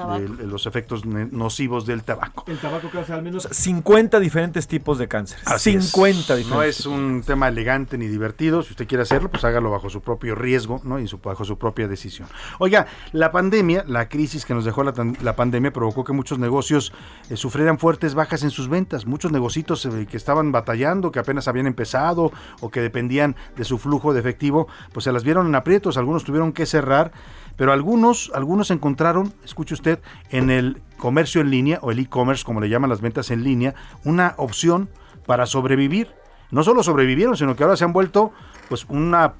[0.46, 2.44] los efectos nocivos del tabaco.
[2.48, 5.40] El tabaco causa al menos 50 diferentes tipos de cáncer.
[5.46, 5.92] Así es.
[5.92, 6.50] 50 diferentes.
[6.50, 8.62] No es un tema elegante ni divertido.
[8.64, 11.00] Si usted quiere hacerlo, pues hágalo bajo su propio riesgo ¿no?
[11.00, 12.28] y su- bajo su propia decisión.
[12.60, 16.94] Oiga, la pandemia, la crisis que nos dejó la, pandemia provocó que muchos negocios
[17.30, 17.78] eh, sufrieran
[18.14, 19.06] bajas en sus ventas.
[19.06, 22.32] Muchos negocios eh, que estaban batallando, que apenas habían empezado
[22.62, 25.98] o que dependían de su flujo de efectivo, pues se las vieron en aprietos.
[25.98, 27.12] Algunos tuvieron que cerrar.
[27.58, 30.00] Pero algunos, algunos encontraron, escuche usted,
[30.30, 33.76] en el comercio en línea o el e-commerce, como le llaman las ventas en línea,
[34.04, 34.90] una opción
[35.26, 36.10] para sobrevivir.
[36.52, 38.34] No solo sobrevivieron, sino que ahora se han vuelto
[38.68, 39.34] pues una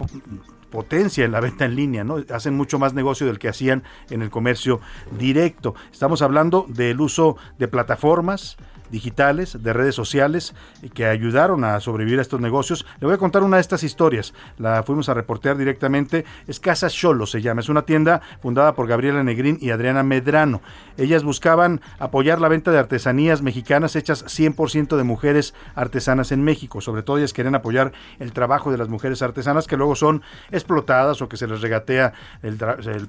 [0.76, 2.18] potencia en la venta en línea, ¿no?
[2.34, 4.82] Hacen mucho más negocio del que hacían en el comercio
[5.18, 5.74] directo.
[5.90, 8.58] Estamos hablando del uso de plataformas
[8.92, 12.86] digitales, de redes sociales eh, que ayudaron a sobrevivir a estos negocios.
[13.00, 14.34] Le voy a contar una de estas historias.
[14.58, 16.26] La fuimos a reportear directamente.
[16.48, 17.62] Es Casa Cholo se llama.
[17.62, 20.62] Es una tienda fundada por Gabriela Negrín y Adriana Medrano.
[20.98, 26.82] Ellas buscaban apoyar la venta de artesanías mexicanas hechas 100% de mujeres artesanas en México.
[26.82, 30.22] Sobre todo ellas querían apoyar el trabajo de las mujeres artesanas que luego son
[30.52, 32.58] explotadas o que se les regatea el,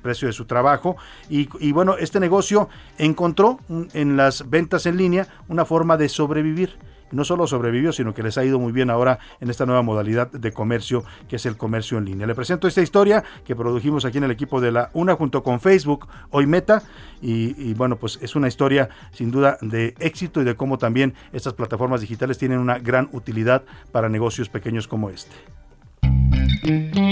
[0.00, 0.96] precio de su trabajo.
[1.28, 3.60] Y, y bueno, este negocio encontró
[3.92, 6.78] en las ventas en línea una forma de sobrevivir.
[7.12, 10.30] No solo sobrevivió, sino que les ha ido muy bien ahora en esta nueva modalidad
[10.30, 12.26] de comercio que es el comercio en línea.
[12.26, 15.60] Le presento esta historia que produjimos aquí en el equipo de la UNA junto con
[15.60, 16.82] Facebook, hoy Meta,
[17.22, 21.54] y, bueno, pues es una historia sin duda de éxito y de cómo también estas
[21.54, 23.62] plataformas digitales tienen una gran utilidad
[23.92, 25.36] para negocios pequeños como este.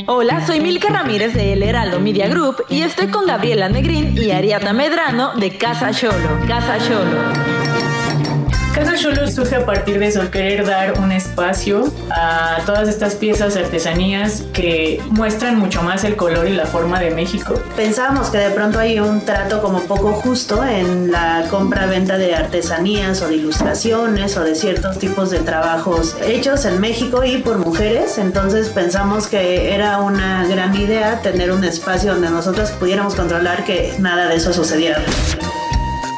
[0.08, 4.32] Hola, soy Milka Ramírez de El Heraldo Media Group y estoy con Gabriela Negrín y
[4.32, 6.40] Ariata Medrano de Casa Cholo.
[6.48, 7.93] Casa Cholo.
[8.74, 13.56] Casa Cholo surge a partir de eso, querer dar un espacio a todas estas piezas,
[13.56, 17.54] artesanías que muestran mucho más el color y la forma de México.
[17.76, 23.22] Pensábamos que de pronto hay un trato como poco justo en la compra-venta de artesanías
[23.22, 28.18] o de ilustraciones o de ciertos tipos de trabajos hechos en México y por mujeres.
[28.18, 33.94] Entonces pensamos que era una gran idea tener un espacio donde nosotros pudiéramos controlar que
[34.00, 35.00] nada de eso sucediera.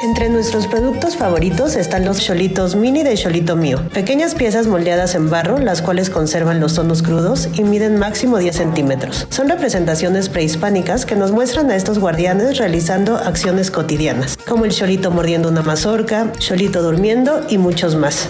[0.03, 5.31] Entre nuestros productos favoritos están los cholitos mini de Cholito Mío, pequeñas piezas moldeadas en
[5.31, 9.25] barro, las cuales conservan los tonos crudos y miden máximo 10 centímetros.
[9.29, 15.09] Son representaciones prehispánicas que nos muestran a estos guardianes realizando acciones cotidianas, como el cholito
[15.09, 18.27] mordiendo una mazorca, cholito durmiendo y muchos más.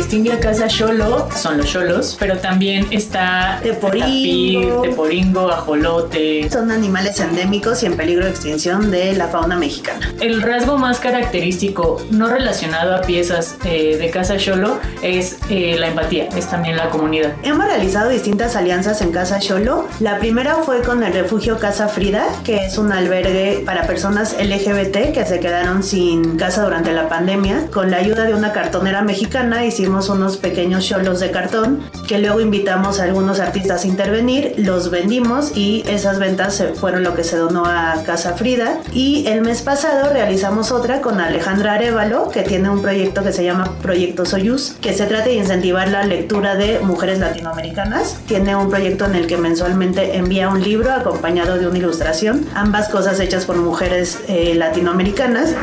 [0.00, 4.78] Distingue a Casa Cholo son los cholos, pero también está Teporingo.
[4.78, 6.48] tapir, teporingo, ajolote.
[6.50, 10.10] Son animales endémicos y en peligro de extinción de la fauna mexicana.
[10.18, 15.88] El rasgo más característico no relacionado a piezas eh, de Casa Cholo es eh, la
[15.88, 17.34] empatía, es también la comunidad.
[17.42, 19.86] Hemos realizado distintas alianzas en Casa Cholo.
[20.00, 25.12] La primera fue con el refugio Casa Frida, que es un albergue para personas LGBT
[25.12, 27.66] que se quedaron sin casa durante la pandemia.
[27.70, 32.40] Con la ayuda de una cartonera mexicana hicimos unos pequeños cholos de cartón que luego
[32.40, 37.36] invitamos a algunos artistas a intervenir, los vendimos y esas ventas fueron lo que se
[37.36, 38.80] donó a Casa Frida.
[38.92, 43.44] Y el mes pasado realizamos otra con Alejandra Arevalo, que tiene un proyecto que se
[43.44, 48.18] llama Proyecto Soyuz, que se trata de incentivar la lectura de mujeres latinoamericanas.
[48.26, 52.88] Tiene un proyecto en el que mensualmente envía un libro acompañado de una ilustración, ambas
[52.88, 55.54] cosas hechas por mujeres eh, latinoamericanas.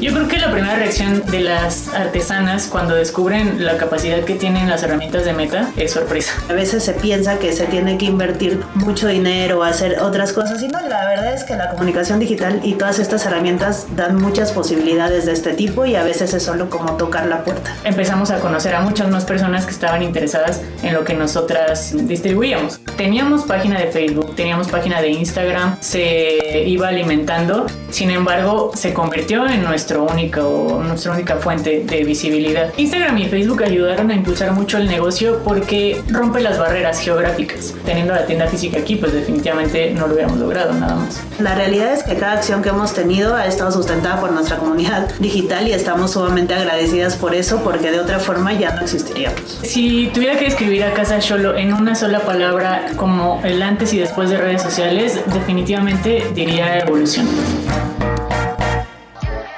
[0.00, 4.66] Yo creo que la primera reacción de las artesanas cuando descubren la capacidad que tienen
[4.70, 6.32] las herramientas de meta es sorpresa.
[6.48, 10.62] A veces se piensa que se tiene que invertir mucho dinero o hacer otras cosas
[10.62, 14.52] y no, la verdad es que la comunicación digital y todas estas herramientas dan muchas
[14.52, 17.76] posibilidades de este tipo y a veces es solo como tocar la puerta.
[17.84, 22.80] Empezamos a conocer a muchas más personas que estaban interesadas en lo que nosotras distribuíamos.
[22.96, 29.46] Teníamos página de Facebook, teníamos página de Instagram, se iba alimentando, sin embargo se convirtió
[29.46, 32.72] en nuestro nuestro único, nuestra única fuente de visibilidad.
[32.76, 37.74] Instagram y Facebook ayudaron a impulsar mucho el negocio porque rompe las barreras geográficas.
[37.84, 41.20] Teniendo la tienda física aquí, pues definitivamente no lo hubiéramos logrado nada más.
[41.40, 45.10] La realidad es que cada acción que hemos tenido ha estado sustentada por nuestra comunidad
[45.18, 49.40] digital y estamos sumamente agradecidas por eso porque de otra forma ya no existiríamos.
[49.62, 53.98] Si tuviera que describir a Casa Cholo en una sola palabra como el antes y
[53.98, 57.26] después de redes sociales, definitivamente diría evolución.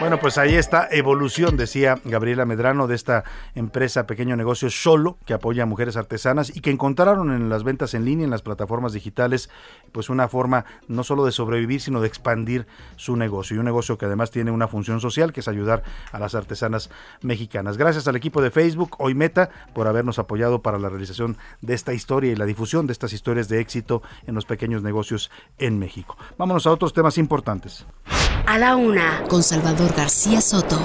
[0.03, 3.23] Bueno, pues ahí está evolución, decía Gabriela Medrano, de esta
[3.55, 7.95] empresa Pequeño Negocio Solo, que apoya a mujeres artesanas y que encontraron en las ventas
[7.95, 9.49] en línea, en las plataformas digitales,
[9.93, 12.67] pues una forma no solo de sobrevivir, sino de expandir
[12.97, 13.55] su negocio.
[13.55, 16.91] Y un negocio que además tiene una función social, que es ayudar a las artesanas
[17.21, 17.77] mexicanas.
[17.77, 21.95] Gracias al equipo de Facebook, Hoy Meta, por habernos apoyado para la realización de esta
[21.95, 26.19] historia y la difusión de estas historias de éxito en los pequeños negocios en México.
[26.39, 27.87] Vámonos a otros temas importantes.
[28.47, 30.79] A la una, con Salvador García Soto.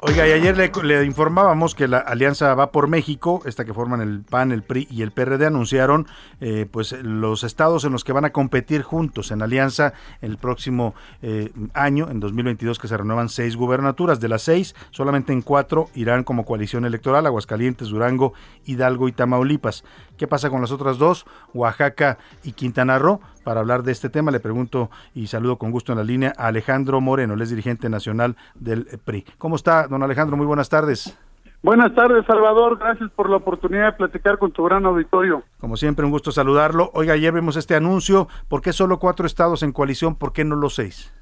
[0.00, 4.00] Oiga, y ayer le, le, informábamos que la Alianza Va por México, esta que forman
[4.00, 6.06] el PAN, el PRI y el PRD, anunciaron
[6.40, 10.94] eh, pues los estados en los que van a competir juntos en alianza el próximo
[11.20, 14.20] eh, año, en 2022, que se renuevan seis gubernaturas.
[14.20, 18.34] De las seis, solamente en cuatro irán como coalición electoral, Aguascalientes, Durango,
[18.64, 19.84] Hidalgo y Tamaulipas.
[20.18, 21.24] ¿Qué pasa con las otras dos?
[21.54, 23.20] Oaxaca y Quintana Roo.
[23.44, 26.48] Para hablar de este tema le pregunto y saludo con gusto en la línea a
[26.48, 29.24] Alejandro Moreno, él es dirigente nacional del PRI.
[29.38, 30.36] ¿Cómo está, don Alejandro?
[30.36, 31.16] Muy buenas tardes.
[31.62, 32.78] Buenas tardes, Salvador.
[32.78, 35.42] Gracias por la oportunidad de platicar con tu gran auditorio.
[35.60, 36.90] Como siempre, un gusto saludarlo.
[36.94, 38.28] Oiga, ayer vemos este anuncio.
[38.48, 40.14] ¿Por qué solo cuatro estados en coalición?
[40.14, 41.12] ¿Por qué no los seis?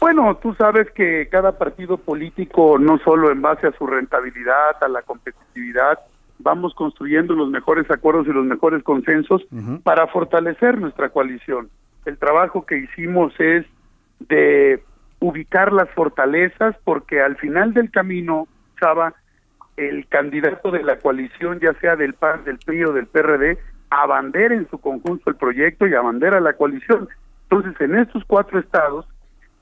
[0.00, 4.88] Bueno, tú sabes que cada partido político, no solo en base a su rentabilidad, a
[4.88, 5.98] la competitividad,
[6.38, 9.82] vamos construyendo los mejores acuerdos y los mejores consensos uh -huh.
[9.82, 11.68] para fortalecer nuestra coalición.
[12.04, 13.64] El trabajo que hicimos es
[14.20, 14.82] de
[15.20, 18.46] ubicar las fortalezas porque al final del camino,
[18.78, 19.14] Chava,
[19.76, 23.58] el candidato de la coalición, ya sea del PAN, del PRI o del PRD,
[23.90, 27.08] abandera en su conjunto el proyecto y abandera la coalición.
[27.48, 29.06] Entonces, en estos cuatro estados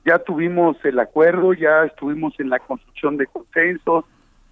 [0.05, 4.05] ya tuvimos el acuerdo, ya estuvimos en la construcción de consensos,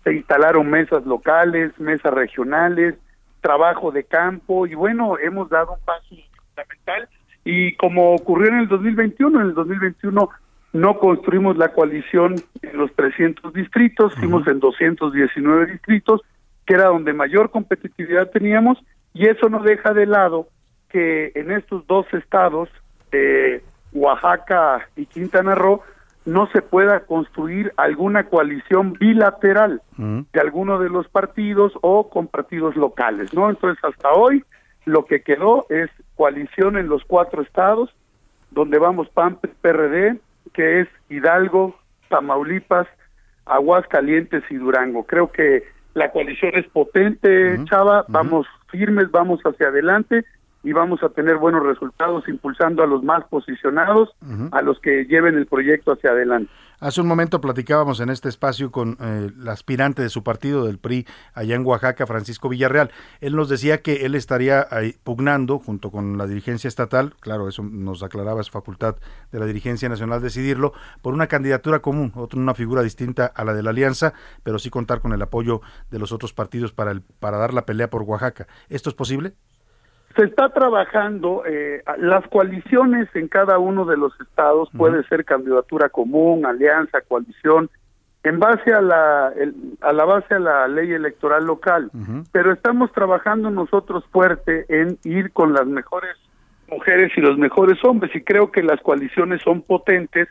[0.03, 2.95] se instalaron mesas locales, mesas regionales,
[3.41, 6.15] trabajo de campo y bueno, hemos dado un paso
[6.45, 7.09] fundamental.
[7.43, 10.29] Y como ocurrió en el 2021, en el 2021
[10.73, 16.21] no construimos la coalición en los 300 distritos, fuimos en 219 distritos,
[16.65, 18.77] que era donde mayor competitividad teníamos
[19.13, 20.47] y eso no deja de lado
[20.89, 22.69] que en estos dos estados,
[23.11, 23.63] eh,
[23.93, 25.81] Oaxaca y Quintana Roo,
[26.25, 30.25] no se pueda construir alguna coalición bilateral uh-huh.
[30.31, 33.49] de alguno de los partidos o con partidos locales, ¿no?
[33.49, 34.43] Entonces, hasta hoy
[34.85, 37.89] lo que quedó es coalición en los cuatro estados,
[38.51, 40.19] donde vamos PAN, PRD,
[40.53, 41.75] que es Hidalgo,
[42.09, 42.87] Tamaulipas,
[43.45, 45.05] Aguascalientes y Durango.
[45.05, 47.59] Creo que la coalición es potente.
[47.65, 50.23] Chava, vamos firmes, vamos hacia adelante
[50.63, 54.49] y vamos a tener buenos resultados impulsando a los más posicionados, uh -huh.
[54.51, 56.51] a los que lleven el proyecto hacia adelante.
[56.81, 60.79] Hace un momento platicábamos en este espacio con eh, el aspirante de su partido del
[60.79, 61.05] PRI
[61.35, 62.89] allá en Oaxaca, Francisco Villarreal.
[63.19, 67.61] Él nos decía que él estaría ahí pugnando junto con la dirigencia estatal, claro, eso
[67.61, 68.95] nos aclaraba, es facultad
[69.31, 70.73] de la dirigencia nacional decidirlo,
[71.03, 74.71] por una candidatura común, otra una figura distinta a la de la alianza, pero sí
[74.71, 75.61] contar con el apoyo
[75.91, 78.47] de los otros partidos para, el, para dar la pelea por Oaxaca.
[78.69, 79.33] ¿Esto es posible?
[80.15, 84.77] Se está trabajando eh, las coaliciones en cada uno de los estados uh -huh.
[84.77, 87.69] puede ser candidatura común alianza coalición
[88.23, 92.25] en base a la el, a la base a la ley electoral local uh -huh.
[92.31, 96.15] pero estamos trabajando nosotros fuerte en ir con las mejores
[96.67, 100.27] mujeres y los mejores hombres y creo que las coaliciones son potentes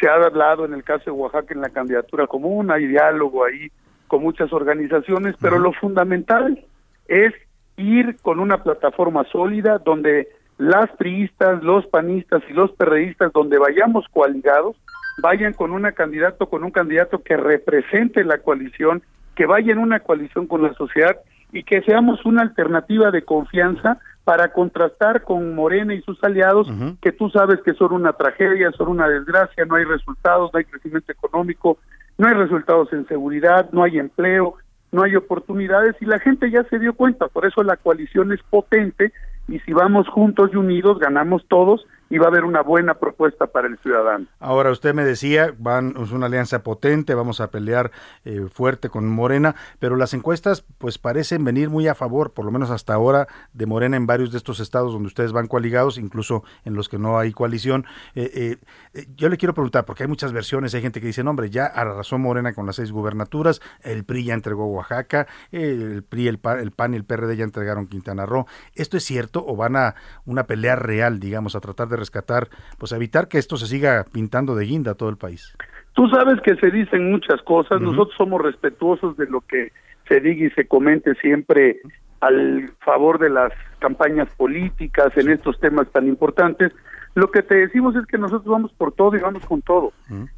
[0.00, 3.70] se ha hablado en el caso de Oaxaca en la candidatura común hay diálogo ahí
[4.08, 5.62] con muchas organizaciones pero uh -huh.
[5.64, 6.64] lo fundamental
[7.08, 7.32] es
[7.76, 10.28] ir con una plataforma sólida donde
[10.58, 14.76] las priistas, los panistas y los perredistas, donde vayamos coaligados,
[15.22, 19.02] vayan con un candidato, con un candidato que represente la coalición,
[19.34, 21.16] que vaya en una coalición con la sociedad
[21.52, 26.72] y que seamos una alternativa de confianza para contrastar con Morena y sus aliados, uh
[26.72, 26.96] -huh.
[27.00, 30.64] que tú sabes que son una tragedia, son una desgracia, no hay resultados, no hay
[30.64, 31.78] crecimiento económico,
[32.18, 34.56] no hay resultados en seguridad, no hay empleo,
[34.92, 38.40] no hay oportunidades y la gente ya se dio cuenta, por eso la coalición es
[38.48, 39.12] potente
[39.48, 43.46] y si vamos juntos y unidos ganamos todos y va a haber una buena propuesta
[43.46, 44.26] para el ciudadano.
[44.38, 47.90] Ahora usted me decía, van es una alianza potente, vamos a pelear
[48.26, 52.50] eh, fuerte con Morena, pero las encuestas pues parecen venir muy a favor, por lo
[52.50, 56.44] menos hasta ahora, de Morena en varios de estos estados donde ustedes van coaligados, incluso
[56.66, 57.86] en los que no hay coalición.
[58.14, 58.58] Eh,
[58.92, 61.48] eh, yo le quiero preguntar, porque hay muchas versiones, hay gente que dice, no hombre,
[61.48, 66.38] ya arrasó Morena con las seis gubernaturas, el PRI ya entregó Oaxaca, el PRI, el
[66.38, 68.44] PAN, el PAN y el PRD ya entregaron Quintana Roo.
[68.74, 69.94] ¿Esto es cierto o van a
[70.26, 72.48] una pelea real, digamos, a tratar de rescatar,
[72.78, 75.56] pues evitar que esto se siga pintando de guinda a todo el país?
[75.94, 79.72] Tú sabes que se dicen muchas cosas, nosotros somos respetuosos de lo que
[80.08, 81.80] se diga y se comente siempre
[82.20, 86.72] al favor de las campañas políticas en estos temas tan importantes.
[87.14, 89.92] Lo que te decimos es que nosotros vamos por todo y vamos con todo.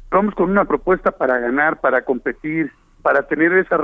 [0.09, 2.71] Vamos con una propuesta para ganar, para competir,
[3.01, 3.77] para tener esa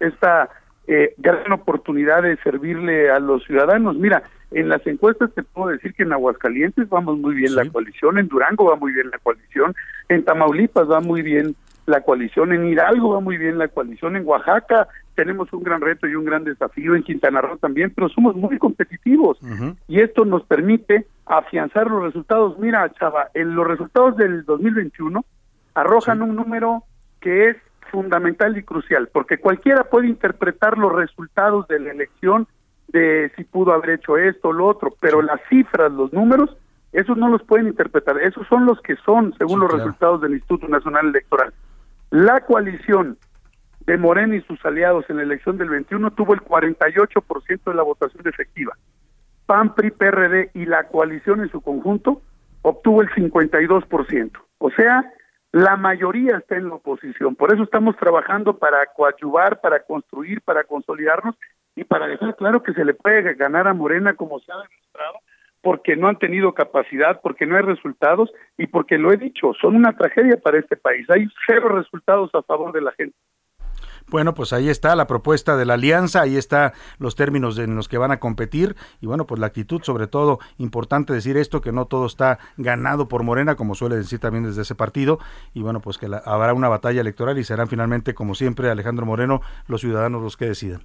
[0.00, 0.50] esta
[0.86, 3.96] eh, gran oportunidad de servirle a los ciudadanos.
[3.96, 8.18] Mira, en las encuestas te puedo decir que en Aguascalientes vamos muy bien la coalición,
[8.18, 9.74] en Durango va muy bien la coalición,
[10.08, 11.56] en Tamaulipas va muy bien
[11.86, 16.06] la coalición, en Hidalgo va muy bien la coalición, en Oaxaca tenemos un gran reto
[16.06, 19.38] y un gran desafío, en Quintana Roo también, pero somos muy competitivos
[19.86, 22.58] y esto nos permite afianzar los resultados.
[22.58, 25.24] Mira, Chava, en los resultados del 2021
[25.74, 26.84] arrojan un número
[27.20, 27.56] que es
[27.90, 32.46] fundamental y crucial, porque cualquiera puede interpretar los resultados de la elección
[32.88, 36.56] de si pudo haber hecho esto o lo otro, pero las cifras, los números,
[36.92, 40.68] esos no los pueden interpretar, esos son los que son según los resultados del Instituto
[40.68, 41.52] Nacional Electoral.
[42.10, 43.18] La coalición
[43.86, 47.82] de Morena y sus aliados en la elección del 21 tuvo el 48% de la
[47.82, 48.76] votación efectiva.
[49.46, 52.22] PAN, PRI, PRD y la coalición en su conjunto
[52.62, 54.30] obtuvo el 52%.
[54.58, 55.04] O sea,
[55.54, 57.36] la mayoría está en la oposición.
[57.36, 61.36] Por eso estamos trabajando para coadyuvar, para construir, para consolidarnos
[61.76, 65.20] y para dejar claro que se le puede ganar a Morena como se ha demostrado,
[65.60, 69.76] porque no han tenido capacidad, porque no hay resultados y porque lo he dicho, son
[69.76, 71.08] una tragedia para este país.
[71.08, 73.16] Hay cero resultados a favor de la gente.
[74.14, 77.88] Bueno, pues ahí está la propuesta de la alianza, ahí está los términos en los
[77.88, 81.72] que van a competir y bueno, pues la actitud, sobre todo, importante decir esto, que
[81.72, 85.18] no todo está ganado por Morena, como suele decir también desde ese partido,
[85.52, 89.40] y bueno, pues que habrá una batalla electoral y serán finalmente, como siempre, Alejandro Moreno,
[89.66, 90.82] los ciudadanos los que decidan.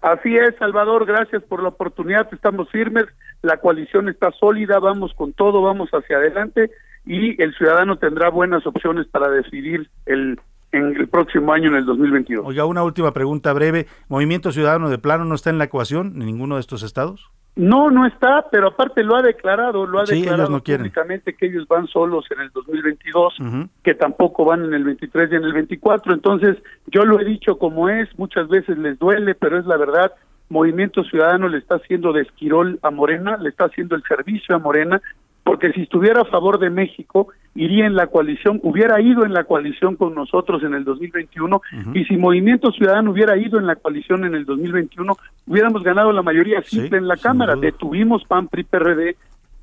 [0.00, 3.06] Así es, Salvador, gracias por la oportunidad, estamos firmes,
[3.42, 6.70] la coalición está sólida, vamos con todo, vamos hacia adelante
[7.04, 10.38] y el ciudadano tendrá buenas opciones para decidir el
[10.72, 12.46] en el próximo año, en el 2022.
[12.46, 13.86] Oiga, una última pregunta breve.
[14.08, 17.30] ¿Movimiento Ciudadano de plano no está en la ecuación en ninguno de estos estados?
[17.56, 21.88] No, no está, pero aparte lo ha declarado, lo ha declarado públicamente que ellos van
[21.88, 23.34] solos en el 2022,
[23.82, 26.14] que tampoco van en el 23 y en el 24.
[26.14, 26.56] Entonces,
[26.86, 30.12] yo lo he dicho como es, muchas veces les duele, pero es la verdad.
[30.48, 34.58] Movimiento Ciudadano le está haciendo de esquirol a Morena, le está haciendo el servicio a
[34.58, 35.02] Morena,
[35.50, 39.42] porque si estuviera a favor de México, iría en la coalición, hubiera ido en la
[39.42, 41.60] coalición con nosotros en el 2021,
[41.92, 45.12] y si Movimiento Ciudadano hubiera ido en la coalición en el 2021,
[45.48, 47.56] hubiéramos ganado la mayoría simple en la Cámara.
[47.56, 49.16] Detuvimos PAN, PRI, PRD,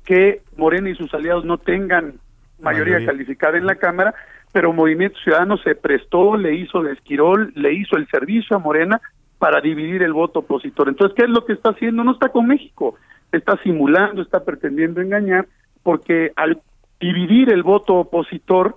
[0.04, 2.16] que Morena y sus aliados no tengan
[2.60, 4.12] mayoría, calificada en la Cámara,
[4.52, 9.00] pero Movimiento Ciudadano se prestó, le hizo de esquirol, le hizo el servicio a Morena
[9.38, 10.90] para dividir el voto opositor.
[10.90, 12.04] Entonces, ¿qué es lo que está haciendo?
[12.04, 12.96] No está con México,
[13.32, 15.46] está simulando, está pretendiendo engañar
[15.88, 16.60] porque al
[17.00, 18.76] dividir el voto opositor,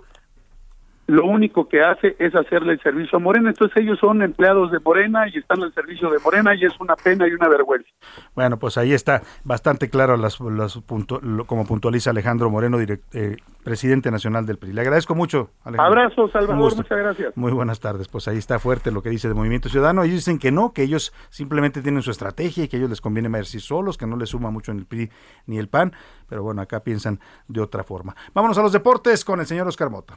[1.12, 3.50] lo único que hace es hacerle el servicio a Morena.
[3.50, 6.96] Entonces ellos son empleados de Morena y están al servicio de Morena y es una
[6.96, 7.90] pena y una vergüenza.
[8.34, 14.56] Bueno, pues ahí está bastante claro las, como puntualiza Alejandro Moreno, eh, presidente nacional del
[14.56, 14.72] PRI.
[14.72, 15.50] Le agradezco mucho.
[15.64, 16.00] Alejandro.
[16.00, 17.36] Abrazo, Salvador, muchas gracias.
[17.36, 18.08] Muy buenas tardes.
[18.08, 20.04] Pues ahí está fuerte lo que dice de Movimiento Ciudadano.
[20.04, 23.02] Ellos dicen que no, que ellos simplemente tienen su estrategia y que a ellos les
[23.02, 25.10] conviene irse solos, que no les suma mucho en el PRI
[25.44, 25.92] ni el PAN.
[26.26, 28.16] Pero bueno, acá piensan de otra forma.
[28.32, 30.16] Vámonos a los deportes con el señor Oscar Mota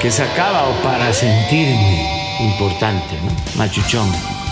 [0.00, 2.06] que sacaba o para sentirme
[2.40, 3.58] importante, ¿no?
[3.58, 4.43] Machuchón.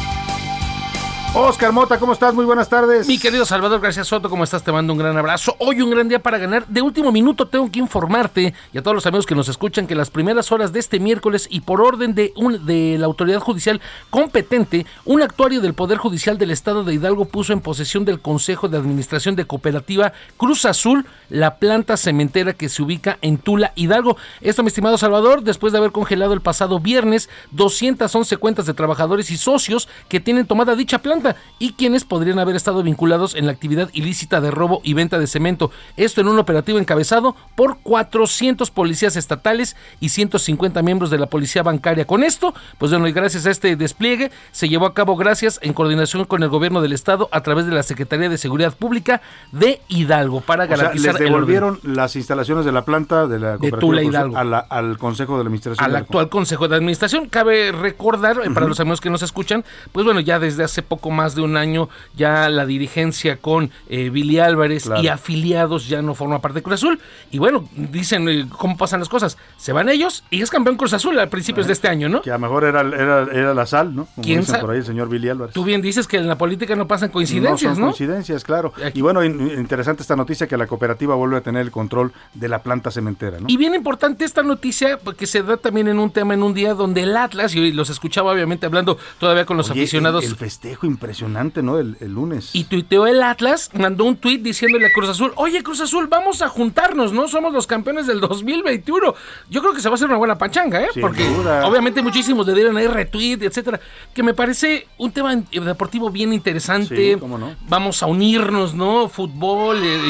[1.35, 2.35] Oscar Mota, ¿cómo estás?
[2.35, 3.09] Muy buenas tardes.
[3.09, 4.63] Mi querido Salvador García Soto, ¿cómo estás?
[4.63, 5.57] Te mando un gran abrazo.
[5.61, 6.67] Hoy un gran día para ganar.
[6.67, 9.95] De último minuto tengo que informarte y a todos los amigos que nos escuchan que
[9.95, 12.35] las primeras horas de este miércoles y por orden de,
[12.67, 13.81] de la autoridad judicial
[14.11, 18.69] competente, un actuario del Poder Judicial del Estado de Hidalgo puso en posesión del Consejo
[18.69, 24.19] de Administración de Cooperativa Cruz Azul la planta cementera que se ubica en Tula, Hidalgo.
[24.43, 29.31] Esto, mi estimado Salvador, después de haber congelado el pasado viernes 211 cuentas de trabajadores
[29.31, 31.22] y socios que tienen tomada dicha planta
[31.59, 35.27] y quienes podrían haber estado vinculados en la actividad ilícita de robo y venta de
[35.27, 35.71] cemento.
[35.97, 41.63] Esto en un operativo encabezado por 400 policías estatales y 150 miembros de la policía
[41.63, 42.07] bancaria.
[42.07, 45.73] Con esto, pues bueno, y gracias a este despliegue, se llevó a cabo gracias en
[45.73, 49.21] coordinación con el gobierno del estado a través de la Secretaría de Seguridad Pública
[49.53, 51.33] de Hidalgo para O sea, garantizar les el orden.
[51.35, 54.37] devolvieron las instalaciones de la planta de la cooperativa Tula Hidalgo.
[54.37, 55.85] a la- al Consejo de la Administración.
[55.85, 57.29] al de actual Consejo de Administración.
[57.29, 61.11] Cabe recordar, eh, para los amigos que nos escuchan, pues bueno, ya desde hace poco
[61.13, 65.03] más de un año, ya la dirigencia con eh, Billy Álvarez Claro.
[65.03, 66.99] y afiliados ya no forma parte de Cruz Azul.
[67.31, 69.39] Y bueno, dicen eh, cómo pasan las cosas.
[69.57, 72.23] Se van ellos y es campeón Cruz Azul a principios de este año, ¿no?
[72.23, 74.07] Que a lo mejor era, era, era la sal, ¿no?
[74.07, 75.55] Como ¿Quién dicen por ahí el señor Billy Álvarez.
[75.55, 77.87] Tú bien dices que en la política no pasan coincidencias, son ¿no?
[77.89, 78.73] coincidencias, claro.
[78.95, 82.49] Y bueno, in- interesante esta noticia que la cooperativa vuelve a tener el control de
[82.49, 83.47] la planta cementera, ¿no?
[83.49, 86.75] Y bien importante esta noticia porque se da también en un tema en un día
[86.75, 90.25] donde el Atlas, y los escuchaba obviamente hablando todavía con los Oye, aficionados.
[90.25, 91.79] El, el festejo impresionante, ¿no?
[91.79, 92.51] El, el lunes.
[92.53, 96.43] Y tuiteó el Atlas, mandó un tuit diciéndole a Cruz Azul, oye Cruz Azul, vamos
[96.43, 97.27] a juntarnos, ¿no?
[97.27, 99.15] Somos los campeones del 2021.
[99.51, 100.89] Yo creo que se va a hacer una buena pachanga, ¿eh?
[100.93, 101.67] Sin Porque duda.
[101.67, 103.81] obviamente muchísimos le dieron ahí retweet, etcétera.
[104.15, 107.15] Que me parece un tema deportivo bien interesante.
[107.15, 107.57] Sí, cómo no.
[107.69, 109.09] Vamos a unirnos, ¿no?
[109.09, 110.01] Fútbol eh,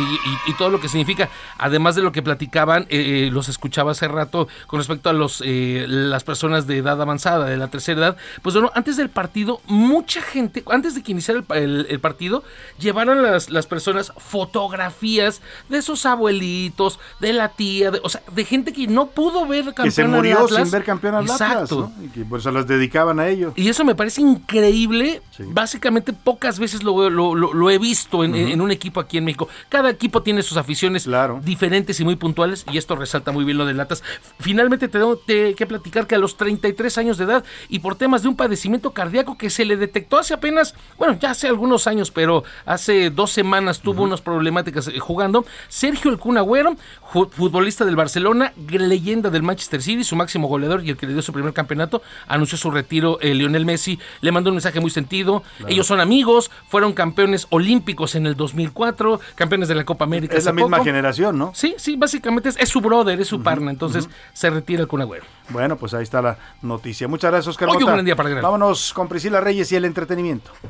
[0.47, 1.31] y, todo lo que significa.
[1.56, 5.43] Además de lo que platicaban, eh, eh, los escuchaba hace rato con respecto a los
[5.44, 8.16] eh, las personas de edad avanzada, de la tercera edad.
[8.43, 12.42] Pues bueno, antes del partido, mucha gente, antes de que iniciara el, el- el partido,
[12.78, 18.44] llevaron las, las personas fotografías de sus abuelitos, de la tía, de- o sea, de
[18.44, 20.62] gente que no pudo ver campeón que se murió Atlas.
[20.62, 21.92] sin ver campeón al Atlas, Exacto.
[21.98, 22.04] ¿no?
[22.04, 23.52] Y que pues se las dedicaban a ello.
[23.56, 25.22] Y eso me parece increíble.
[25.38, 29.48] Básicamente pocas veces lo, lo- lo- lo he visto en, un equipo aquí en México.
[29.68, 31.09] Cada equipo tiene sus aficiones
[31.42, 34.02] diferentes y muy puntuales y esto resalta muy bien lo de Latas.
[34.38, 37.96] Finalmente te tengo te- que platicar que a los 33 años de edad y por
[37.96, 41.86] temas de un padecimiento cardíaco que se le detectó hace apenas, bueno, ya hace algunos
[41.86, 45.44] años, pero hace dos semanas tuvo unas problemáticas eh, jugando.
[45.69, 46.77] Sergio El Kun Agüero,
[47.11, 51.23] futbolista del Barcelona, leyenda del Manchester City, su máximo goleador y el que le dio
[51.23, 55.43] su primer campeonato, anunció su retiro eh, Lionel Messi, le mandó un mensaje muy sentido.
[55.59, 55.73] Claro.
[55.73, 60.36] Ellos son amigos, fueron campeones olímpicos en el 2004, campeones de la Copa América.
[60.36, 60.85] Es la misma poco.
[60.85, 61.51] generación, ¿no?
[61.53, 65.03] Sí, sí, básicamente es, es su brother, es su partner, entonces se retira el Kun
[65.03, 65.24] Agüero.
[65.49, 67.09] Bueno, pues ahí está la noticia.
[67.09, 68.40] Muchas gracias, Oscar Hoy un gran día para.
[68.40, 70.52] Vámonos con Priscila Reyes y el entretenimiento.
[70.53, 70.69] よ。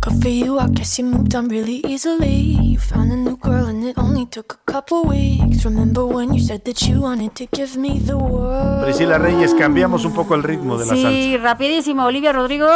[0.00, 2.56] Good for you, I guess you moved on really easily.
[2.62, 5.64] You found a new girl and it only took a couple weeks.
[5.64, 8.84] Remember when you said that you wanted to give me the world?
[8.84, 11.08] Priscila Reyes, cambiamos un poco el ritmo de la salsa.
[11.10, 12.04] Sí, rapidísimo.
[12.04, 12.68] Olivia Rodrigo,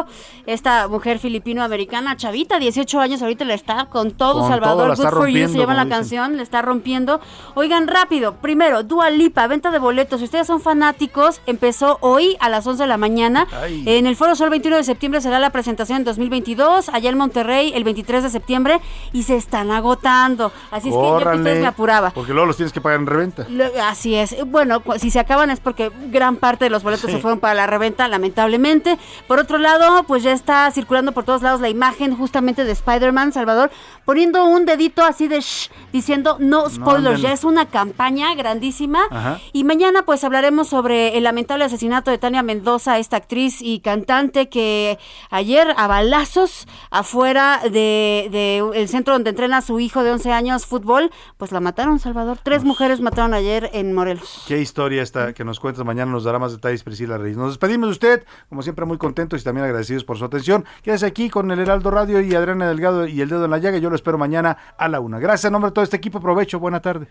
[0.47, 4.77] esta mujer filipino-americana, chavita, 18 años, ahorita le está con todo, Con Salvador.
[4.77, 5.97] todo, la Good for you, se llama la dicen.
[5.99, 7.21] canción, le está rompiendo.
[7.55, 10.19] Oigan, rápido, primero, Dua Lipa, venta de boletos.
[10.19, 13.47] Si ustedes son fanáticos, empezó hoy a las 11 de la mañana.
[13.53, 13.85] Ay.
[13.87, 17.73] En el Foro Sol 21 de septiembre será la presentación en 2022, allá en Monterrey
[17.75, 18.81] el 23 de septiembre,
[19.13, 20.53] y se están agotando.
[20.71, 22.11] Así es que yo que Córranle, ustedes me apuraba.
[22.11, 23.47] Porque luego los tienes que pagar en reventa.
[23.85, 24.37] Así es.
[24.47, 27.17] Bueno, si se acaban es porque gran parte de los boletos Sí.
[27.17, 28.99] se fueron para la reventa, lamentablemente.
[29.27, 33.33] Por otro lado, pues ya está circulando por todos lados la imagen justamente de Spider-Man,
[33.33, 33.71] Salvador,
[34.05, 37.21] poniendo un dedito así de shh, diciendo no spoilers.
[37.21, 39.01] ya es una campaña grandísima.
[39.11, 39.39] Ajá.
[39.53, 44.49] Y mañana pues hablaremos sobre el lamentable asesinato de Tania Mendoza, esta actriz y cantante
[44.49, 44.99] que
[45.31, 51.11] ayer balazos afuera de, de el centro donde entrena su hijo de 11 años fútbol,
[51.37, 52.39] pues la mataron, Salvador.
[52.45, 54.45] Tres mujeres mataron ayer en Morelos.
[54.47, 55.85] Qué historia esta que nos cuentas.
[55.85, 57.37] Mañana nos dará más detalles Priscila Reyes.
[57.37, 60.65] Nos despedimos de usted, como siempre, muy contentos y también agradecidos por su atención.
[60.83, 63.79] Quédese aquí con el Heraldo Radio y Adriana Delgado y el dedo en la llaga.
[63.79, 65.19] Yo lo espero mañana a la una.
[65.19, 66.21] Gracias en nombre de todo este equipo.
[66.21, 66.61] Provecho.
[66.61, 67.09] Buena tarde.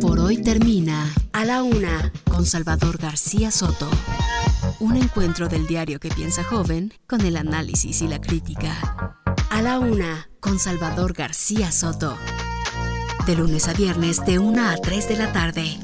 [0.00, 1.04] Por hoy termina
[1.36, 3.90] A la Una con Salvador García Soto.
[4.80, 9.14] Un encuentro del diario que piensa joven con el análisis y la crítica.
[9.50, 12.16] A la Una con Salvador García Soto.
[13.26, 15.78] De lunes a viernes de 1 a 3 de la tarde.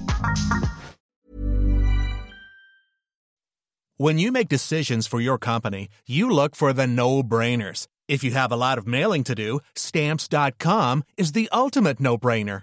[3.99, 7.89] When you make decisions for your company, you look for the no brainers.
[8.09, 12.63] If you have a lot of mailing to do, stamps.com is the ultimate no brainer.